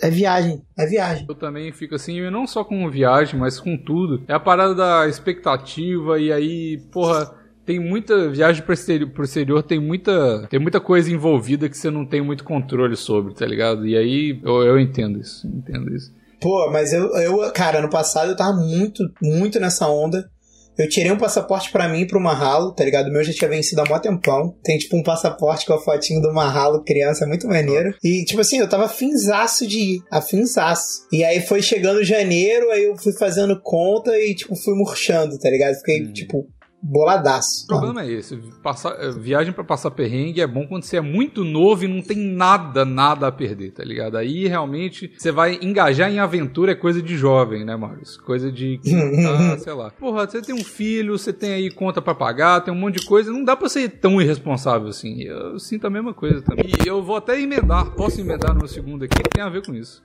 é 0.00 0.08
viagem, 0.08 0.62
é 0.78 0.86
viagem. 0.86 1.26
Eu 1.28 1.34
também 1.34 1.72
fico 1.72 1.96
assim, 1.96 2.18
e 2.20 2.30
não 2.30 2.46
só 2.46 2.62
com 2.62 2.88
viagem, 2.88 3.40
mas 3.40 3.58
com 3.58 3.76
tudo. 3.76 4.22
É 4.28 4.32
a 4.34 4.38
parada 4.38 4.72
da 4.74 5.08
expectativa, 5.08 6.20
e 6.20 6.30
aí, 6.32 6.78
porra, 6.92 7.28
tem 7.64 7.78
muita 7.80 8.28
viagem 8.30 8.62
pro 8.62 8.74
exterior, 8.74 9.10
pro 9.10 9.24
exterior 9.24 9.62
tem 9.62 9.80
muita 9.80 10.46
tem 10.48 10.60
muita 10.60 10.80
coisa 10.80 11.10
envolvida 11.10 11.68
que 11.68 11.76
você 11.76 11.90
não 11.90 12.04
tem 12.06 12.20
muito 12.22 12.44
controle 12.44 12.96
sobre, 12.96 13.34
tá 13.34 13.46
ligado? 13.46 13.86
E 13.86 13.96
aí 13.96 14.40
eu, 14.42 14.62
eu 14.62 14.78
entendo 14.80 15.18
isso, 15.20 15.46
entendo 15.46 15.94
isso. 15.94 16.12
Pô, 16.40 16.70
mas 16.70 16.92
eu, 16.92 17.06
eu, 17.16 17.50
cara, 17.52 17.80
no 17.80 17.88
passado 17.88 18.30
eu 18.32 18.36
tava 18.36 18.52
muito, 18.56 19.02
muito 19.22 19.58
nessa 19.58 19.88
onda. 19.88 20.28
Eu 20.76 20.88
tirei 20.88 21.12
um 21.12 21.16
passaporte 21.16 21.70
pra 21.70 21.88
mim 21.88 22.04
pro 22.04 22.18
Marralo, 22.20 22.72
tá 22.72 22.84
ligado? 22.84 23.06
O 23.06 23.12
meu 23.12 23.22
já 23.22 23.32
tinha 23.32 23.48
vencido 23.48 23.80
há 23.80 23.84
mó 23.88 23.96
tempão. 24.00 24.56
Tem, 24.60 24.76
tipo, 24.76 24.96
um 24.96 25.04
passaporte 25.04 25.64
com 25.64 25.72
a 25.72 25.80
fotinho 25.80 26.20
do 26.20 26.34
Marralo 26.34 26.82
criança, 26.82 27.24
é 27.24 27.28
muito 27.28 27.46
maneiro. 27.46 27.94
E, 28.02 28.24
tipo 28.24 28.40
assim, 28.40 28.58
eu 28.58 28.68
tava 28.68 28.86
afinzaço 28.86 29.68
de 29.68 29.78
ir, 29.78 30.02
afinzaço. 30.10 31.06
E 31.12 31.22
aí 31.24 31.40
foi 31.40 31.62
chegando 31.62 32.02
janeiro, 32.02 32.72
aí 32.72 32.82
eu 32.84 32.96
fui 32.96 33.12
fazendo 33.12 33.58
conta 33.62 34.18
e, 34.18 34.34
tipo, 34.34 34.56
fui 34.56 34.74
murchando, 34.74 35.38
tá 35.38 35.48
ligado? 35.48 35.76
Fiquei, 35.76 36.02
Hum. 36.02 36.12
tipo, 36.12 36.46
boladaço. 36.84 37.64
O 37.64 37.66
problema 37.68 38.02
é 38.02 38.12
esse, 38.12 38.36
passar, 38.62 38.94
eh, 39.00 39.10
viagem 39.12 39.52
pra 39.54 39.64
passar 39.64 39.90
perrengue 39.90 40.42
é 40.42 40.46
bom 40.46 40.66
quando 40.66 40.82
você 40.82 40.98
é 40.98 41.00
muito 41.00 41.42
novo 41.42 41.84
e 41.84 41.88
não 41.88 42.02
tem 42.02 42.18
nada, 42.18 42.84
nada 42.84 43.26
a 43.26 43.32
perder, 43.32 43.72
tá 43.72 43.82
ligado? 43.82 44.16
Aí 44.18 44.46
realmente 44.46 45.10
você 45.16 45.32
vai 45.32 45.58
engajar 45.62 46.10
em 46.10 46.18
aventura 46.18 46.72
é 46.72 46.74
coisa 46.74 47.00
de 47.00 47.16
jovem, 47.16 47.64
né, 47.64 47.74
Maurício? 47.74 48.22
Coisa 48.22 48.52
de, 48.52 48.78
ah, 49.54 49.56
sei 49.58 49.72
lá. 49.72 49.90
Porra, 49.90 50.26
você 50.28 50.42
tem 50.42 50.54
um 50.54 50.62
filho, 50.64 51.16
você 51.16 51.32
tem 51.32 51.54
aí 51.54 51.70
conta 51.70 52.02
pra 52.02 52.14
pagar, 52.14 52.60
tem 52.60 52.72
um 52.72 52.76
monte 52.76 53.00
de 53.00 53.06
coisa, 53.06 53.32
não 53.32 53.42
dá 53.44 53.56
pra 53.56 53.68
ser 53.68 53.88
tão 53.88 54.20
irresponsável 54.20 54.88
assim. 54.88 55.22
Eu 55.22 55.58
sinto 55.58 55.86
a 55.86 55.90
mesma 55.90 56.12
coisa 56.12 56.42
também. 56.42 56.66
E 56.84 56.86
eu 56.86 57.02
vou 57.02 57.16
até 57.16 57.40
emendar, 57.40 57.90
posso 57.92 58.20
emendar 58.20 58.54
no 58.54 58.68
segundo 58.68 59.04
aqui, 59.04 59.22
que 59.22 59.30
tem 59.30 59.42
a 59.42 59.48
ver 59.48 59.64
com 59.64 59.74
isso. 59.74 60.02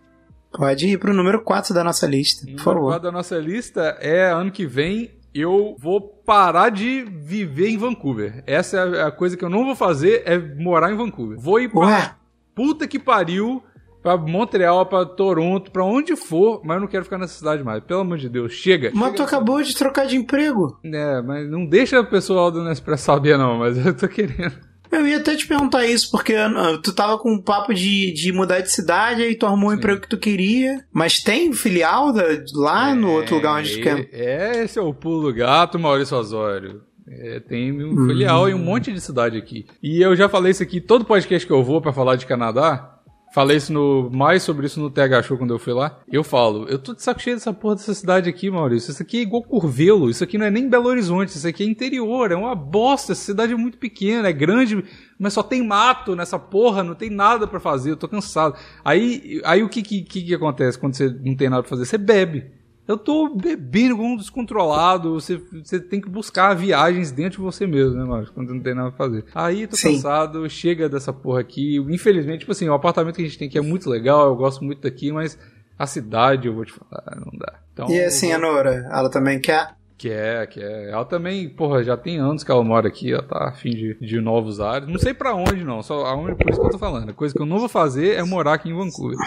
Pode 0.52 0.88
ir 0.88 0.98
pro 0.98 1.14
número 1.14 1.42
4 1.44 1.74
da 1.76 1.84
nossa 1.84 2.08
lista, 2.08 2.42
por 2.42 2.48
Número 2.48 2.64
favor. 2.64 2.84
quatro 2.88 3.04
da 3.04 3.12
nossa 3.12 3.38
lista 3.38 3.98
é 4.00 4.32
ano 4.32 4.52
que 4.52 4.66
vem 4.66 5.12
eu 5.34 5.76
vou 5.80 6.02
parar 6.02 6.70
de 6.70 7.04
viver 7.04 7.70
em 7.70 7.78
Vancouver. 7.78 8.44
Essa 8.48 8.78
é 8.78 9.02
a- 9.02 9.08
a 9.08 9.12
coisa 9.12 9.36
que 9.38 9.44
eu 9.46 9.50
não 9.50 9.66
vou 9.66 9.76
fazer, 9.76 10.24
é 10.26 10.38
morar 10.38 10.92
em 10.92 10.96
Vancouver. 10.98 11.38
Vou 11.40 11.60
ir 11.60 11.70
pra 11.70 11.80
Ué, 11.82 12.12
puta 12.56 12.88
que 12.88 12.98
pariu, 13.00 13.62
pra 14.02 14.16
Montreal, 14.18 14.86
pra 14.86 15.06
Toronto, 15.06 15.72
pra 15.72 15.84
onde 15.84 16.16
for, 16.16 16.62
mas 16.64 16.76
eu 16.76 16.82
não 16.82 16.88
quero 16.88 17.04
ficar 17.04 17.18
nessa 17.18 17.34
cidade 17.38 17.64
mais. 17.64 17.84
Pelo 17.84 18.00
amor 18.02 18.18
de 18.18 18.30
Deus, 18.30 18.54
chega. 18.54 18.92
mas 18.94 19.04
chega 19.06 19.16
tu 19.18 19.24
acabou 19.24 19.62
de 19.62 19.76
trocar 19.76 20.06
de 20.08 20.16
emprego. 20.16 20.80
É, 20.86 21.22
mas 21.22 21.50
não 21.50 21.66
deixa 21.66 22.00
o 22.00 22.06
pessoal 22.10 22.50
do 22.50 22.64
Nespresso 22.64 23.04
saber 23.04 23.38
não, 23.38 23.58
mas 23.60 23.78
eu 23.86 23.94
tô 23.96 24.08
querendo. 24.08 24.69
Eu 25.00 25.08
ia 25.08 25.18
até 25.18 25.36
te 25.36 25.48
perguntar 25.48 25.86
isso, 25.86 26.10
porque 26.12 26.34
ah, 26.36 26.78
tu 26.84 26.94
tava 26.94 27.18
com 27.18 27.32
um 27.34 27.42
papo 27.42 27.74
de, 27.74 28.12
de 28.14 28.32
mudar 28.32 28.60
de 28.62 28.72
cidade, 28.72 29.22
aí 29.24 29.36
tu 29.36 29.46
arrumou 29.46 29.70
o 29.70 29.74
emprego 29.74 30.02
que 30.02 30.10
tu 30.10 30.18
queria. 30.18 30.84
Mas 30.94 31.20
tem 31.20 31.52
filial 31.54 32.12
da- 32.14 32.24
lá 32.54 32.94
no 32.94 33.12
outro 33.12 33.36
lugar 33.36 33.60
onde 33.60 33.78
tu 33.78 33.82
quer? 33.84 34.10
É, 34.12 34.64
esse 34.64 34.78
é 34.78 34.82
o 34.82 34.94
pulo 34.94 35.24
do 35.32 35.34
gato, 35.34 35.80
Maurício 35.80 36.18
Osório. 36.18 36.82
É, 37.08 37.40
tem 37.40 37.72
um 37.72 38.04
Hum. 38.04 38.08
filial 38.08 38.48
em 38.48 38.54
um 38.54 38.60
monte 38.60 38.92
de 38.94 39.02
cidade 39.02 39.36
aqui. 39.38 39.66
E 39.82 40.00
eu 40.02 40.16
já 40.16 40.30
falei 40.30 40.52
isso 40.52 40.62
aqui, 40.62 40.80
todo 40.80 41.04
podcast 41.06 41.46
que 41.48 41.52
eu 41.52 41.64
vou 41.64 41.82
pra 41.82 41.92
falar 41.92 42.16
de 42.16 42.26
Canadá, 42.28 42.99
falei 43.34 43.58
isso 43.58 43.72
no, 43.72 44.10
mais 44.10 44.44
sobre 44.44 44.66
isso 44.66 44.80
no 44.80 44.90
TH 44.90 45.24
Show 45.24 45.38
quando 45.38 45.54
eu 45.54 45.60
fui 45.60 45.74
lá. 45.74 46.00
Eu 46.12 46.24
falo, 46.24 46.68
eu 46.68 46.80
tô 46.80 46.94
de 46.94 47.02
saco 47.02 47.22
cheio 47.22 47.36
dessa 47.36 47.54
porra 47.54 47.76
dessa 47.76 47.94
cidade 47.94 48.30
aqui, 48.30 48.50
Maurício. 48.50 48.92
Isso 48.92 49.02
aqui 49.02 49.20
é 49.20 49.22
igual 49.22 49.44
Curvelo, 49.44 50.10
isso 50.10 50.24
aqui 50.24 50.38
não 50.38 50.46
é 50.46 50.52
nem 50.52 50.70
Belo 50.70 50.88
Horizonte, 50.88 51.30
isso 51.30 51.48
aqui 51.48 51.64
é 51.64 51.66
interior, 51.66 52.32
é 52.32 52.36
uma 52.36 52.56
bosta. 52.56 53.12
Essa 53.12 53.24
cidade 53.24 53.54
é 53.54 53.58
muito 53.58 53.78
pequena, 53.78 54.28
é 54.28 54.34
grande, 54.34 54.84
mas 55.18 55.34
só 55.34 55.44
tem 55.44 55.66
mato 55.66 56.16
nessa 56.16 56.40
porra, 56.40 56.84
não 56.84 56.96
tem 56.96 57.10
nada 57.10 57.48
pra 57.48 57.60
fazer, 57.60 57.92
eu 57.92 57.98
tô 57.98 58.08
cansado. 58.08 58.56
Aí, 58.84 59.42
aí 59.44 59.64
o 59.64 59.70
que, 59.70 59.82
que, 59.82 60.02
que 60.02 60.24
que 60.24 60.36
acontece 60.36 60.78
quando 60.78 60.96
você 60.96 61.10
não 61.10 61.36
tem 61.36 61.50
nada 61.50 61.62
pra 61.62 61.70
fazer? 61.70 61.86
Você 61.86 61.98
bebe. 61.98 62.59
Eu 62.90 62.98
tô 62.98 63.30
bebendo 63.30 63.96
como 63.96 64.14
um 64.14 64.18
descontrolado. 64.18 65.14
Você, 65.14 65.38
você 65.38 65.80
tem 65.80 66.02
que 66.02 66.10
buscar 66.10 66.56
viagens 66.56 67.12
dentro 67.12 67.38
de 67.38 67.44
você 67.44 67.68
mesmo, 67.68 67.96
né, 67.96 68.04
mano? 68.04 68.28
Quando 68.34 68.52
não 68.52 68.60
tem 68.60 68.74
nada 68.74 68.90
pra 68.90 68.98
fazer. 69.06 69.26
Aí 69.36 69.68
tô 69.68 69.76
Sim. 69.76 69.94
cansado, 69.94 70.50
chega 70.50 70.90
dessa 70.90 71.14
porra 71.14 71.42
aqui. 71.42 71.78
Infelizmente, 71.78 72.40
tipo 72.40 72.52
assim, 72.52 72.68
o 72.68 72.74
apartamento 72.74 73.18
que 73.18 73.22
a 73.22 73.26
gente 73.26 73.38
tem 73.38 73.48
aqui 73.48 73.60
é 73.60 73.62
muito 73.62 73.88
legal, 73.88 74.30
eu 74.30 74.36
gosto 74.36 74.64
muito 74.64 74.82
daqui, 74.82 75.12
mas 75.12 75.38
a 75.78 75.86
cidade, 75.86 76.48
eu 76.48 76.56
vou 76.56 76.66
te 76.66 76.74
falar, 76.74 77.16
não 77.18 77.32
dá. 77.38 77.60
Então, 77.72 77.88
E 77.92 78.04
assim, 78.04 78.32
a 78.32 78.40
Nora, 78.40 78.90
ela 78.92 79.10
também 79.12 79.40
quer? 79.40 79.76
Quer, 80.00 80.48
quer. 80.48 80.88
Ela 80.88 81.04
também, 81.04 81.50
porra, 81.50 81.84
já 81.84 81.98
tem 81.98 82.18
anos 82.18 82.42
que 82.42 82.50
ela 82.50 82.64
mora 82.64 82.88
aqui, 82.88 83.12
ela 83.12 83.22
tá 83.22 83.50
afim 83.50 83.72
de, 83.72 83.98
de 84.00 84.22
novos 84.22 84.62
ares. 84.62 84.88
Não 84.88 84.98
sei 84.98 85.14
pra 85.14 85.36
onde, 85.36 85.66
não. 85.66 85.84
Só 85.84 86.06
aonde, 86.06 86.36
por 86.36 86.50
isso 86.50 86.58
que 86.58 86.66
eu 86.66 86.72
tô 86.72 86.78
falando. 86.78 87.10
A 87.10 87.14
coisa 87.14 87.36
que 87.36 87.42
eu 87.42 87.46
não 87.46 87.60
vou 87.60 87.68
fazer 87.68 88.16
é 88.16 88.24
morar 88.24 88.54
aqui 88.54 88.70
em 88.70 88.74
Vancouver. 88.74 89.18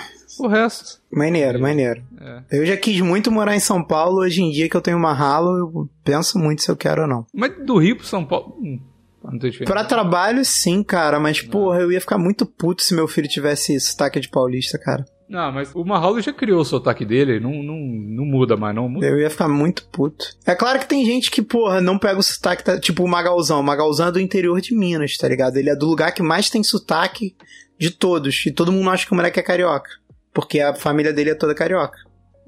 O 0.41 0.49
resto. 0.49 0.99
Maneiro, 1.13 1.61
maneiro. 1.61 2.03
É. 2.19 2.43
Eu 2.51 2.65
já 2.65 2.75
quis 2.75 2.99
muito 3.03 3.31
morar 3.31 3.55
em 3.55 3.61
São 3.61 3.85
Paulo, 3.85 4.21
hoje 4.21 4.41
em 4.43 4.51
dia 4.51 4.67
que 4.67 4.75
eu 4.75 4.81
tenho 4.81 4.97
uma 4.97 5.13
ralo, 5.13 5.59
eu 5.59 5.91
penso 6.03 6.39
muito 6.39 6.63
se 6.63 6.71
eu 6.71 6.77
quero 6.77 7.03
ou 7.03 7.09
não. 7.09 7.27
Mas 7.35 7.53
do 7.67 7.77
Rio 7.77 7.97
pro 7.97 8.07
São 8.07 8.25
Paulo. 8.25 8.57
Hum, 8.59 8.81
não. 9.23 9.39
Pra 9.67 9.85
trabalho, 9.85 10.45
sim, 10.45 10.83
cara, 10.83 11.21
mas 11.21 11.41
porra, 11.43 11.81
eu 11.81 11.93
ia 11.93 12.01
ficar 12.01 12.19
muito 12.19 12.45
puto 12.45 12.83
se 12.83 12.95
meu 12.95 13.07
filho 13.07 13.29
tivesse 13.29 13.79
sotaque 13.79 14.19
de 14.19 14.29
paulista, 14.29 14.79
cara. 14.79 15.05
Não, 15.33 15.51
mas 15.51 15.75
o 15.75 15.83
Mahalo 15.83 16.21
já 16.21 16.31
criou 16.31 16.61
o 16.61 16.65
sotaque 16.65 17.07
dele, 17.07 17.41
não, 17.41 17.63
não, 17.63 17.75
não 17.79 18.25
muda 18.27 18.55
mais, 18.55 18.77
não. 18.77 18.87
Muda. 18.87 19.07
Eu 19.07 19.19
ia 19.19 19.31
ficar 19.31 19.49
muito 19.49 19.83
puto. 19.87 20.27
É 20.45 20.55
claro 20.55 20.79
que 20.79 20.87
tem 20.87 21.07
gente 21.07 21.31
que, 21.31 21.41
porra, 21.41 21.81
não 21.81 21.99
pega 21.99 22.21
o 22.21 22.23
sotaque, 22.23 22.63
tá- 22.63 22.79
tipo 22.79 23.03
o 23.03 23.09
Magalzão. 23.09 23.59
O 23.59 23.63
Magalzão 23.63 24.09
é 24.09 24.13
do 24.13 24.21
interior 24.21 24.61
de 24.61 24.75
Minas, 24.75 25.17
tá 25.17 25.27
ligado? 25.27 25.57
Ele 25.57 25.71
é 25.71 25.75
do 25.75 25.87
lugar 25.87 26.13
que 26.13 26.23
mais 26.23 26.51
tem 26.51 26.63
sotaque 26.63 27.35
de 27.79 27.91
todos. 27.91 28.45
E 28.45 28.51
todo 28.51 28.71
mundo 28.71 28.91
acha 28.91 29.07
que 29.07 29.13
o 29.13 29.15
moleque 29.17 29.41
é 29.41 29.43
carioca. 29.43 29.89
Porque 30.35 30.61
a 30.61 30.75
família 30.75 31.15
dele 31.15 31.31
é 31.31 31.35
toda 31.35 31.55
carioca. 31.55 31.97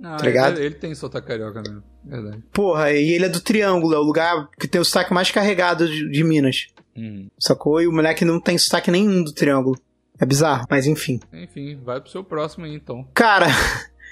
Ah, 0.03 0.17
tá 0.19 0.27
ligado? 0.27 0.59
Ele, 0.59 0.67
ele 0.67 0.75
tem 0.75 0.95
sotaque 0.95 1.27
carioca 1.29 1.63
mesmo. 1.63 1.83
Verdade. 2.05 2.45
Porra, 2.53 2.93
e 2.93 3.13
ele 3.15 3.25
é 3.25 3.29
do 3.31 3.41
Triângulo, 3.41 3.95
é 3.95 3.99
o 3.99 4.03
lugar 4.03 4.51
que 4.61 4.69
tem 4.69 4.79
o 4.79 4.85
sotaque 4.85 5.15
mais 5.15 5.31
carregado 5.31 5.89
de, 5.89 6.11
de 6.11 6.23
Minas. 6.23 6.67
Hum. 6.95 7.29
Sacou? 7.39 7.81
E 7.81 7.87
o 7.89 7.93
moleque 7.93 8.27
não 8.27 8.39
tem 8.39 8.59
sotaque 8.59 8.91
nenhum 8.91 9.25
do 9.25 9.33
Triângulo. 9.33 9.79
É 10.21 10.25
bizarro, 10.27 10.67
mas 10.71 10.87
enfim. 10.87 11.21
Enfim, 11.33 11.81
vai 11.83 12.01
pro 12.01 12.11
seu 12.11 12.23
próximo 12.23 12.65
aí, 12.65 12.75
então. 12.75 13.07
Cara, 13.15 13.47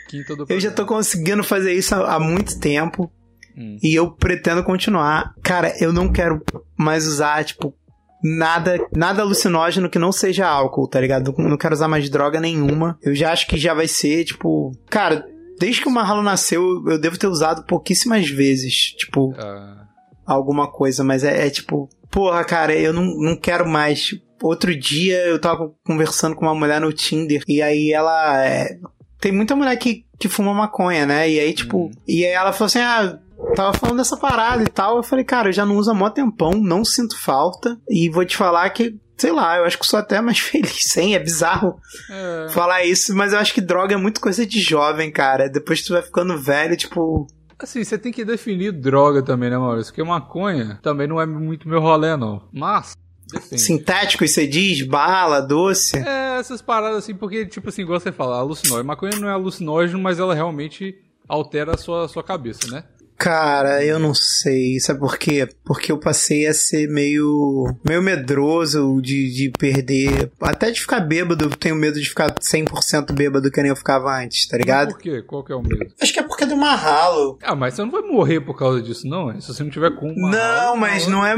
Quinta 0.08 0.34
do 0.34 0.46
eu 0.48 0.60
já 0.60 0.70
tô 0.70 0.84
conseguindo 0.84 1.42
fazer 1.44 1.72
isso 1.72 1.94
há, 1.94 2.14
há 2.14 2.20
muito 2.20 2.58
tempo. 2.58 3.10
Hum. 3.56 3.76
E 3.82 3.94
eu 3.94 4.10
pretendo 4.10 4.64
continuar. 4.64 5.34
Cara, 5.42 5.74
eu 5.80 5.92
não 5.92 6.10
quero 6.10 6.42
mais 6.76 7.06
usar, 7.06 7.44
tipo, 7.44 7.74
nada, 8.22 8.78
nada 8.94 9.22
alucinógeno 9.22 9.90
que 9.90 9.98
não 9.98 10.12
seja 10.12 10.46
álcool, 10.46 10.88
tá 10.88 11.00
ligado? 11.00 11.34
Não, 11.38 11.56
quero 11.56 11.74
usar 11.74 11.88
mais 11.88 12.08
droga 12.08 12.40
nenhuma. 12.40 12.98
Eu 13.02 13.14
já 13.14 13.32
acho 13.32 13.46
que 13.46 13.56
já 13.56 13.74
vai 13.74 13.88
ser, 13.88 14.24
tipo. 14.24 14.72
Cara, 14.88 15.26
desde 15.58 15.80
que 15.82 15.88
o 15.88 15.92
Marralo 15.92 16.22
nasceu, 16.22 16.62
eu 16.88 16.98
devo 16.98 17.18
ter 17.18 17.26
usado 17.26 17.64
pouquíssimas 17.64 18.28
vezes, 18.28 18.92
tipo, 18.92 19.34
Ah, 19.38 19.86
alguma 20.26 20.70
coisa, 20.70 21.04
mas 21.04 21.24
é, 21.24 21.46
é 21.46 21.50
tipo. 21.50 21.88
Porra, 22.10 22.44
cara, 22.44 22.74
eu 22.74 22.92
não, 22.92 23.04
não 23.04 23.36
quero 23.36 23.66
mais. 23.66 24.10
Outro 24.42 24.76
dia 24.76 25.26
eu 25.26 25.38
tava 25.38 25.72
conversando 25.84 26.34
com 26.34 26.44
uma 26.44 26.54
mulher 26.54 26.80
no 26.80 26.92
Tinder 26.92 27.42
e 27.46 27.62
aí 27.62 27.92
ela. 27.92 28.44
é, 28.44 28.76
tem 29.22 29.30
muita 29.30 29.54
mulher 29.54 29.76
que, 29.76 30.04
que 30.18 30.28
fuma 30.28 30.52
maconha, 30.52 31.06
né? 31.06 31.30
E 31.30 31.38
aí, 31.38 31.52
tipo. 31.54 31.84
Uhum. 31.84 31.92
E 32.08 32.26
aí 32.26 32.32
ela 32.32 32.52
falou 32.52 32.66
assim: 32.66 32.80
ah, 32.80 33.18
tava 33.54 33.72
falando 33.72 33.98
dessa 33.98 34.16
parada 34.16 34.62
e 34.62 34.68
tal. 34.68 34.96
Eu 34.96 35.02
falei, 35.02 35.24
cara, 35.24 35.48
eu 35.48 35.52
já 35.52 35.64
não 35.64 35.76
uso 35.76 35.90
há 35.90 35.94
mó 35.94 36.10
tempão, 36.10 36.52
não 36.52 36.84
sinto 36.84 37.18
falta. 37.18 37.78
E 37.88 38.08
vou 38.10 38.24
te 38.24 38.36
falar 38.36 38.68
que. 38.70 38.96
Sei 39.16 39.30
lá, 39.30 39.58
eu 39.58 39.64
acho 39.64 39.78
que 39.78 39.86
sou 39.86 40.00
até 40.00 40.20
mais 40.20 40.38
feliz 40.40 40.82
sem. 40.88 41.14
É 41.14 41.18
bizarro 41.20 41.78
é, 42.10 42.48
falar 42.50 42.84
isso, 42.84 43.14
mas 43.14 43.32
eu 43.32 43.38
acho 43.38 43.54
que 43.54 43.60
droga 43.60 43.94
é 43.94 43.96
muito 43.96 44.20
coisa 44.20 44.44
de 44.44 44.60
jovem, 44.60 45.12
cara. 45.12 45.48
Depois 45.48 45.82
tu 45.82 45.92
vai 45.92 46.02
ficando 46.02 46.36
velho, 46.36 46.76
tipo. 46.76 47.28
assim, 47.60 47.84
você 47.84 47.96
tem 47.96 48.10
que 48.10 48.24
definir 48.24 48.72
droga 48.72 49.22
também, 49.22 49.50
né, 49.50 49.56
Maurício? 49.56 49.92
Porque 49.92 50.02
maconha 50.02 50.80
também 50.82 51.06
não 51.06 51.20
é 51.20 51.26
muito 51.26 51.68
meu 51.68 51.80
rolê, 51.80 52.16
não. 52.16 52.42
Mas, 52.52 52.94
depende. 53.32 53.60
Sintético, 53.60 54.26
você 54.26 54.46
diz, 54.46 54.82
bala, 54.86 55.40
doce. 55.40 55.96
É, 55.98 56.38
essas 56.38 56.62
paradas 56.62 56.98
assim, 56.98 57.14
porque, 57.14 57.46
tipo 57.46 57.68
assim, 57.68 57.82
igual 57.82 57.98
você 57.98 58.12
fala, 58.12 58.36
alucinógeno. 58.36 58.84
Maconha 58.84 59.18
não 59.18 59.28
é 59.28 59.32
alucinógeno, 59.32 59.98
mas 59.98 60.18
ela 60.18 60.34
realmente 60.34 60.96
altera 61.28 61.74
a 61.74 61.78
sua, 61.78 62.08
sua 62.08 62.22
cabeça, 62.22 62.68
né? 62.70 62.84
Cara, 63.22 63.84
eu 63.84 64.00
não 64.00 64.12
sei. 64.12 64.80
Sabe 64.80 64.98
por 64.98 65.16
quê? 65.16 65.48
Porque 65.64 65.92
eu 65.92 65.98
passei 65.98 66.44
a 66.48 66.52
ser 66.52 66.88
meio. 66.88 67.72
meio 67.88 68.02
medroso 68.02 69.00
de, 69.00 69.32
de 69.32 69.48
perder. 69.56 70.28
Até 70.40 70.72
de 70.72 70.80
ficar 70.80 70.98
bêbado. 70.98 71.44
Eu 71.44 71.50
tenho 71.50 71.76
medo 71.76 72.00
de 72.00 72.08
ficar 72.08 72.34
100% 72.34 73.12
bêbado 73.12 73.48
que 73.48 73.60
nem 73.62 73.70
eu 73.70 73.76
ficava 73.76 74.20
antes, 74.20 74.48
tá 74.48 74.56
Mas 74.56 74.64
ligado? 74.66 74.88
por 74.94 74.98
quê? 74.98 75.22
Qual 75.22 75.44
que 75.44 75.52
é 75.52 75.54
o 75.54 75.62
medo? 75.62 75.86
Acho 76.00 76.12
que 76.12 76.18
é 76.18 76.22
porque 76.24 76.42
é 76.42 76.46
do 76.48 76.56
marralo. 76.56 77.38
Ah, 77.44 77.54
mas 77.54 77.74
você 77.74 77.82
não 77.82 77.92
vai 77.92 78.02
morrer 78.02 78.40
por 78.40 78.58
causa 78.58 78.82
disso, 78.82 79.06
não, 79.06 79.30
é? 79.30 79.40
Se 79.40 79.46
você 79.54 79.62
não 79.62 79.70
tiver 79.70 79.94
com 79.94 80.08
uma 80.10 80.30
Não, 80.30 80.76
mas 80.76 81.06
não 81.06 81.24
é. 81.24 81.36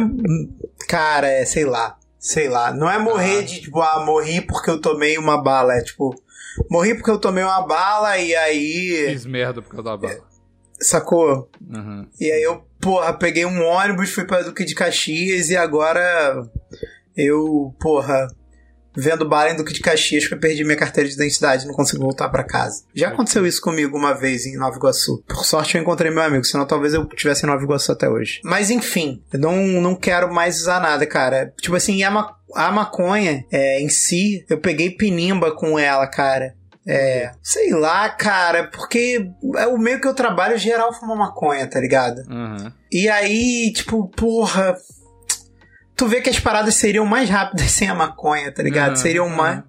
Cara, 0.89 1.29
é, 1.29 1.45
sei 1.45 1.67
lá. 1.67 1.99
Sei 2.19 2.49
lá. 2.49 2.73
Não 2.73 2.91
é 2.91 2.99
morrer 2.99 3.41
Ah. 3.41 3.43
de, 3.43 3.61
tipo, 3.61 3.83
ah, 3.83 4.03
morri 4.07 4.41
porque 4.41 4.71
eu 4.71 4.81
tomei 4.81 5.19
uma 5.19 5.37
bala. 5.43 5.75
É 5.75 5.83
tipo. 5.83 6.15
Morri 6.71 6.95
porque 6.95 7.11
eu 7.11 7.19
tomei 7.19 7.45
uma 7.45 7.61
bala 7.67 8.17
e 8.17 8.35
aí. 8.35 9.07
Fiz 9.11 9.27
merda 9.27 9.61
por 9.61 9.69
causa 9.69 9.83
da 9.83 9.97
bala. 9.99 10.34
Sacou? 10.81 11.51
Aham. 11.73 12.07
E 12.21 12.31
aí 12.31 12.43
eu, 12.43 12.65
porra, 12.81 13.13
peguei 13.13 13.45
um 13.47 13.63
ônibus, 13.63 14.11
fui 14.11 14.25
pra 14.25 14.43
Duque 14.43 14.65
de 14.65 14.75
Caxias 14.75 15.49
e 15.51 15.57
agora 15.57 16.43
eu, 17.17 17.75
porra, 17.81 18.29
vendo 18.97 19.29
bala 19.29 19.51
em 19.51 19.57
Duque 19.57 19.73
de 19.73 19.81
Caxias 19.81 20.27
que 20.27 20.35
eu 20.35 20.39
perdi 20.39 20.65
minha 20.65 20.77
carteira 20.77 21.09
de 21.09 21.15
identidade, 21.15 21.67
não 21.67 21.75
consigo 21.75 22.03
voltar 22.03 22.29
pra 22.29 22.45
casa. 22.45 22.85
Já 22.95 23.09
aconteceu 23.09 23.47
isso 23.47 23.61
comigo 23.61 23.97
uma 23.97 24.15
vez 24.15 24.47
em 24.47 24.57
Nova 24.57 24.77
Iguaçu. 24.77 25.23
Por 25.27 25.45
sorte 25.45 25.77
eu 25.77 25.83
encontrei 25.83 26.11
meu 26.11 26.23
amigo, 26.23 26.45
senão 26.45 26.67
talvez 26.67 26.95
eu 26.95 27.03
estivesse 27.05 27.45
em 27.45 27.49
Nova 27.49 27.63
Iguaçu 27.63 27.93
até 27.93 28.09
hoje. 28.09 28.41
Mas 28.45 28.71
enfim, 28.71 29.23
eu 29.33 29.39
não, 29.39 29.57
não 29.81 29.95
quero 29.95 30.33
mais 30.33 30.61
usar 30.61 30.81
nada, 30.81 31.07
cara. 31.07 31.53
Tipo 31.61 31.77
assim, 31.77 32.03
a, 32.03 32.11
ma 32.11 32.35
a 32.55 32.71
maconha 32.71 33.45
é, 33.51 33.81
em 33.81 33.89
si, 33.89 34.45
eu 34.49 34.59
peguei 34.59 34.91
pinimba 34.91 35.53
com 35.53 35.79
ela, 35.79 36.07
cara. 36.07 36.55
É, 36.87 37.33
sei 37.43 37.71
lá, 37.73 38.11
cara, 38.11 38.69
porque 38.69 39.31
é 39.57 39.67
o 39.67 39.79
meio 39.79 40.01
que 40.01 40.07
eu 40.07 40.15
trabalho 40.15 40.59
geral 40.59 40.93
fuma 40.93 41.17
maconha, 41.17 41.67
tá 41.67 41.81
ligado? 41.81 42.21
Aham. 42.31 42.73
E 42.93 43.09
aí, 43.09 43.73
tipo, 43.73 44.07
porra. 44.09 44.77
Tu 45.97 46.09
vê 46.09 46.21
que 46.21 46.29
as 46.29 46.41
paradas 46.41 46.75
seriam 46.75 47.07
mais 47.07 47.31
rápidas 47.31 47.71
sem 47.73 47.89
a 47.89 47.95
maconha, 47.95 48.53
tá 48.53 48.63
ligado? 48.63 48.89
Aham, 48.89 48.97
seriam 48.97 49.27
aham. 49.27 49.65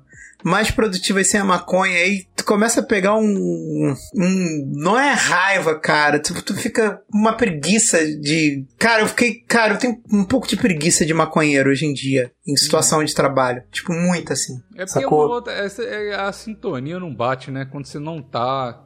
Mais, 0.46 0.66
mais 0.66 0.72
produtivas 0.72 1.28
sem 1.28 1.40
a 1.40 1.44
maconha. 1.44 1.96
Aí 1.96 2.26
tu 2.36 2.46
começa 2.46 2.80
a 2.80 2.84
pegar 2.84 3.16
um. 3.16 3.96
um 4.16 4.74
não 4.76 4.98
é 4.98 5.12
raiva, 5.14 5.80
cara. 5.80 6.20
Tu, 6.20 6.34
tu 6.44 6.54
fica 6.54 7.02
uma 7.12 7.34
preguiça 7.34 8.06
de. 8.06 8.66
Cara, 8.78 9.02
eu 9.02 9.08
fiquei. 9.08 9.42
Cara, 9.48 9.74
eu 9.74 9.78
tenho 9.78 10.02
um 10.12 10.24
pouco 10.24 10.48
de 10.48 10.56
preguiça 10.56 11.06
de 11.06 11.14
maconheiro 11.14 11.70
hoje 11.70 11.86
em 11.86 11.94
dia, 11.94 12.32
em 12.48 12.56
situação 12.56 13.04
de 13.04 13.14
trabalho. 13.14 13.64
Tipo, 13.72 13.94
muito 13.94 14.32
assim. 14.32 14.54
É 14.76 14.86
porque 14.86 15.06
outra, 15.06 15.54
essa, 15.54 15.84
é, 15.84 16.16
a 16.16 16.32
sintonia 16.32 17.00
não 17.00 17.14
bate, 17.14 17.52
né? 17.52 17.66
Quando 17.66 17.86
você 17.86 18.00
não 18.00 18.22
tá 18.22 18.82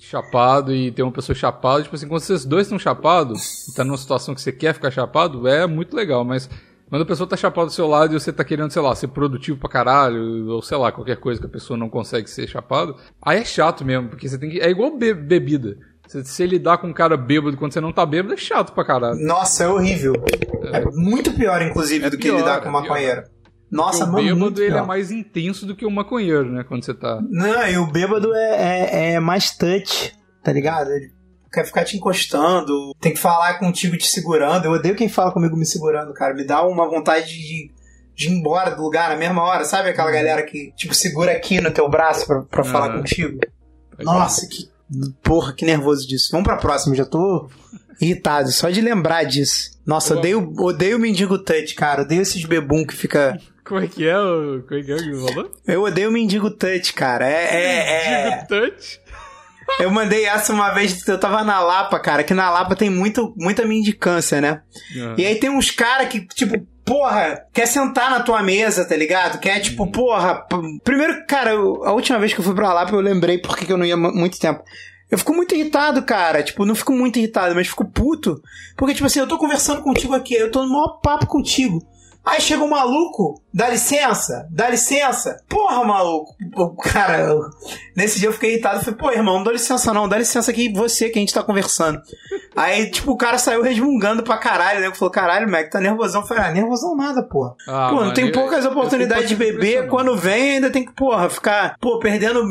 chapado 0.00 0.74
e 0.74 0.92
tem 0.92 1.04
uma 1.04 1.12
pessoa 1.12 1.34
chapada, 1.34 1.82
tipo 1.82 1.94
assim, 1.94 2.06
quando 2.06 2.20
vocês 2.20 2.44
dois 2.44 2.66
estão 2.66 2.78
chapados, 2.78 3.66
e 3.68 3.74
tá 3.74 3.82
numa 3.82 3.96
situação 3.96 4.34
que 4.34 4.40
você 4.40 4.52
quer 4.52 4.74
ficar 4.74 4.90
chapado, 4.90 5.48
é 5.48 5.66
muito 5.66 5.96
legal, 5.96 6.24
mas 6.24 6.48
quando 6.94 7.02
a 7.02 7.06
pessoa 7.06 7.28
tá 7.28 7.36
chapada 7.36 7.66
do 7.66 7.72
seu 7.72 7.88
lado 7.88 8.14
e 8.14 8.20
você 8.20 8.32
tá 8.32 8.44
querendo, 8.44 8.70
sei 8.70 8.80
lá, 8.80 8.94
ser 8.94 9.08
produtivo 9.08 9.58
pra 9.58 9.68
caralho, 9.68 10.46
ou 10.48 10.62
sei 10.62 10.76
lá, 10.78 10.92
qualquer 10.92 11.16
coisa 11.16 11.40
que 11.40 11.46
a 11.46 11.50
pessoa 11.50 11.76
não 11.76 11.88
consegue 11.90 12.30
ser 12.30 12.46
chapado, 12.46 12.94
aí 13.20 13.38
é 13.40 13.44
chato 13.44 13.84
mesmo, 13.84 14.08
porque 14.10 14.28
você 14.28 14.38
tem 14.38 14.48
que. 14.48 14.60
É 14.60 14.70
igual 14.70 14.96
be- 14.96 15.12
bebida. 15.12 15.76
Você, 16.06 16.22
você 16.22 16.46
lidar 16.46 16.78
com 16.78 16.86
um 16.86 16.92
cara 16.92 17.16
bêbado 17.16 17.56
quando 17.56 17.72
você 17.72 17.80
não 17.80 17.92
tá 17.92 18.06
bêbado 18.06 18.34
é 18.34 18.36
chato 18.36 18.72
pra 18.72 18.84
caralho. 18.84 19.18
Nossa, 19.26 19.64
é 19.64 19.68
horrível. 19.68 20.12
É 20.72 20.84
muito 20.92 21.32
pior, 21.32 21.60
inclusive, 21.62 22.04
É 22.06 22.10
do 22.10 22.16
que 22.16 22.24
pior, 22.28 22.36
lidar 22.38 22.60
com 22.60 22.68
é 22.68 22.72
maconheiro. 22.72 23.22
Nossa, 23.70 24.06
Porque 24.06 24.30
o 24.30 24.36
mano, 24.36 24.50
bêbado 24.50 24.62
ele 24.62 24.70
é 24.70 24.74
pior. 24.76 24.86
mais 24.86 25.10
intenso 25.10 25.66
do 25.66 25.74
que 25.74 25.84
o 25.84 25.90
maconheiro, 25.90 26.52
né? 26.52 26.62
Quando 26.62 26.84
você 26.84 26.94
tá. 26.94 27.20
Não, 27.28 27.66
e 27.66 27.76
o 27.78 27.86
bêbado 27.90 28.32
é, 28.34 28.60
é, 28.60 29.12
é 29.14 29.20
mais 29.20 29.56
touch, 29.56 30.12
tá 30.44 30.52
ligado? 30.52 30.90
Ele 30.92 31.10
quer 31.54 31.64
ficar 31.64 31.84
te 31.84 31.96
encostando, 31.96 32.94
tem 33.00 33.12
que 33.12 33.18
falar 33.18 33.58
contigo 33.58 33.96
te 33.96 34.06
segurando. 34.06 34.64
Eu 34.64 34.72
odeio 34.72 34.96
quem 34.96 35.08
fala 35.08 35.32
comigo 35.32 35.56
me 35.56 35.64
segurando, 35.66 36.12
cara. 36.12 36.34
Me 36.34 36.44
dá 36.44 36.66
uma 36.66 36.88
vontade 36.88 37.26
de, 37.26 37.70
de 38.14 38.28
ir 38.28 38.32
embora 38.32 38.74
do 38.74 38.82
lugar 38.82 39.08
na 39.10 39.16
mesma 39.16 39.42
hora, 39.42 39.64
sabe? 39.64 39.88
Aquela 39.90 40.10
galera 40.10 40.42
que, 40.42 40.72
tipo, 40.76 40.94
segura 40.94 41.32
aqui 41.32 41.60
no 41.60 41.70
teu 41.70 41.88
braço 41.88 42.26
pra, 42.26 42.42
pra 42.42 42.64
falar 42.64 42.88
Aham. 42.90 42.98
contigo. 42.98 43.38
Nossa, 44.00 44.46
que. 44.48 44.68
Porra, 45.22 45.52
que 45.52 45.64
nervoso 45.64 46.06
disso. 46.06 46.28
Vamos 46.30 46.46
pra 46.46 46.56
próxima, 46.56 46.94
já 46.94 47.06
tô 47.06 47.48
irritado 48.00 48.50
só 48.52 48.68
de 48.70 48.80
lembrar 48.80 49.24
disso. 49.24 49.70
Nossa, 49.86 50.10
Boa. 50.14 50.20
odeio, 50.20 50.54
odeio 50.58 50.96
o 50.96 51.00
mendigo 51.00 51.38
touch, 51.38 51.74
cara. 51.74 52.02
Odeio 52.02 52.22
esses 52.22 52.44
bebum 52.44 52.84
que 52.84 52.94
fica. 52.94 53.38
Como 53.64 53.80
é 53.80 53.88
que 53.88 54.06
é 54.06 54.18
o. 54.18 54.62
Como 54.66 54.80
é 54.80 54.82
que 54.82 54.92
é 54.92 54.96
que 54.96 55.12
você 55.14 55.32
falou? 55.32 55.52
Eu 55.66 55.82
odeio 55.82 56.08
o 56.10 56.12
mendigo 56.12 56.50
touch, 56.50 56.92
cara. 56.92 57.28
É. 57.28 57.54
é, 57.54 58.26
é... 58.26 58.30
Digo 58.30 58.48
touch. 58.48 59.00
Eu 59.80 59.90
mandei 59.90 60.24
essa 60.24 60.52
uma 60.52 60.70
vez, 60.70 61.06
eu 61.08 61.18
tava 61.18 61.42
na 61.44 61.60
Lapa, 61.60 61.98
cara, 61.98 62.22
que 62.24 62.34
na 62.34 62.50
Lapa 62.50 62.76
tem 62.76 62.90
muito, 62.90 63.32
muita 63.36 63.64
mendicância, 63.66 64.40
né? 64.40 64.62
E 65.18 65.24
aí 65.26 65.36
tem 65.36 65.50
uns 65.50 65.70
caras 65.70 66.08
que, 66.08 66.26
tipo, 66.28 66.54
porra, 66.84 67.44
quer 67.52 67.66
sentar 67.66 68.10
na 68.10 68.20
tua 68.20 68.42
mesa, 68.42 68.84
tá 68.84 68.96
ligado? 68.96 69.38
Quer, 69.40 69.60
tipo, 69.60 69.86
porra. 69.90 70.36
p- 70.46 70.56
Primeiro, 70.84 71.26
cara, 71.26 71.50
eu- 71.52 71.84
a 71.84 71.92
última 71.92 72.18
vez 72.18 72.32
que 72.32 72.40
eu 72.40 72.44
fui 72.44 72.54
pra 72.54 72.72
Lapa 72.72 72.92
eu 72.94 73.00
lembrei 73.00 73.38
porque 73.38 73.64
que 73.64 73.72
eu 73.72 73.78
não 73.78 73.86
ia 73.86 73.96
mu- 73.96 74.12
muito 74.14 74.38
tempo. 74.38 74.62
Eu 75.10 75.18
fico 75.18 75.34
muito 75.34 75.54
irritado, 75.54 76.02
cara. 76.02 76.42
Tipo, 76.42 76.64
não 76.64 76.74
fico 76.74 76.92
muito 76.92 77.18
irritado, 77.18 77.54
mas 77.54 77.68
fico 77.68 77.84
puto. 77.84 78.40
Porque, 78.76 78.94
tipo 78.94 79.06
assim, 79.06 79.20
eu 79.20 79.26
tô 79.28 79.38
conversando 79.38 79.82
contigo 79.82 80.14
aqui, 80.14 80.34
eu 80.34 80.50
tô 80.50 80.62
no 80.62 80.70
maior 80.72 80.98
papo 81.02 81.26
contigo. 81.26 81.78
Aí 82.24 82.40
chega 82.40 82.64
um 82.64 82.68
maluco, 82.70 83.38
dá 83.52 83.68
licença, 83.68 84.46
dá 84.50 84.70
licença. 84.70 85.36
Porra, 85.46 85.84
maluco. 85.84 86.34
Cara, 86.82 87.20
eu- 87.20 87.40
nesse 87.94 88.18
dia 88.18 88.28
eu 88.28 88.32
fiquei 88.32 88.52
irritado. 88.52 88.80
Falei, 88.82 88.98
pô, 88.98 89.10
irmão, 89.10 89.36
não 89.36 89.44
dá 89.44 89.52
licença 89.52 89.92
não, 89.92 90.08
dá 90.08 90.16
licença 90.16 90.50
aqui 90.50 90.72
você 90.72 91.10
que 91.10 91.18
a 91.18 91.20
gente 91.20 91.34
tá 91.34 91.42
conversando. 91.42 92.00
Aí, 92.56 92.90
tipo, 92.90 93.12
o 93.12 93.16
cara 93.16 93.36
saiu 93.36 93.62
resmungando 93.62 94.22
pra 94.22 94.38
caralho, 94.38 94.80
né? 94.80 94.94
Falou, 94.94 95.10
caralho, 95.10 95.50
Mac, 95.50 95.68
tá 95.68 95.80
nervosão. 95.80 96.22
Eu 96.22 96.26
falei, 96.26 96.44
ah, 96.44 96.50
nervosão 96.52 96.96
nada, 96.96 97.22
porra. 97.22 97.54
Ah, 97.68 97.88
pô, 97.90 98.02
não 98.04 98.14
tem 98.14 98.32
poucas 98.32 98.64
oportunidades 98.64 99.28
de 99.28 99.36
beber. 99.36 99.88
Quando 99.88 100.16
vem, 100.16 100.52
ainda 100.52 100.70
tem 100.70 100.84
que, 100.84 100.92
porra, 100.94 101.28
ficar, 101.28 101.76
pô, 101.80 101.98
perdendo 101.98 102.42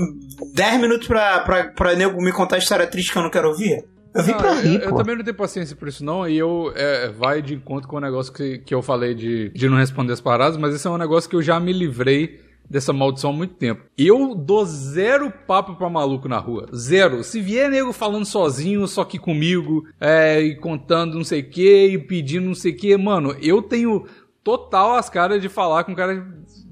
10 0.53 0.79
minutos 0.79 1.07
pra, 1.07 1.39
pra, 1.39 1.63
pra 1.69 1.95
nego 1.95 2.21
me 2.21 2.31
contar 2.31 2.57
história 2.59 2.85
triste 2.85 3.11
que 3.11 3.17
eu 3.17 3.23
não 3.23 3.31
quero 3.31 3.47
ouvir. 3.49 3.83
Eu 4.13 4.23
vim 4.23 4.33
pra 4.33 4.55
eu, 4.55 4.61
rir, 4.61 4.81
eu 4.83 4.89
pô. 4.89 4.95
também 4.95 5.15
não 5.15 5.23
tenho 5.23 5.35
paciência 5.35 5.75
por 5.75 5.87
isso, 5.87 6.03
não. 6.03 6.27
E 6.27 6.37
eu 6.37 6.71
é, 6.75 7.09
vai 7.09 7.41
de 7.41 7.55
encontro 7.55 7.87
com 7.87 7.97
o 7.97 8.01
negócio 8.01 8.31
que, 8.31 8.59
que 8.59 8.73
eu 8.73 8.81
falei 8.81 9.13
de, 9.13 9.49
de 9.49 9.69
não 9.69 9.77
responder 9.77 10.13
as 10.13 10.21
paradas, 10.21 10.57
mas 10.57 10.75
esse 10.75 10.87
é 10.87 10.89
um 10.89 10.97
negócio 10.97 11.29
que 11.29 11.35
eu 11.35 11.41
já 11.41 11.59
me 11.59 11.73
livrei 11.73 12.41
dessa 12.69 12.93
maldição 12.93 13.31
há 13.31 13.33
muito 13.33 13.55
tempo. 13.55 13.83
Eu 13.97 14.35
dou 14.35 14.65
zero 14.65 15.31
papo 15.31 15.75
pra 15.75 15.89
maluco 15.89 16.27
na 16.27 16.37
rua. 16.37 16.67
Zero. 16.73 17.23
Se 17.23 17.41
vier 17.41 17.69
nego 17.69 17.91
falando 17.91 18.25
sozinho, 18.25 18.87
só 18.87 19.03
que 19.03 19.19
comigo, 19.19 19.85
é, 19.99 20.41
e 20.41 20.55
contando 20.55 21.15
não 21.15 21.23
sei 21.23 21.41
o 21.41 21.49
que, 21.49 21.87
e 21.87 21.97
pedindo 21.97 22.47
não 22.47 22.55
sei 22.55 22.71
o 22.71 22.77
que, 22.77 22.95
mano, 22.97 23.35
eu 23.41 23.61
tenho 23.61 24.05
total 24.43 24.95
as 24.95 25.09
caras 25.09 25.41
de 25.41 25.49
falar 25.49 25.83
com 25.83 25.95
cara. 25.95 26.25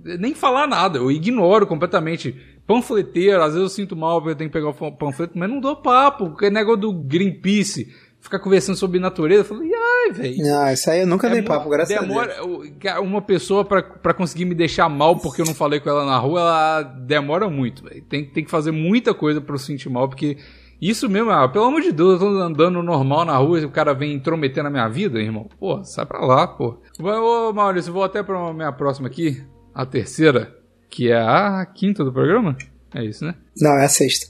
Nem 0.03 0.33
falar 0.33 0.65
nada, 0.65 0.97
eu 0.97 1.11
ignoro 1.11 1.67
completamente 1.67 2.35
panfleteiro, 2.73 3.41
às 3.41 3.53
vezes 3.53 3.61
eu 3.61 3.69
sinto 3.69 3.95
mal 3.95 4.19
porque 4.19 4.31
eu 4.31 4.35
tenho 4.35 4.49
que 4.49 4.53
pegar 4.53 4.69
o 4.69 4.73
pan- 4.73 4.91
panfleto, 4.91 5.37
mas 5.37 5.49
não 5.49 5.59
dou 5.59 5.75
papo, 5.75 6.35
que 6.35 6.45
é 6.45 6.49
negócio 6.49 6.81
do 6.81 6.93
Greenpeace, 6.93 7.87
ficar 8.19 8.39
conversando 8.39 8.75
sobre 8.77 8.99
natureza, 8.99 9.41
eu 9.41 9.45
falo, 9.45 9.63
e 9.63 9.73
ai, 9.73 10.11
velho. 10.11 10.43
Não, 10.43 10.71
isso 10.71 10.89
aí 10.89 11.01
eu 11.01 11.07
nunca 11.07 11.29
dei 11.29 11.41
mu- 11.41 11.47
papo, 11.47 11.69
graças 11.69 11.95
a 11.95 12.01
demora, 12.01 12.45
o- 12.45 12.63
ca- 12.79 12.99
Uma 13.01 13.21
pessoa 13.21 13.65
pra, 13.65 13.81
pra 13.81 14.13
conseguir 14.13 14.45
me 14.45 14.55
deixar 14.55 14.87
mal 14.89 15.17
porque 15.17 15.41
eu 15.41 15.45
não 15.45 15.53
falei 15.55 15.79
com 15.79 15.89
ela 15.89 16.05
na 16.05 16.17
rua, 16.17 16.39
ela 16.39 16.81
demora 16.83 17.49
muito, 17.49 17.83
velho. 17.83 18.01
Tem, 18.03 18.25
tem 18.25 18.43
que 18.43 18.51
fazer 18.51 18.71
muita 18.71 19.13
coisa 19.13 19.41
pra 19.41 19.55
eu 19.55 19.59
sentir 19.59 19.89
mal, 19.89 20.07
porque 20.07 20.37
isso 20.81 21.07
mesmo, 21.09 21.29
ah, 21.31 21.47
pelo 21.47 21.65
amor 21.65 21.81
de 21.81 21.91
Deus, 21.91 22.13
eu 22.13 22.19
tô 22.19 22.25
andando 22.39 22.81
normal 22.81 23.25
na 23.25 23.37
rua 23.37 23.59
e 23.59 23.65
o 23.65 23.69
cara 23.71 23.93
vem 23.93 24.13
intrometer 24.13 24.63
na 24.63 24.69
minha 24.69 24.87
vida, 24.87 25.19
irmão. 25.19 25.47
Pô, 25.59 25.83
sai 25.83 26.05
pra 26.05 26.19
lá, 26.25 26.47
pô. 26.47 26.79
Ô, 26.99 27.53
Maurício, 27.53 27.93
vou 27.93 28.03
até 28.03 28.21
pra 28.23 28.51
minha 28.53 28.71
próxima 28.71 29.07
aqui, 29.07 29.43
a 29.73 29.85
terceira, 29.85 30.55
que 30.91 31.09
é 31.09 31.19
a 31.19 31.65
quinta 31.65 32.03
do 32.03 32.11
programa. 32.11 32.55
É 32.93 33.03
isso, 33.03 33.25
né? 33.25 33.33
Não, 33.57 33.71
é 33.79 33.85
a 33.85 33.89
sexta. 33.89 34.27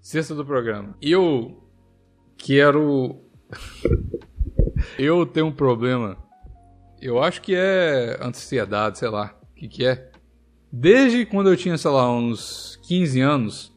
Sexta 0.00 0.34
do 0.34 0.46
programa. 0.46 0.96
Eu 1.02 1.60
quero. 2.38 3.20
eu 4.96 5.26
tenho 5.26 5.46
um 5.46 5.52
problema. 5.52 6.16
Eu 7.02 7.22
acho 7.22 7.42
que 7.42 7.54
é 7.54 8.16
ansiedade, 8.22 8.98
sei 8.98 9.08
lá. 9.08 9.36
O 9.50 9.54
que, 9.56 9.68
que 9.68 9.84
é? 9.84 10.10
Desde 10.72 11.26
quando 11.26 11.50
eu 11.50 11.56
tinha, 11.56 11.76
sei 11.76 11.90
lá, 11.90 12.10
uns 12.10 12.78
15 12.86 13.20
anos, 13.20 13.74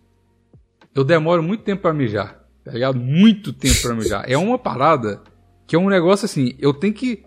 eu 0.93 1.03
demoro 1.03 1.41
muito 1.41 1.63
tempo 1.63 1.81
pra 1.81 1.93
mijar. 1.93 2.47
Tá 2.63 2.71
ligado? 2.71 2.99
Muito 2.99 3.51
tempo 3.51 3.81
pra 3.81 3.95
mijar. 3.95 4.29
É 4.29 4.37
uma 4.37 4.59
parada 4.59 5.23
que 5.65 5.75
é 5.75 5.79
um 5.79 5.89
negócio 5.89 6.25
assim. 6.25 6.55
Eu 6.59 6.73
tenho 6.73 6.93
que. 6.93 7.23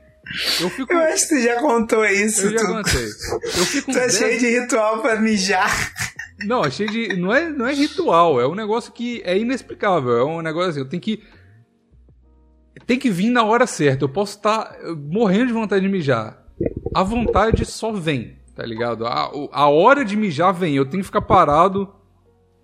Eu 0.61 0.71
fico. 0.71 0.93
Eu 0.93 1.01
acho 1.01 1.29
que 1.29 1.35
tu 1.35 1.43
já 1.43 1.61
contou 1.61 2.05
isso. 2.05 2.47
Eu 2.47 2.53
já 2.53 2.59
tu, 2.59 2.67
contei. 2.67 3.05
Eu 3.05 3.67
fico 3.67 3.93
tu 3.93 3.99
é 3.99 4.09
cheio 4.09 4.31
10 4.31 4.41
de 4.41 4.61
ritual 4.61 5.03
pra 5.03 5.21
mijar. 5.21 5.93
Não, 6.45 6.63
achei 6.63 6.87
de. 6.87 7.17
Não 7.17 7.35
é, 7.35 7.51
não 7.51 7.67
é 7.67 7.75
ritual, 7.75 8.41
é 8.41 8.47
um 8.47 8.55
negócio 8.55 8.93
que 8.93 9.21
é 9.25 9.37
inexplicável. 9.37 10.19
É 10.19 10.25
um 10.25 10.41
negócio 10.41 10.71
assim, 10.71 10.81
eu 10.81 10.89
tenho 10.89 11.03
que. 11.03 11.23
Tem 12.87 12.99
que 12.99 13.11
vir 13.11 13.31
na 13.31 13.45
hora 13.45 13.67
certa. 13.67 14.05
Eu 14.05 14.09
posso 14.09 14.37
estar 14.37 14.77
morrendo 14.97 15.49
de 15.49 15.53
vontade 15.53 15.83
de 15.83 15.89
mijar. 15.89 16.45
A 16.95 17.03
vontade 17.03 17.65
só 17.65 17.93
vem, 17.93 18.39
tá 18.55 18.65
ligado? 18.65 19.07
A, 19.07 19.31
a 19.53 19.69
hora 19.69 20.05
de 20.05 20.17
mijar 20.17 20.53
vem. 20.53 20.77
Eu 20.77 20.87
tenho 20.87 21.03
que 21.03 21.07
ficar 21.07 21.23
parado 21.23 21.93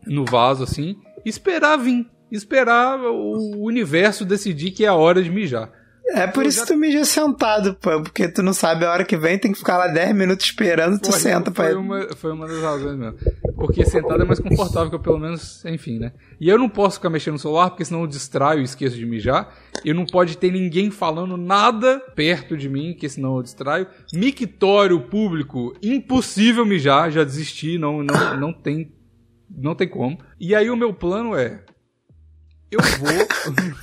no 0.06 0.24
vaso 0.24 0.62
assim, 0.62 0.96
esperar 1.24 1.76
vir. 1.76 2.06
Esperar 2.30 2.98
o 2.98 3.62
universo 3.62 4.24
decidir 4.24 4.72
que 4.72 4.84
é 4.84 4.88
a 4.88 4.94
hora 4.94 5.22
de 5.22 5.30
mijar. 5.30 5.70
É 6.14 6.26
por 6.26 6.44
Eu 6.44 6.48
isso 6.48 6.60
já- 6.60 6.66
que 6.66 6.72
tu 6.72 6.78
mija 6.78 7.04
sentado, 7.04 7.74
pô. 7.74 8.00
Porque 8.02 8.28
tu 8.28 8.40
não 8.42 8.52
sabe 8.52 8.84
a 8.84 8.92
hora 8.92 9.04
que 9.04 9.16
vem, 9.16 9.38
tem 9.38 9.50
que 9.52 9.58
ficar 9.58 9.76
lá 9.76 9.88
10 9.88 10.14
minutos 10.14 10.46
esperando, 10.46 10.98
tu 11.00 11.10
Foi- 11.10 11.18
senta 11.20 11.52
foi 11.52 11.70
pra. 11.70 11.78
uma, 11.78 12.08
foi 12.16 12.32
uma 12.32 12.46
das 12.46 12.62
razões 12.62 12.96
mesmo. 12.96 13.18
Porque 13.56 13.84
sentado 13.84 14.22
é 14.22 14.24
mais 14.24 14.38
confortável, 14.38 14.88
que 14.88 14.94
eu 14.94 15.00
pelo 15.00 15.18
menos, 15.18 15.64
enfim, 15.64 15.98
né? 15.98 16.12
E 16.40 16.48
eu 16.48 16.56
não 16.58 16.68
posso 16.68 16.96
ficar 16.98 17.10
mexendo 17.10 17.32
no 17.34 17.38
celular, 17.40 17.70
porque 17.70 17.84
senão 17.84 18.02
eu 18.02 18.06
distraio 18.06 18.60
e 18.60 18.64
esqueço 18.64 18.94
de 18.96 19.04
mijar. 19.04 19.52
E 19.84 19.92
não 19.92 20.06
pode 20.06 20.38
ter 20.38 20.52
ninguém 20.52 20.90
falando 20.92 21.36
nada 21.36 21.98
perto 22.14 22.56
de 22.56 22.68
mim, 22.68 22.94
que 22.94 23.08
senão 23.08 23.36
eu 23.36 23.42
distraio. 23.42 23.86
Mictório 24.12 25.00
público, 25.00 25.74
impossível 25.82 26.64
mijar, 26.64 27.10
já 27.10 27.24
desisti, 27.24 27.78
não, 27.78 28.02
não, 28.02 28.36
não 28.38 28.52
tem. 28.52 28.92
Não 29.50 29.74
tem 29.74 29.88
como. 29.88 30.18
E 30.38 30.54
aí 30.54 30.68
o 30.70 30.76
meu 30.76 30.92
plano 30.94 31.34
é. 31.36 31.64
Eu 32.70 32.80
vou. 32.82 33.26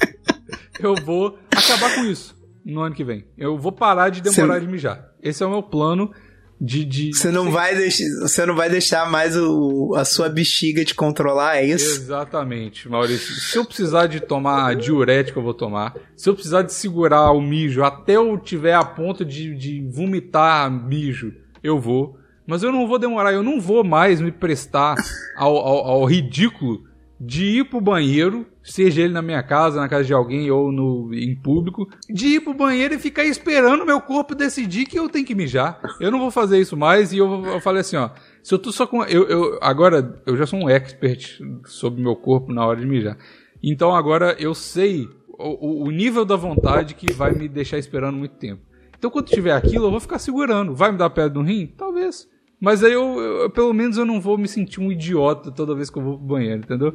eu 0.80 0.96
vou 1.06 1.38
acabar 1.60 1.96
com 1.96 2.06
isso 2.06 2.36
no 2.66 2.82
ano 2.82 2.96
que 2.96 3.04
vem. 3.04 3.26
Eu 3.38 3.58
vou 3.58 3.72
parar 3.72 4.10
de 4.10 4.22
demorar 4.22 4.60
de 4.60 4.68
mijar. 4.68 5.12
Esse 5.22 5.44
é 5.44 5.46
o 5.46 5.50
meu 5.50 5.64
plano 5.64 6.12
de. 6.60 6.86
de 6.86 7.14
Você 7.14 7.30
não, 7.30 7.52
vai 7.52 7.76
deixar, 7.76 8.06
você 8.22 8.46
não 8.46 8.56
vai 8.56 8.70
deixar 8.70 9.10
mais 9.10 9.36
o, 9.36 9.94
a 9.96 10.06
sua 10.06 10.30
bexiga 10.30 10.86
te 10.86 10.96
controlar, 10.96 11.58
é 11.58 11.66
isso? 11.66 12.02
Exatamente, 12.02 12.88
Maurício. 12.88 13.34
Se 13.36 13.58
eu 13.58 13.66
precisar 13.66 14.08
de 14.08 14.20
tomar 14.20 14.76
diurético, 14.76 15.40
eu 15.40 15.44
vou 15.44 15.54
tomar. 15.54 15.94
Se 16.16 16.30
eu 16.30 16.34
precisar 16.34 16.62
de 16.62 16.74
segurar 16.74 17.32
o 17.32 17.42
mijo 17.42 17.84
até 17.84 18.16
eu 18.16 18.38
tiver 18.38 18.74
a 18.74 18.86
ponto 18.86 19.26
de, 19.26 19.56
de 19.56 19.86
vomitar 19.90 20.72
mijo, 20.72 21.34
eu 21.62 21.80
vou. 21.80 22.18
Mas 22.46 22.62
eu 22.62 22.74
não 22.74 22.88
vou 22.88 23.00
demorar, 23.00 23.32
eu 23.32 23.44
não 23.44 23.60
vou 23.60 23.86
mais 23.86 24.20
me 24.20 24.32
prestar 24.32 24.96
ao, 25.38 25.56
ao, 25.56 25.88
ao 25.88 26.06
ridículo 26.06 26.84
de 27.26 27.60
ir 27.60 27.66
pro 27.70 27.80
banheiro, 27.80 28.46
seja 28.64 29.02
ele 29.02 29.14
na 29.14 29.22
minha 29.22 29.42
casa, 29.44 29.80
na 29.80 29.88
casa 29.88 30.04
de 30.06 30.14
alguém 30.14 30.50
ou 30.52 30.72
no, 30.72 31.14
em 31.14 31.36
público, 31.36 31.88
de 32.10 32.28
ir 32.28 32.42
pro 32.42 32.54
banheiro 32.54 32.94
e 32.94 33.00
ficar 33.00 33.24
esperando 33.26 33.86
meu 33.86 34.02
corpo 34.02 34.36
decidir 34.36 34.86
que 34.86 34.98
eu 34.98 35.08
tenho 35.10 35.26
que 35.26 35.36
mijar. 35.36 35.80
Eu 36.00 36.12
não 36.12 36.20
vou 36.20 36.32
fazer 36.32 36.60
isso 36.60 36.76
mais 36.76 37.14
e 37.14 37.18
eu, 37.20 37.46
eu 37.46 37.60
falei 37.62 37.82
assim, 37.82 37.96
ó. 37.98 38.10
Se 38.42 38.54
eu 38.54 38.60
tô 38.60 38.72
só 38.72 38.86
com. 38.86 39.04
Eu, 39.04 39.24
eu, 39.30 39.60
agora, 39.62 40.22
eu 40.26 40.36
já 40.36 40.46
sou 40.46 40.60
um 40.60 40.70
expert 40.70 41.40
sobre 41.66 42.02
meu 42.02 42.16
corpo 42.16 42.52
na 42.52 42.66
hora 42.66 42.80
de 42.80 42.86
mijar. 42.86 43.18
Então 43.64 43.96
agora 43.96 44.36
eu 44.38 44.54
sei 44.54 45.08
o, 45.40 45.86
o- 45.86 45.92
nível 45.92 46.26
da 46.26 46.36
vontade 46.36 46.94
que 46.94 47.12
vai 47.14 47.32
me 47.34 47.48
deixar 47.48 47.78
esperando 47.78 48.18
muito 48.18 48.36
tempo. 48.36 48.62
Então 48.98 49.10
quando 49.10 49.28
tiver 49.28 49.54
aquilo, 49.54 49.86
eu 49.86 49.92
vou 49.92 50.00
ficar 50.00 50.20
segurando. 50.20 50.74
Vai 50.76 50.92
me 50.92 50.98
dar 50.98 51.10
pedra 51.10 51.40
no 51.40 51.46
rim? 51.46 51.68
Talvez. 51.78 52.28
Mas 52.64 52.82
aí 52.82 52.94
eu, 52.94 53.20
eu- 53.20 53.50
pelo 53.50 53.74
menos 53.74 53.98
eu 53.98 54.06
não 54.06 54.22
vou 54.22 54.38
me 54.38 54.48
sentir 54.48 54.80
um 54.80 54.90
idiota 54.90 55.52
toda 55.52 55.76
vez 55.76 55.90
que 55.90 55.98
eu 56.00 56.04
vou 56.04 56.18
pro 56.18 56.26
banheiro, 56.28 56.62
entendeu? 56.64 56.94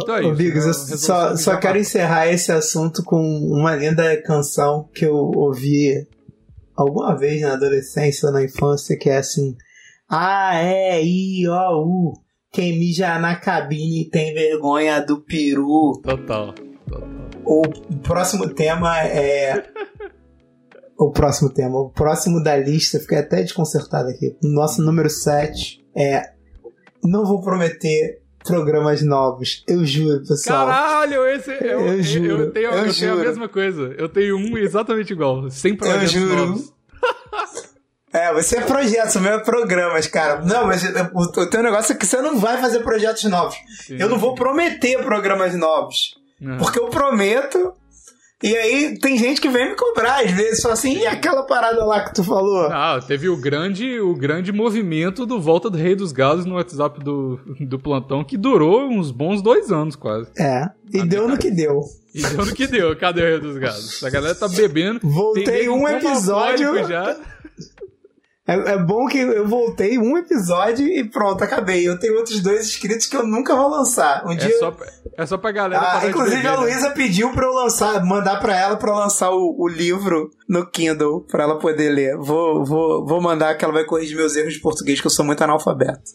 Então 0.00 0.14
é 0.14 0.20
Ô, 0.20 0.28
isso. 0.28 0.34
Bigos, 0.36 0.62
eu 0.62 0.68
resolução 0.68 0.98
só, 0.98 1.36
só 1.36 1.56
quero 1.56 1.74
mais. 1.74 1.88
encerrar 1.88 2.28
esse 2.28 2.52
assunto 2.52 3.02
com 3.02 3.20
uma 3.50 3.74
linda 3.74 4.16
canção 4.22 4.88
que 4.94 5.04
eu 5.04 5.16
ouvi 5.16 6.06
alguma 6.76 7.16
vez 7.16 7.40
na 7.40 7.54
adolescência 7.54 8.28
ou 8.28 8.32
na 8.32 8.44
infância, 8.44 8.96
que 8.96 9.10
é 9.10 9.16
assim: 9.16 9.56
A, 10.08 10.62
E, 10.62 11.42
I, 11.42 11.48
O, 11.48 11.84
U. 11.84 12.12
Quem 12.52 12.78
mija 12.78 13.18
na 13.18 13.34
cabine 13.36 14.08
tem 14.10 14.32
vergonha 14.32 15.00
do 15.00 15.20
peru. 15.20 16.00
Total. 16.02 16.54
Total. 16.88 17.08
O 17.44 17.62
próximo 18.02 18.48
tema 18.54 19.00
é. 19.00 19.64
O 20.98 21.10
próximo 21.12 21.48
tema. 21.48 21.78
O 21.78 21.90
próximo 21.90 22.42
da 22.42 22.56
lista, 22.56 22.98
fiquei 22.98 23.18
até 23.18 23.42
desconcertado 23.42 24.08
aqui. 24.08 24.36
Nosso 24.42 24.82
número 24.82 25.08
7 25.08 25.84
é. 25.96 26.30
Não 27.04 27.24
vou 27.24 27.40
prometer 27.40 28.20
programas 28.44 29.02
novos. 29.02 29.62
Eu 29.68 29.84
juro, 29.84 30.20
pessoal. 30.26 30.66
Caralho, 30.66 31.24
esse 31.26 31.50
eu, 31.50 31.80
Eu 31.86 32.02
juro, 32.02 32.42
eu, 32.44 32.50
tenho, 32.50 32.66
eu 32.66 32.72
eu 32.72 32.92
tenho 32.94 33.12
a 33.12 33.14
juro. 33.14 33.18
mesma 33.28 33.48
coisa. 33.48 33.94
Eu 33.96 34.08
tenho 34.08 34.36
um 34.36 34.58
exatamente 34.58 35.12
igual, 35.12 35.48
sem 35.50 35.76
projetos 35.76 36.10
juro. 36.10 36.34
novos. 36.46 36.72
É, 38.10 38.32
você 38.32 38.56
é 38.56 38.60
projetos, 38.62 39.14
o 39.16 39.20
meu 39.20 39.32
é 39.34 39.38
programas, 39.38 40.06
cara. 40.06 40.40
Não, 40.42 40.66
mas 40.66 40.82
o, 41.12 41.18
o 41.42 41.46
teu 41.50 41.62
negócio 41.62 41.92
é 41.92 41.94
que 41.94 42.06
você 42.06 42.22
não 42.22 42.38
vai 42.38 42.58
fazer 42.58 42.80
projetos 42.80 43.22
novos. 43.24 43.54
Sim. 43.86 43.98
Eu 44.00 44.08
não 44.08 44.18
vou 44.18 44.34
prometer 44.34 45.04
programas 45.04 45.54
novos. 45.54 46.14
Não. 46.40 46.56
Porque 46.56 46.78
eu 46.78 46.88
prometo. 46.88 47.74
E 48.40 48.56
aí 48.56 48.96
tem 49.00 49.18
gente 49.18 49.40
que 49.40 49.48
vem 49.48 49.70
me 49.70 49.76
cobrar 49.76 50.22
às 50.24 50.30
vezes, 50.30 50.62
fala 50.62 50.74
assim, 50.74 50.98
e 50.98 51.06
aquela 51.06 51.42
parada 51.42 51.84
lá 51.84 52.04
que 52.04 52.14
tu 52.14 52.22
falou? 52.22 52.66
Ah, 52.66 53.00
teve 53.04 53.28
o 53.28 53.36
grande, 53.36 53.98
o 53.98 54.14
grande 54.14 54.52
movimento 54.52 55.26
do 55.26 55.40
Volta 55.40 55.68
do 55.68 55.76
Rei 55.76 55.96
dos 55.96 56.12
Galos 56.12 56.46
no 56.46 56.54
WhatsApp 56.54 57.02
do, 57.02 57.40
do 57.60 57.80
plantão, 57.80 58.22
que 58.22 58.36
durou 58.36 58.88
uns 58.88 59.10
bons 59.10 59.42
dois 59.42 59.72
anos 59.72 59.96
quase. 59.96 60.30
É, 60.38 60.66
e 60.94 61.02
deu 61.04 61.26
no 61.26 61.36
que 61.36 61.50
deu. 61.50 61.80
E 62.14 62.22
deu 62.22 62.46
no 62.46 62.54
que 62.54 62.68
deu, 62.68 62.96
cadê 62.96 63.22
o 63.22 63.24
Rei 63.24 63.40
dos 63.40 63.58
Galos? 63.58 64.02
A 64.04 64.10
galera 64.10 64.34
tá 64.36 64.46
bebendo. 64.46 65.00
Voltei 65.02 65.68
um 65.68 65.88
episódio. 65.88 66.86
Já. 66.86 67.16
É, 68.48 68.54
é 68.54 68.78
bom 68.78 69.06
que 69.06 69.18
eu 69.18 69.46
voltei 69.46 69.98
um 69.98 70.16
episódio 70.16 70.86
e 70.86 71.04
pronto, 71.04 71.44
acabei. 71.44 71.86
Eu 71.86 71.98
tenho 71.98 72.16
outros 72.16 72.40
dois 72.40 72.66
inscritos 72.66 73.04
que 73.04 73.14
eu 73.14 73.26
nunca 73.26 73.54
vou 73.54 73.68
lançar. 73.68 74.24
Um 74.24 74.32
É 74.32 74.36
dia 74.36 74.58
só, 74.58 74.74
É 75.18 75.26
só 75.26 75.36
pra 75.36 75.50
galera. 75.50 75.82
Ah, 75.82 76.06
inclusive 76.08 76.46
a 76.46 76.52
né? 76.52 76.56
Luísa 76.58 76.90
pediu 76.92 77.32
pra 77.32 77.44
eu 77.44 77.52
lançar, 77.52 78.04
mandar 78.04 78.38
pra 78.38 78.56
ela 78.56 78.76
pra 78.76 78.92
eu 78.92 78.94
lançar 78.94 79.30
o, 79.32 79.56
o 79.58 79.66
livro 79.66 80.30
no 80.48 80.64
Kindle, 80.64 81.22
pra 81.22 81.42
ela 81.42 81.58
poder 81.58 81.90
ler. 81.90 82.16
Vou, 82.16 82.64
vou, 82.64 83.04
vou 83.04 83.20
mandar 83.20 83.56
que 83.56 83.64
ela 83.64 83.74
vai 83.74 83.84
corrigir 83.84 84.16
meus 84.16 84.36
erros 84.36 84.54
de 84.54 84.60
português, 84.60 85.00
que 85.00 85.08
eu 85.08 85.10
sou 85.10 85.24
muito 85.24 85.42
analfabeto. 85.42 86.12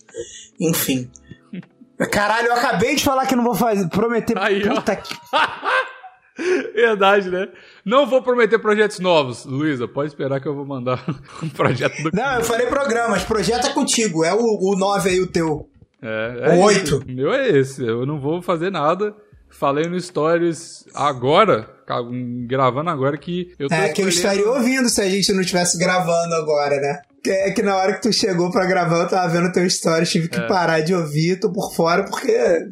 Enfim. 0.58 1.12
Caralho, 2.10 2.47
eu 2.47 2.54
acabei 2.54 2.95
de 2.95 3.04
falar 3.04 3.26
que 3.26 3.36
não 3.36 3.43
vou 3.43 3.54
fazer. 3.54 3.89
Prometer. 3.89 4.38
Aí, 4.38 4.66
ó. 4.70 4.76
Puta 4.76 4.95
que. 4.95 5.14
Verdade, 6.74 7.30
né? 7.30 7.49
Não 7.86 8.08
vou 8.08 8.22
prometer 8.22 8.58
projetos 8.58 8.99
novos. 8.99 9.45
Luísa, 9.45 9.86
pode 9.86 10.10
esperar 10.10 10.39
que 10.39 10.47
eu 10.47 10.56
vou 10.56 10.66
mandar 10.66 11.04
um 11.43 11.49
projeto 11.49 12.01
do. 12.01 12.10
Não, 12.14 12.36
eu 12.36 12.43
falei 12.43 12.68
programas. 12.68 13.24
Projeto 13.24 13.68
é 13.68 13.74
contigo. 13.74 14.24
É 14.24 14.34
o, 14.34 14.39
o 14.39 14.78
9 14.78 15.10
aí, 15.10 15.20
o 15.20 15.28
teu. 15.28 15.70
É, 16.04 16.56
é 16.56 16.64
oito. 16.64 17.04
meu 17.08 17.34
é 17.34 17.49
esse. 17.49 17.84
Eu 17.86 18.06
não 18.06 18.20
vou 18.20 18.41
fazer 18.41 18.70
nada. 18.72 19.16
Falei 19.49 19.86
no 19.88 19.99
Stories 19.99 20.84
agora, 20.95 21.70
gravando 22.47 22.89
agora 22.89 23.16
que 23.18 23.54
eu 23.60 23.70
tô 23.70 23.76
É, 23.76 23.89
que 23.89 24.01
eu 24.01 24.10
estaria 24.10 24.49
ouvindo 24.49 24.89
se 24.89 24.99
a 24.99 25.08
gente 25.10 25.32
não 25.32 25.41
estivesse 25.41 25.78
gravando 25.78 26.34
agora, 26.34 26.80
né? 26.82 27.01
Que 27.24 27.30
É 27.30 27.51
que 27.51 27.62
na 27.62 27.76
hora 27.76 27.93
que 27.93 28.01
tu 28.01 28.12
chegou 28.12 28.51
pra 28.51 28.66
gravar, 28.66 28.97
eu 29.04 29.08
tava 29.08 29.28
vendo 29.30 29.51
teu 29.51 29.70
stories, 29.70 30.10
tive 30.12 30.28
que 30.28 30.41
parar 30.41 30.82
de 30.82 30.93
ouvir, 30.95 31.39
tô 31.39 31.51
por 31.51 31.72
fora 31.74 32.04
porque 32.04 32.32
É, 32.32 32.68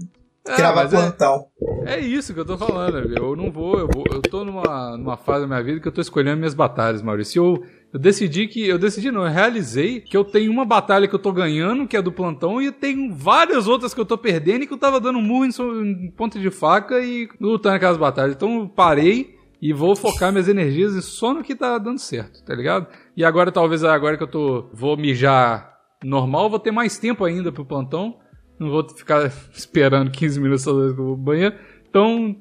gravar 0.58 0.86
é- 0.86 0.88
plantão. 0.88 1.46
É 1.86 2.00
isso 2.00 2.34
que 2.34 2.40
eu 2.40 2.46
tô 2.46 2.58
falando. 2.58 3.16
Eu 3.16 3.36
não 3.36 3.52
vou, 3.52 3.78
eu 3.78 3.88
vou, 3.88 4.04
eu 4.12 4.22
tô 4.22 4.44
numa, 4.44 4.98
numa 4.98 5.18
fase 5.18 5.42
da 5.42 5.48
minha 5.48 5.64
vida 5.64 5.80
que 5.80 5.88
eu 5.88 5.92
tô 5.92 6.02
escolhendo 6.02 6.38
minhas 6.38 6.56
batalhas, 6.56 7.02
Maurício. 7.04 7.44
Eu, 7.46 7.64
eu 7.94 8.00
decidi 8.00 8.48
que, 8.48 8.66
eu 8.66 8.80
decidi 8.80 9.12
não, 9.12 9.26
eu 9.26 9.32
realizei 9.32 10.00
que 10.00 10.16
eu 10.16 10.24
tenho 10.24 10.52
uma 10.52 10.64
batalha 10.64 11.08
que 11.08 11.16
eu 11.16 11.20
tô 11.20 11.32
ganhando, 11.32 11.88
que 11.88 11.98
é 11.98 12.02
do 12.02 12.12
plantão, 12.12 12.62
e 12.62 12.72
tenho 12.72 13.14
várias 13.14 13.68
outras 13.68 13.94
que 13.94 14.00
eu 14.00 14.06
tô 14.06 14.18
perdendo 14.18 14.64
e 14.64 14.68
que 14.68 14.74
eu 14.74 14.78
tava 14.78 15.00
dando 15.00 15.20
murro 15.20 15.46
em, 15.46 15.50
em 16.06 16.12
ponta 16.12 16.40
de 16.40 16.50
faca 16.50 17.00
e 17.00 17.28
lutando 17.40 17.76
aquelas 17.76 17.98
batalhas. 17.98 18.36
Então 18.36 18.62
eu 18.62 18.70
parei 18.70 19.36
e 19.62 19.74
vou 19.74 19.96
focar 19.96 20.32
minhas 20.32 20.48
energias 20.48 21.04
só 21.04 21.34
no 21.34 21.44
que 21.44 21.54
tá 21.54 21.78
dando 21.78 22.00
certo, 22.00 22.44
tá 22.44 22.56
ligado? 22.56 22.88
E 23.16 23.26
agora, 23.26 23.52
talvez 23.52 23.84
agora 23.84 24.18
que 24.18 24.24
eu 24.24 24.28
tô, 24.28 24.70
vou 24.74 24.96
mijar 24.96 25.78
normal, 26.04 26.50
vou 26.50 26.60
ter 26.60 26.72
mais 26.72 26.98
tempo 26.98 27.26
ainda 27.26 27.52
pro 27.52 27.66
plantão. 27.66 28.18
Não 28.58 28.70
vou 28.70 28.88
ficar 28.88 29.32
esperando 29.54 30.12
15 30.12 30.40
minutos 30.40 30.64
toda 30.64 30.84
vez 30.84 30.94
que 30.94 31.02
eu 31.02 31.06
vou 31.06 31.18
banheiro. 31.18 31.56
Então, 31.90 32.36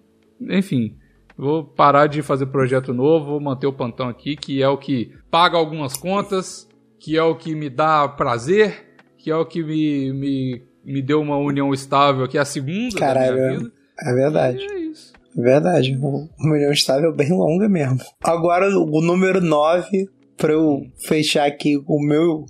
enfim, 0.49 0.97
vou 1.41 1.65
parar 1.65 2.07
de 2.07 2.21
fazer 2.21 2.47
projeto 2.47 2.93
novo, 2.93 3.27
vou 3.27 3.41
manter 3.41 3.67
o 3.67 3.73
plantão 3.73 4.09
aqui, 4.09 4.37
que 4.37 4.63
é 4.63 4.69
o 4.69 4.77
que 4.77 5.11
paga 5.31 5.57
algumas 5.57 5.97
contas, 5.97 6.69
que 6.99 7.17
é 7.17 7.23
o 7.23 7.35
que 7.35 7.55
me 7.55 7.71
dá 7.71 8.07
prazer, 8.07 8.95
que 9.17 9.31
é 9.31 9.37
o 9.37 9.47
que 9.47 9.63
me, 9.63 10.13
me, 10.13 10.63
me 10.85 11.01
deu 11.01 11.21
uma 11.21 11.39
união 11.39 11.73
estável, 11.73 12.29
que 12.29 12.37
é 12.37 12.41
a 12.43 12.45
segunda 12.45 12.95
da 12.95 13.01
Caralho, 13.01 13.37
minha 13.37 13.59
vida. 13.59 13.73
É 14.03 14.15
verdade. 14.15 14.59
E 14.59 14.71
é 14.71 14.79
isso. 14.81 15.13
É 15.37 15.41
verdade. 15.41 15.97
Uma 15.97 16.55
união 16.55 16.73
estável 16.73 17.11
é 17.11 17.15
bem 17.15 17.31
longa 17.31 17.69
mesmo. 17.69 17.99
Agora, 18.23 18.69
o 18.69 19.01
número 19.01 19.41
9, 19.41 20.09
pra 20.37 20.53
eu 20.53 20.83
fechar 20.99 21.47
aqui 21.47 21.83
o 21.87 22.01
meu, 22.03 22.45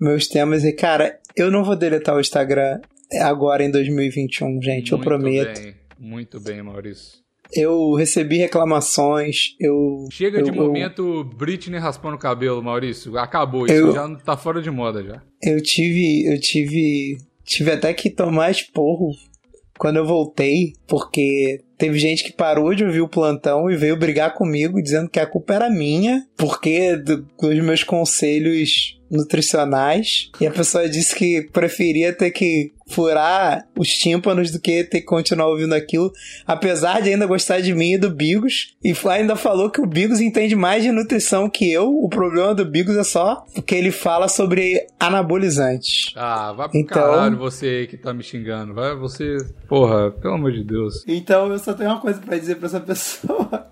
meus 0.00 0.26
temas. 0.26 0.64
E, 0.64 0.72
cara, 0.72 1.18
eu 1.36 1.50
não 1.50 1.64
vou 1.64 1.76
deletar 1.76 2.16
o 2.16 2.20
Instagram 2.20 2.80
agora 3.20 3.62
em 3.62 3.70
2021, 3.70 4.62
gente. 4.62 4.92
eu 4.92 4.98
Muito 4.98 5.08
prometo. 5.08 5.60
Bem, 5.60 5.74
muito 5.98 6.40
bem, 6.40 6.62
Maurício. 6.62 7.21
Eu 7.54 7.94
recebi 7.94 8.38
reclamações. 8.38 9.54
Eu. 9.60 10.06
Chega 10.10 10.38
eu, 10.38 10.44
de 10.44 10.50
eu- 10.50 10.54
momento 10.54 11.24
Britney 11.36 11.78
raspando 11.78 12.16
o 12.16 12.18
cabelo, 12.18 12.62
Maurício. 12.62 13.16
Acabou 13.18 13.66
isso, 13.66 13.74
Eu- 13.74 13.92
já 13.92 14.08
tá 14.16 14.36
fora 14.36 14.60
de 14.62 14.70
moda 14.70 15.02
já. 15.02 15.22
Eu 15.42 15.60
tive, 15.62 16.24
eu 16.26 16.40
tive, 16.40 17.18
tive 17.44 17.70
até 17.72 17.92
que 17.92 18.08
tomar 18.10 18.50
esporro 18.50 19.10
quando 19.78 19.96
eu 19.96 20.06
voltei, 20.06 20.74
porque 20.86 21.60
teve 21.76 21.98
gente 21.98 22.22
que 22.22 22.32
parou 22.32 22.72
de 22.74 22.84
ouvir 22.84 23.00
o 23.00 23.08
plantão 23.08 23.68
e 23.68 23.76
veio 23.76 23.96
brigar 23.98 24.34
comigo 24.34 24.80
dizendo 24.80 25.10
que 25.10 25.18
a 25.18 25.26
culpa 25.26 25.54
era 25.54 25.68
minha, 25.70 26.24
porque 26.36 26.96
do- 26.96 27.26
dos 27.40 27.58
meus 27.64 27.82
conselhos 27.82 29.00
nutricionais, 29.12 30.30
e 30.40 30.46
a 30.46 30.50
pessoa 30.50 30.88
disse 30.88 31.14
que 31.14 31.42
preferia 31.52 32.12
ter 32.12 32.30
que 32.30 32.72
furar 32.88 33.66
os 33.78 33.88
tímpanos 33.88 34.50
do 34.50 34.58
que 34.60 34.84
ter 34.84 35.00
que 35.00 35.06
continuar 35.06 35.46
ouvindo 35.48 35.74
aquilo, 35.74 36.12
apesar 36.46 37.00
de 37.00 37.08
ainda 37.10 37.24
gostar 37.26 37.60
de 37.60 37.72
mim 37.72 37.92
e 37.92 37.98
do 37.98 38.10
Bigos, 38.10 38.74
e 38.84 38.94
ainda 39.08 39.34
falou 39.36 39.70
que 39.70 39.80
o 39.80 39.86
Bigos 39.86 40.20
entende 40.20 40.54
mais 40.56 40.82
de 40.82 40.90
nutrição 40.92 41.48
que 41.48 41.70
eu, 41.72 41.88
o 41.90 42.08
problema 42.08 42.54
do 42.54 42.64
Bigos 42.64 42.96
é 42.96 43.04
só 43.04 43.44
que 43.66 43.74
ele 43.74 43.90
fala 43.90 44.28
sobre 44.28 44.86
anabolizantes. 45.00 46.12
Ah, 46.16 46.52
vai 46.52 46.68
pro 46.68 46.78
Então- 46.78 47.02
caralho 47.02 47.38
você 47.38 47.66
aí 47.66 47.86
que 47.86 47.96
tá 47.96 48.12
me 48.12 48.22
xingando. 48.22 48.74
Vai 48.74 48.94
você. 48.94 49.36
Porra, 49.68 50.10
pelo 50.10 50.34
amor 50.34 50.52
de 50.52 50.62
Deus. 50.64 51.02
Então 51.06 51.50
eu 51.50 51.58
só 51.58 51.72
tenho 51.72 51.90
uma 51.90 52.00
coisa 52.00 52.20
pra 52.20 52.36
dizer 52.36 52.56
pra 52.56 52.66
essa 52.66 52.80
pessoa. 52.80 53.66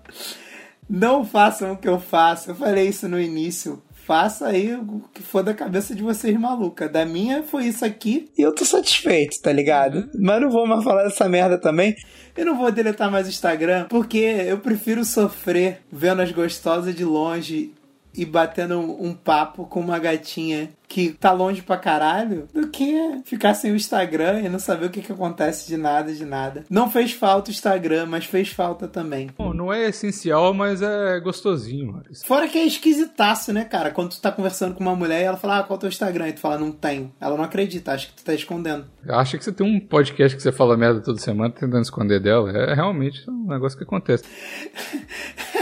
Não 0.89 1.23
façam 1.23 1.73
o 1.73 1.77
que 1.77 1.87
eu 1.87 1.99
faço. 1.99 2.51
Eu 2.51 2.55
falei 2.55 2.87
isso 2.87 3.07
no 3.07 3.19
início. 3.19 3.81
Faça 4.11 4.47
aí 4.47 4.75
o 4.75 5.01
que 5.13 5.23
for 5.23 5.41
da 5.41 5.53
cabeça 5.53 5.95
de 5.95 6.03
vocês 6.03 6.37
maluca. 6.37 6.89
Da 6.89 7.05
minha 7.05 7.43
foi 7.43 7.67
isso 7.67 7.85
aqui. 7.85 8.29
E 8.37 8.41
eu 8.41 8.53
tô 8.53 8.65
satisfeito, 8.65 9.41
tá 9.41 9.53
ligado? 9.53 10.09
Mas 10.19 10.41
não 10.41 10.49
vou 10.49 10.67
mais 10.67 10.83
falar 10.83 11.03
dessa 11.03 11.29
merda 11.29 11.57
também. 11.57 11.95
Eu 12.35 12.45
não 12.45 12.57
vou 12.57 12.69
deletar 12.73 13.09
mais 13.09 13.25
o 13.25 13.29
Instagram, 13.29 13.85
porque 13.87 14.17
eu 14.17 14.57
prefiro 14.57 15.05
sofrer 15.05 15.79
vendo 15.89 16.21
as 16.21 16.29
gostosas 16.33 16.93
de 16.93 17.05
longe 17.05 17.71
e 18.15 18.25
batendo 18.25 18.79
um, 18.79 19.13
papo 19.13 19.65
com 19.65 19.79
uma 19.79 19.99
gatinha 19.99 20.69
que 20.87 21.11
tá 21.11 21.31
longe 21.31 21.61
pra 21.61 21.77
caralho 21.77 22.47
do 22.53 22.67
que 22.67 23.21
ficar 23.23 23.53
sem 23.53 23.71
o 23.71 23.75
Instagram 23.75 24.41
e 24.41 24.49
não 24.49 24.59
saber 24.59 24.87
o 24.87 24.89
que, 24.89 25.01
que 25.01 25.11
acontece 25.11 25.65
de 25.65 25.77
nada, 25.77 26.13
de 26.13 26.25
nada. 26.25 26.65
Não 26.69 26.89
fez 26.89 27.13
falta 27.13 27.49
o 27.49 27.53
Instagram, 27.53 28.07
mas 28.07 28.25
fez 28.25 28.49
falta 28.49 28.87
também. 28.89 29.29
Bom, 29.37 29.53
não 29.53 29.71
é 29.71 29.87
essencial, 29.87 30.53
mas 30.53 30.81
é 30.81 31.19
gostosinho, 31.21 31.93
Maurício. 31.93 32.27
Fora 32.27 32.47
que 32.47 32.57
é 32.57 32.65
esquisitaço, 32.65 33.53
né, 33.53 33.63
cara? 33.63 33.91
Quando 33.91 34.09
tu 34.09 34.21
tá 34.21 34.31
conversando 34.31 34.75
com 34.75 34.81
uma 34.81 34.95
mulher 34.95 35.21
e 35.21 35.25
ela 35.25 35.37
fala, 35.37 35.59
ah, 35.59 35.63
qual 35.63 35.75
é 35.75 35.77
o 35.77 35.79
teu 35.79 35.89
Instagram? 35.89 36.27
E 36.27 36.33
tu 36.33 36.41
fala, 36.41 36.57
não 36.57 36.71
tenho. 36.71 37.13
Ela 37.21 37.37
não 37.37 37.43
acredita, 37.45 37.93
acha 37.93 38.07
que 38.07 38.13
tu 38.13 38.23
tá 38.23 38.33
escondendo. 38.33 38.85
Acha 39.07 39.37
que 39.37 39.45
você 39.45 39.53
tem 39.53 39.65
um 39.65 39.79
podcast 39.79 40.35
que 40.35 40.43
você 40.43 40.51
fala 40.51 40.75
merda 40.75 40.99
toda 40.99 41.19
semana 41.19 41.53
tentando 41.53 41.83
esconder 41.83 42.19
dela. 42.19 42.51
É 42.51 42.73
realmente 42.73 43.29
um 43.29 43.47
negócio 43.47 43.77
que 43.77 43.85
acontece. 43.85 44.25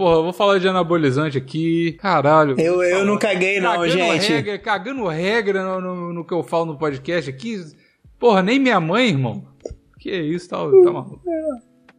Porra, 0.00 0.16
eu 0.16 0.22
vou 0.22 0.32
falar 0.32 0.58
de 0.58 0.66
anabolizante 0.66 1.36
aqui. 1.36 1.92
Caralho. 2.00 2.54
Eu, 2.58 2.82
eu 2.82 3.04
não 3.04 3.18
caguei, 3.18 3.60
não, 3.60 3.72
cagando 3.72 3.90
gente. 3.90 4.32
Regra, 4.32 4.58
cagando 4.58 5.06
regra 5.08 5.62
no, 5.62 5.80
no- 5.80 6.12
no 6.14 6.24
que 6.24 6.32
eu 6.32 6.42
falo 6.42 6.64
no 6.64 6.78
podcast 6.78 7.28
aqui. 7.28 7.60
Porra, 8.18 8.42
nem 8.42 8.58
minha 8.58 8.80
mãe, 8.80 9.08
irmão. 9.08 9.44
Que 9.98 10.10
isso, 10.10 10.48
tá, 10.48 10.56
tá 10.56 10.90
maluco. 10.90 11.20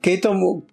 Quem 0.01 0.17
tomou. 0.19 0.65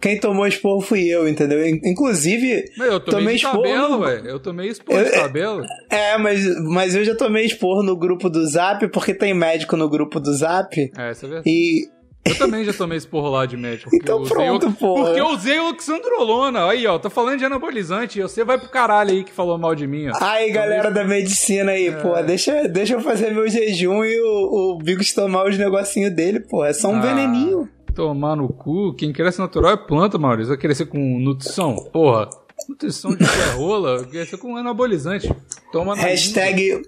Quem 0.00 0.20
tomou 0.20 0.46
esporro 0.46 0.80
fui 0.80 1.08
eu, 1.08 1.26
entendeu? 1.26 1.66
In- 1.66 1.80
Inclusive. 1.82 2.66
Mas 2.76 2.88
eu 2.92 3.00
tomei, 3.00 3.20
Tomei 3.20 3.34
esporro 3.36 3.62
tabela, 3.62 3.88
no-. 4.22 4.28
Eu 4.28 4.38
tomei 4.38 4.68
esporro 4.68 5.02
de 5.02 5.10
tabela. 5.10 5.62
É, 5.90 6.16
mas, 6.18 6.44
mas 6.62 6.94
eu 6.94 7.04
já 7.04 7.16
tomei 7.16 7.46
esporro 7.46 7.82
no 7.82 7.96
grupo 7.96 8.28
do 8.30 8.46
Zap, 8.46 8.86
porque 8.88 9.12
tem 9.14 9.34
médico 9.34 9.76
no 9.76 9.88
grupo 9.88 10.20
do 10.20 10.32
Zap. 10.34 10.78
É, 10.96 11.10
isso 11.10 11.24
é 11.24 11.28
verdade. 11.28 11.50
E. 11.50 11.88
Eu 12.28 12.38
também 12.38 12.64
já 12.64 12.72
tomei 12.72 12.98
esporro 12.98 13.30
lá 13.30 13.46
de 13.46 13.56
médico. 13.56 13.90
Então 13.94 14.22
pronto, 14.24 14.68
o- 14.68 14.72
porra. 14.72 15.04
Porque 15.04 15.20
eu 15.20 15.28
usei 15.28 15.58
o 15.60 15.68
Oxandrolona. 15.70 16.66
Aí, 16.68 16.86
ó, 16.86 16.98
tô 16.98 17.08
falando 17.10 17.38
de 17.38 17.44
anabolizante. 17.44 18.18
e 18.18 18.22
Você 18.22 18.44
vai 18.44 18.58
pro 18.58 18.68
caralho 18.68 19.10
aí 19.10 19.24
que 19.24 19.32
falou 19.32 19.56
mal 19.58 19.74
de 19.74 19.86
mim, 19.86 20.08
ó. 20.08 20.12
Aí, 20.24 20.50
galera 20.50 20.90
da 20.90 21.04
medicina 21.04 21.72
aí, 21.72 21.92
pô, 22.02 22.20
deixa, 22.22 22.68
deixa 22.68 22.94
eu 22.94 23.00
fazer 23.00 23.32
meu 23.32 23.48
jejum 23.48 24.04
e 24.04 24.20
o, 24.20 24.74
o 24.74 24.78
Bigos 24.78 25.12
tomar 25.12 25.46
os 25.48 25.56
negocinhos 25.56 26.12
dele, 26.14 26.40
pô. 26.40 26.64
É 26.64 26.72
só 26.72 26.88
um 26.88 26.96
Ah, 26.96 27.00
veneninho. 27.00 27.68
Tomar 27.94 28.36
no 28.36 28.48
cu. 28.48 28.94
Quem 28.94 29.12
cresce 29.12 29.38
natural 29.38 29.72
é 29.72 29.76
planta, 29.76 30.18
Maurício. 30.18 30.48
Vai 30.50 30.58
crescer 30.58 30.86
com 30.86 30.98
nutrição? 31.18 31.76
Porra. 31.92 32.28
Nutrição 32.68 33.14
de 33.14 33.24
rola. 33.56 34.04
Crescer 34.04 34.36
com 34.38 34.56
anabolizante. 34.56 35.32
Toma 35.72 35.94
na 35.94 36.02
Hashtag 36.02 36.82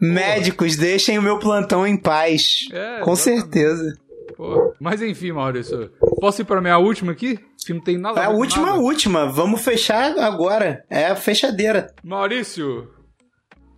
médicos, 0.00 0.76
deixem 0.76 1.18
o 1.18 1.22
meu 1.22 1.38
plantão 1.38 1.86
em 1.86 1.96
paz. 1.96 2.66
É, 2.72 3.00
Com 3.00 3.12
exatamente. 3.12 3.20
certeza. 3.42 3.98
Porra. 4.42 4.72
Mas 4.80 5.00
enfim, 5.02 5.32
Maurício. 5.32 5.90
Posso 6.20 6.40
ir 6.42 6.44
pra 6.44 6.60
minha 6.60 6.78
última 6.78 7.12
aqui? 7.12 7.38
Que 7.64 7.72
não 7.72 7.80
tem 7.80 7.96
nada 7.96 8.20
É 8.20 8.24
a 8.24 8.28
com 8.28 8.34
última, 8.36 8.66
nada. 8.66 8.78
última. 8.80 9.26
Vamos 9.26 9.62
fechar 9.62 10.18
agora. 10.18 10.84
É 10.90 11.06
a 11.06 11.16
fechadeira. 11.16 11.94
Maurício, 12.02 12.88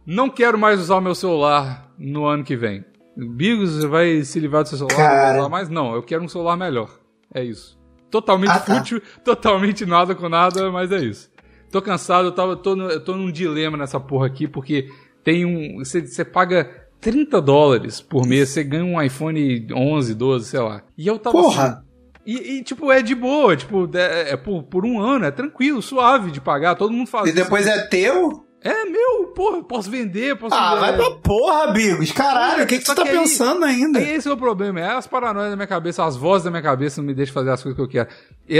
não 0.07 0.29
quero 0.31 0.59
mais 0.59 0.81
usar 0.81 0.97
o 0.97 1.01
meu 1.01 1.15
celular 1.15 1.91
no 1.99 2.25
ano 2.27 2.45
que 2.45 2.57
vem. 2.57 2.85
Bigos, 3.17 3.73
você 3.77 3.87
vai 3.87 4.23
se 4.23 4.41
livrar 4.41 4.63
do 4.63 4.69
seu 4.69 4.79
celular, 4.79 4.97
não 4.99 5.07
vai 5.07 5.15
Cara. 5.23 5.39
usar 5.41 5.49
mais? 5.49 5.69
Não, 5.69 5.95
eu 5.95 6.03
quero 6.03 6.25
um 6.25 6.29
celular 6.29 6.57
melhor. 6.57 6.91
É 7.33 7.43
isso. 7.45 7.79
Totalmente 8.11 8.51
Ah, 8.51 8.59
tá. 8.61 8.75
fútil, 8.77 9.01
totalmente 9.25 9.85
nada 9.87 10.15
com 10.15 10.29
nada, 10.29 10.71
mas 10.71 10.91
é 10.93 10.99
isso. 10.99 11.31
Tô 11.71 11.81
cansado, 11.83 12.29
eu, 12.29 12.33
tava, 12.33 12.57
tô, 12.57 12.75
no- 12.77 12.89
eu 12.91 13.03
tô 13.03 13.15
num 13.17 13.31
dilema 13.31 13.77
nessa 13.77 13.99
porra 14.01 14.27
aqui, 14.27 14.47
porque 14.49 14.89
tem 15.25 15.45
um. 15.45 15.79
Você 15.85 16.25
paga 16.25 16.71
30 17.05 17.41
dólares 17.43 18.01
por 18.01 18.27
mês, 18.27 18.49
você 18.49 18.65
ganha 18.65 18.85
um 18.85 19.01
iPhone 19.01 19.67
11, 19.73 20.15
12, 20.15 20.47
sei 20.49 20.61
lá. 20.61 20.83
E 20.97 21.07
eu 21.07 21.19
tava. 21.19 21.39
assim, 21.39 21.49
Porra. 21.49 21.85
e, 22.27 22.53
e, 22.59 22.63
tipo, 22.63 22.91
é 22.91 23.03
de 23.03 23.15
boa, 23.15 23.55
tipo, 23.55 23.89
é, 23.95 24.31
é 24.33 24.37
por, 24.37 24.63
por 24.65 24.87
um 24.87 24.99
ano, 25.01 25.27
é 25.27 25.31
tranquilo, 25.31 25.83
suave 25.83 26.31
de 26.31 26.41
pagar, 26.41 26.75
todo 26.75 26.93
mundo 26.93 27.07
faz 27.09 27.27
E 27.27 27.29
isso. 27.29 27.37
depois 27.43 27.67
é 27.67 27.87
teu? 27.87 28.45
É 28.67 28.87
meu, 28.87 29.27
porra, 29.35 29.63
posso 29.63 29.91
vender, 29.91 30.37
posso 30.37 30.55
Ah, 30.57 30.71
vender. 30.77 30.81
vai 30.81 30.97
pra 30.97 31.11
porra, 31.19 31.67
Bigos. 31.73 32.11
Caralho, 32.13 32.65
o 32.65 32.67
que, 32.67 32.79
que 32.79 32.85
tu 32.87 32.95
tá 32.95 33.03
que 33.03 33.11
aí- 33.11 33.19
pensando 33.19 33.63
ainda? 33.63 33.99
Aí 33.99 34.15
esse 34.15 34.27
é 34.27 34.33
o 34.33 34.37
problema, 34.39 34.81
é 34.81 34.89
as 34.95 35.07
paranoias 35.07 35.51
da 35.51 35.57
minha 35.57 35.67
cabeça, 35.67 36.03
as 36.03 36.17
vozes 36.17 36.45
da 36.47 36.51
minha 36.51 36.63
cabeça 36.63 37.03
não 37.03 37.07
me 37.07 37.13
deixam 37.13 37.35
fazer 37.35 37.51
as 37.51 37.63
coisas 37.63 37.77
que 37.77 37.83
eu 37.83 37.89
quero. 37.89 38.09
E 38.49 38.57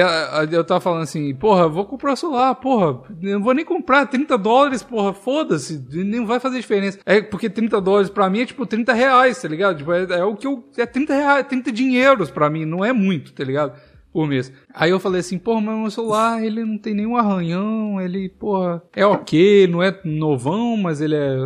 eu 0.53 0.63
tava 0.63 0.81
falando 0.81 1.05
assim, 1.05 1.35
porra, 1.35 1.67
vou 1.69 1.87
comprar 1.87 2.13
o 2.13 2.17
celular, 2.17 2.55
porra, 2.57 3.01
não 3.23 3.43
vou 3.43 3.55
nem 3.55 3.65
comprar 3.65 4.05
30 4.07 4.37
dólares, 4.37 4.83
porra, 4.83 5.15
foda-se, 5.15 5.83
não 5.91 6.27
vai 6.27 6.39
fazer 6.39 6.57
diferença. 6.61 6.99
É 7.07 7.23
porque 7.23 7.49
30 7.49 7.81
dólares 7.81 8.11
pra 8.11 8.29
mim 8.29 8.41
é 8.43 8.47
tipo 8.47 8.67
30 8.67 8.93
reais, 8.93 9.41
tá 9.41 9.49
ligado? 9.49 9.79
Tipo, 9.79 9.91
é, 9.93 10.03
é 10.19 10.25
o 10.25 10.37
que 10.37 10.47
eu. 10.47 10.63
É 10.77 10.85
30 10.85 11.15
reais, 11.15 11.47
30 11.47 11.73
dinheiros 11.73 12.31
pra 12.31 12.51
mim, 12.51 12.67
não 12.67 12.85
é 12.85 12.93
muito, 12.93 13.33
tá 13.33 13.43
ligado? 13.43 13.73
Por 14.15 14.29
mês. 14.29 14.51
Aí 14.73 14.91
eu 14.93 15.01
falei 15.01 15.19
assim, 15.21 15.37
porra, 15.37 15.61
mas 15.61 15.77
meu 15.77 15.91
celular, 15.91 16.41
ele 16.43 16.65
não 16.65 16.79
tem 16.79 16.95
nenhum 16.95 17.17
arranhão, 17.17 18.01
ele, 18.01 18.29
porra, 18.29 18.81
é 18.95 19.05
ok, 19.05 19.67
não 19.67 19.83
é 19.83 20.01
novão, 20.05 20.77
mas 20.77 21.01
ele 21.01 21.17
é. 21.17 21.37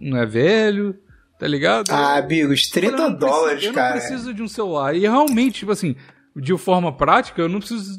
não 0.00 0.16
é 0.16 0.24
velho, 0.24 0.96
tá 1.36 1.48
ligado? 1.48 1.90
Ah, 1.90 2.22
Bigos, 2.22 2.68
30 2.70 2.92
Eu 2.92 2.96
não 2.96 3.16
preciso- 3.16 3.18
dólares, 3.18 3.64
eu 3.64 3.72
cara. 3.72 3.94
não 3.96 4.00
preciso 4.00 4.32
de 4.32 4.40
um 4.40 4.46
celular. 4.46 4.94
E 4.94 5.00
realmente, 5.00 5.58
tipo 5.58 5.72
assim, 5.72 5.96
de 6.36 6.56
forma 6.56 6.96
prática, 6.96 7.42
eu 7.42 7.48
não 7.48 7.58
preciso 7.58 7.98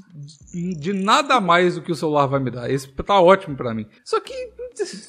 de 0.80 0.94
nada 0.94 1.42
mais 1.42 1.76
do 1.76 1.82
que 1.82 1.92
o 1.92 1.96
celular 1.96 2.28
vai 2.28 2.40
me 2.40 2.50
dar. 2.50 2.72
Esse 2.72 2.88
tá 3.04 3.20
ótimo 3.20 3.58
pra 3.58 3.74
mim. 3.74 3.86
Só 4.06 4.22
que. 4.22 4.34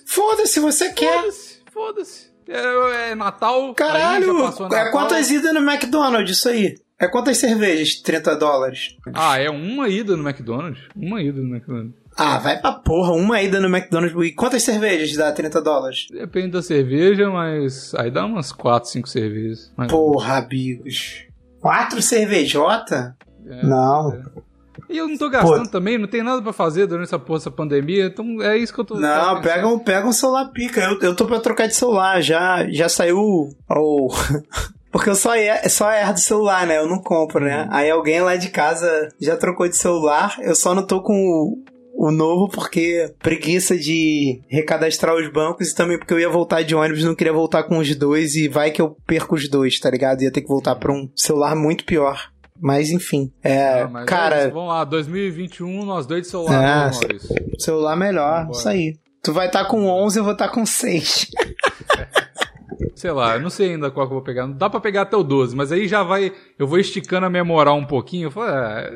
Foda-se, 0.07 0.59
você 0.59 0.93
quer. 0.93 1.21
Foda-se, 1.21 1.61
foda-se. 1.73 2.29
É, 2.49 3.11
é 3.11 3.15
Natal. 3.15 3.75
Caralho, 3.75 4.31
é 4.31 4.43
Natal. 4.43 4.91
quantas 4.91 5.31
idas 5.31 5.53
no 5.55 5.61
McDonald's 5.61 6.37
isso 6.37 6.49
aí? 6.49 6.75
É 7.01 7.07
quantas 7.07 7.37
cervejas? 7.39 7.95
30 8.03 8.35
dólares. 8.37 8.97
Ah, 9.15 9.39
é 9.39 9.49
uma 9.49 9.89
ida 9.89 10.17
no 10.17 10.29
McDonald's? 10.29 10.81
Uma 10.97 11.23
ida 11.23 11.41
no 11.41 11.55
McDonald's. 11.55 11.95
Ah, 12.17 12.39
vai 12.39 12.61
pra 12.61 12.73
porra, 12.73 13.13
uma 13.13 13.41
ida 13.41 13.61
no 13.61 13.69
McDonald's. 13.69 14.17
E 14.27 14.33
quantas 14.33 14.65
cervejas 14.65 15.17
dá 15.17 15.31
30 15.31 15.63
dólares? 15.63 16.07
Depende 16.11 16.49
da 16.53 16.63
cerveja, 16.63 17.31
mas 17.31 17.95
aí 17.95 18.11
dá 18.11 18.27
umas 18.27 18.51
4, 18.51 18.91
5 18.91 19.09
cervejas. 19.09 19.73
Mas- 19.77 19.91
Porra, 19.91 20.41
Bigos. 20.41 21.25
Quatro 21.61 22.03
cervejota? 22.03 23.17
É, 23.47 23.65
Não. 23.65 24.13
é. 24.13 24.23
E 24.91 24.97
eu 24.97 25.07
não 25.09 25.19
tô 25.19 25.29
gastando 25.29 25.69
também, 25.71 25.99
não 25.99 26.07
tem 26.07 26.23
nada 26.23 26.41
pra 26.41 26.53
fazer 26.53 26.87
durante 26.87 27.07
essa 27.09 27.19
porra, 27.19 27.39
essa 27.39 27.51
pandemia, 27.51 28.07
então 28.07 28.41
é 28.41 28.57
isso 28.57 28.73
que 28.73 28.81
eu 28.81 28.85
tô. 28.85 28.95
Não, 28.95 29.41
pega 29.43 29.67
um, 29.69 29.79
pega 29.79 30.07
um 30.07 30.13
celular 30.13 30.47
pica. 30.53 30.81
Eu, 30.81 30.99
eu 31.01 31.15
tô 31.17 31.27
pra 31.27 31.41
trocar 31.41 31.67
de 31.67 31.75
celular. 31.75 32.23
Já, 32.23 32.67
já 32.71 32.89
saiu 32.89 33.19
o. 33.19 34.09
Porque 34.99 35.11
eu 35.11 35.15
só, 35.15 35.37
er, 35.37 35.69
só 35.71 35.93
erro 35.93 36.13
do 36.15 36.19
celular, 36.19 36.67
né? 36.67 36.77
Eu 36.79 36.89
não 36.89 36.99
compro, 37.01 37.45
né? 37.45 37.63
Uhum. 37.63 37.69
Aí 37.71 37.89
alguém 37.89 38.21
lá 38.21 38.35
de 38.35 38.49
casa 38.49 39.09
já 39.21 39.37
trocou 39.37 39.69
de 39.69 39.77
celular. 39.77 40.37
Eu 40.41 40.57
só 40.57 40.75
não 40.75 40.85
tô 40.85 41.01
com 41.01 41.15
o, 41.15 42.09
o 42.09 42.11
novo 42.11 42.49
porque 42.49 43.15
preguiça 43.21 43.79
de 43.79 44.41
recadastrar 44.49 45.15
os 45.15 45.31
bancos 45.33 45.71
e 45.71 45.75
também 45.77 45.97
porque 45.97 46.13
eu 46.13 46.19
ia 46.19 46.29
voltar 46.29 46.63
de 46.63 46.75
ônibus, 46.75 47.05
não 47.05 47.15
queria 47.15 47.33
voltar 47.33 47.63
com 47.63 47.79
os 47.79 47.95
dois 47.95 48.35
e 48.35 48.49
vai 48.49 48.73
que 48.73 48.83
eu 48.83 48.97
perco 49.07 49.37
os 49.37 49.49
dois, 49.49 49.79
tá 49.79 49.89
ligado? 49.89 50.23
Ia 50.23 50.33
ter 50.33 50.41
que 50.43 50.49
voltar 50.49 50.75
pra 50.75 50.93
um 50.93 51.09
celular 51.15 51.55
muito 51.55 51.85
pior. 51.85 52.21
Mas 52.61 52.91
enfim, 52.91 53.31
é, 53.41 53.83
Ah, 53.83 53.89
mas 53.89 54.03
é 54.03 54.07
cara, 54.07 54.41
isso, 54.47 54.51
vamos 54.53 54.71
lá, 54.71 54.83
2021, 54.83 55.85
nós 55.85 56.07
dois 56.07 56.23
de 56.23 56.29
celular, 56.29 56.55
É. 56.55 56.67
né, 56.87 56.91
Maurício? 56.93 57.37
celular 57.57 57.95
melhor, 57.95 58.41
Vambora. 58.41 58.59
isso 58.59 58.69
aí. 58.69 58.97
Tu 59.23 59.33
vai 59.33 59.47
estar 59.47 59.65
com 59.67 59.87
11, 59.87 60.19
eu 60.19 60.25
vou 60.25 60.33
estar 60.33 60.49
com 60.49 60.67
6. 60.67 61.29
Sei 62.95 63.11
lá, 63.11 63.37
eu 63.37 63.41
não 63.41 63.51
sei 63.51 63.73
ainda 63.73 63.91
qual 63.91 64.07
que 64.07 64.13
eu 64.13 64.17
vou 64.17 64.25
pegar. 64.25 64.47
Não 64.47 64.55
dá 64.55 64.69
pra 64.69 64.81
pegar 64.81 65.03
até 65.03 65.17
o 65.17 65.23
12, 65.23 65.55
mas 65.57 65.73
aí 65.73 65.89
já 65.89 66.03
vai. 66.03 66.33
Eu 66.59 66.67
vou 66.67 66.79
esticando 66.79 67.27
a 67.27 67.31
minha 67.31 67.45
moral 67.45 67.77
um 67.77 67.85
pouquinho. 67.85 68.27
Eu 68.27 68.31
falo, 68.31 68.49
ah, 68.49 68.91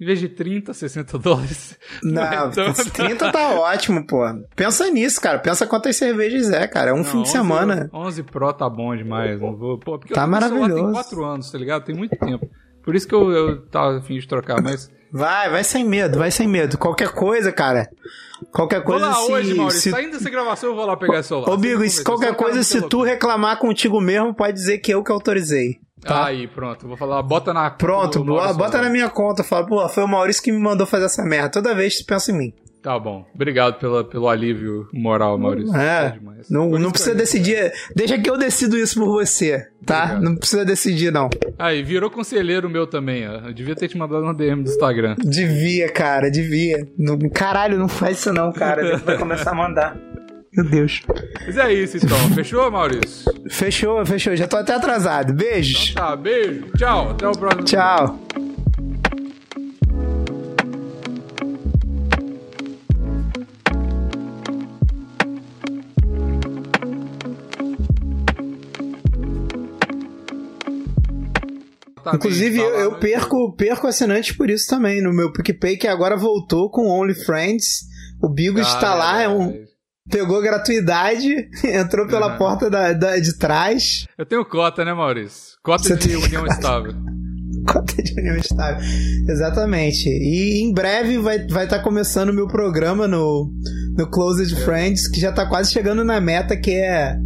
em 0.00 0.04
vez 0.04 0.18
de 0.18 0.28
30, 0.28 0.74
60 0.74 1.18
dólares. 1.18 1.78
Não, 2.02 2.50
tanto. 2.50 2.90
30 2.90 3.30
tá 3.30 3.50
ótimo, 3.60 4.06
pô. 4.06 4.22
Pensa 4.56 4.90
nisso, 4.90 5.20
cara. 5.20 5.38
Pensa 5.38 5.66
quantas 5.66 5.96
cervejas 5.96 6.50
é, 6.50 6.66
cara. 6.66 6.90
É 6.90 6.92
um 6.92 6.98
Não, 6.98 7.04
fim 7.04 7.22
de 7.22 7.28
11 7.28 7.30
semana. 7.30 7.90
11 7.92 8.22
Pro 8.24 8.52
tá 8.52 8.68
bom 8.68 8.96
demais. 8.96 9.40
Não 9.40 9.56
vou, 9.56 9.78
pô, 9.78 9.98
porque 9.98 10.12
Tá 10.14 10.26
maravilhoso. 10.26 10.74
Tem 10.74 10.92
4 10.92 11.24
anos, 11.24 11.50
tá 11.50 11.58
ligado? 11.58 11.84
Tem 11.84 11.94
muito 11.94 12.16
tempo. 12.16 12.48
Por 12.82 12.96
isso 12.96 13.06
que 13.06 13.14
eu, 13.14 13.30
eu 13.30 13.62
tava 13.66 13.98
afim 13.98 14.18
de 14.18 14.26
trocar, 14.26 14.60
mas. 14.60 14.90
Vai, 15.12 15.50
vai 15.50 15.62
sem 15.62 15.84
medo, 15.84 16.18
vai 16.18 16.30
sem 16.30 16.48
medo. 16.48 16.78
Qualquer 16.78 17.10
coisa, 17.10 17.52
cara. 17.52 17.88
Qualquer 18.50 18.78
Vou 18.78 18.92
coisa 18.92 19.06
lá 19.06 19.14
se. 19.14 19.32
hoje, 19.32 19.54
Maurício. 19.54 19.82
se... 19.82 19.90
Saindo 19.90 20.12
dessa 20.12 20.30
gravação, 20.30 20.70
eu 20.70 20.74
vou 20.76 20.86
lá 20.86 20.96
pegar 20.96 21.20
esse 21.20 21.28
celular. 21.28 21.50
Ô, 21.50 21.56
Bigo, 21.56 21.82
qualquer 22.02 22.34
coisa, 22.34 22.62
se 22.62 22.80
tu 22.88 23.02
reclamar 23.02 23.58
contigo 23.58 24.00
mesmo, 24.00 24.34
pode 24.34 24.54
dizer 24.54 24.78
que 24.78 24.92
eu 24.92 25.04
que 25.04 25.12
autorizei. 25.12 25.78
Tá? 26.00 26.24
Aí, 26.26 26.48
pronto. 26.48 26.88
Vou 26.88 26.96
falar, 26.96 27.22
bota 27.22 27.52
na. 27.52 27.70
Pronto, 27.70 28.24
do 28.24 28.34
bota 28.34 28.78
lá. 28.78 28.84
na 28.84 28.90
minha 28.90 29.08
conta. 29.08 29.44
Fala, 29.44 29.66
pô, 29.66 29.88
foi 29.88 30.02
o 30.02 30.08
Maurício 30.08 30.42
que 30.42 30.50
me 30.50 30.58
mandou 30.58 30.86
fazer 30.86 31.04
essa 31.04 31.22
merda. 31.22 31.50
Toda 31.50 31.74
vez 31.74 31.98
tu 31.98 32.04
pensa 32.06 32.32
em 32.32 32.38
mim. 32.38 32.52
Tá 32.82 32.98
bom. 32.98 33.24
Obrigado 33.32 33.78
pela, 33.78 34.02
pelo 34.02 34.28
alívio 34.28 34.88
moral, 34.92 35.38
Maurício. 35.38 35.74
É, 35.76 36.18
não, 36.50 36.68
não 36.70 36.90
precisa 36.90 37.14
decidir. 37.14 37.72
Deixa 37.94 38.18
que 38.18 38.28
eu 38.28 38.36
decido 38.36 38.76
isso 38.76 38.98
por 38.98 39.06
você, 39.06 39.68
tá? 39.86 40.02
Obrigado. 40.02 40.22
Não 40.24 40.36
precisa 40.36 40.64
decidir, 40.64 41.12
não. 41.12 41.30
Aí, 41.56 41.80
virou 41.84 42.10
conselheiro 42.10 42.68
meu 42.68 42.84
também, 42.86 43.28
ó. 43.28 43.34
Eu 43.46 43.52
devia 43.54 43.76
ter 43.76 43.86
te 43.86 43.96
mandado 43.96 44.24
uma 44.24 44.34
DM 44.34 44.64
do 44.64 44.68
Instagram. 44.70 45.14
Devia, 45.18 45.88
cara, 45.90 46.28
devia. 46.28 46.84
Não- 46.98 47.16
caralho, 47.30 47.78
não 47.78 47.86
faz 47.88 48.18
isso 48.18 48.32
não, 48.32 48.52
cara. 48.52 48.82
Deus 48.82 49.02
vai 49.02 49.16
começar 49.16 49.52
a 49.52 49.54
mandar. 49.54 49.96
Meu 50.52 50.68
Deus. 50.68 51.02
Mas 51.46 51.56
é 51.56 51.72
isso 51.72 51.96
então. 51.98 52.18
Fechou, 52.34 52.68
Maurício? 52.70 53.32
Fechou, 53.48 54.04
fechou. 54.04 54.34
Já 54.36 54.46
tô 54.48 54.56
até 54.56 54.74
atrasado. 54.74 55.32
Beijos. 55.32 55.94
Tá, 55.94 56.14
beijo. 56.16 56.66
Tchau. 56.76 57.10
Até 57.12 57.28
o 57.28 57.32
próximo. 57.32 57.64
Tchau. 57.64 58.18
Inclusive, 72.14 72.56
bem, 72.58 72.60
eu, 72.64 72.70
tá 72.70 72.76
lá 72.76 72.82
eu 72.84 72.90
no- 72.92 72.98
perco, 72.98 73.52
perco 73.56 73.86
assinantes 73.86 74.36
por 74.36 74.50
isso 74.50 74.66
também. 74.68 75.02
No 75.02 75.12
meu 75.12 75.32
PicPay, 75.32 75.76
que 75.76 75.86
agora 75.88 76.16
voltou 76.16 76.70
com 76.70 76.88
OnlyFriends. 76.88 77.82
O 78.22 78.28
Bigo 78.28 78.58
Ah, 78.58 78.62
está 78.62 78.94
lá, 78.94 79.22
é 79.22 79.28
um, 79.28 79.52
pegou 80.10 80.40
gratuidade, 80.40 81.48
entrou 81.64 82.06
pela 82.06 82.26
Aham. 82.28 82.38
porta 82.38 82.70
da, 82.70 82.92
da- 82.92 83.18
de 83.18 83.36
trás. 83.38 84.06
Eu 84.16 84.24
tenho 84.26 84.44
cota, 84.44 84.84
né, 84.84 84.92
Maurício? 84.94 85.56
Cota 85.62 85.84
Você 85.84 85.96
de 85.96 86.08
tem 86.08 86.16
união 86.16 86.46
estável. 86.46 86.92
Cota 87.66 88.02
de 88.02 88.12
união 88.20 88.36
estável. 88.36 88.82
Exatamente. 89.28 90.08
E 90.08 90.62
em 90.62 90.72
breve 90.72 91.18
vai 91.18 91.36
estar 91.36 91.54
vai 91.54 91.68
tá 91.68 91.78
começando 91.78 92.30
o 92.30 92.34
meu 92.34 92.48
programa 92.48 93.06
no, 93.06 93.52
no 93.96 94.10
Closed 94.10 94.54
Friends, 94.64 95.06
que 95.08 95.20
já 95.20 95.30
tá 95.32 95.46
quase 95.48 95.72
chegando 95.72 96.02
na 96.04 96.20
meta, 96.20 96.56
que 96.56 96.72
é 96.72 97.16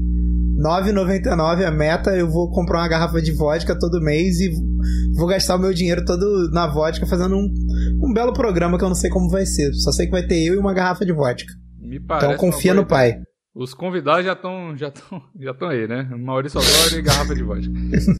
9,99 0.56 1.64
a 1.64 1.70
meta. 1.70 2.16
Eu 2.16 2.30
vou 2.30 2.50
comprar 2.50 2.80
uma 2.80 2.88
garrafa 2.88 3.20
de 3.20 3.32
vodka 3.32 3.78
todo 3.78 4.00
mês 4.00 4.40
e 4.40 4.50
vou 5.14 5.26
gastar 5.26 5.56
o 5.56 5.58
meu 5.58 5.72
dinheiro 5.72 6.04
todo 6.04 6.50
na 6.50 6.66
vodka 6.66 7.06
fazendo 7.06 7.36
um, 7.36 7.54
um 8.02 8.12
belo 8.12 8.32
programa 8.32 8.78
que 8.78 8.84
eu 8.84 8.88
não 8.88 8.96
sei 8.96 9.10
como 9.10 9.30
vai 9.30 9.46
ser. 9.46 9.72
Só 9.74 9.92
sei 9.92 10.06
que 10.06 10.12
vai 10.12 10.26
ter 10.26 10.42
eu 10.42 10.54
e 10.54 10.58
uma 10.58 10.74
garrafa 10.74 11.04
de 11.04 11.12
vodka. 11.12 11.52
Me 11.80 12.00
parece. 12.00 12.26
Então 12.26 12.38
confia 12.38 12.74
no 12.74 12.86
pai. 12.86 13.20
Os 13.54 13.72
convidados 13.72 14.24
já 14.24 14.34
estão 14.34 14.76
já 14.76 14.90
tão, 14.90 15.22
já 15.40 15.54
tão 15.54 15.68
aí, 15.68 15.88
né? 15.88 16.02
Maurício 16.18 16.60
Adoro 16.60 16.98
e 16.98 17.02
garrafa 17.02 17.34
de 17.34 17.42
vodka. 17.42 17.72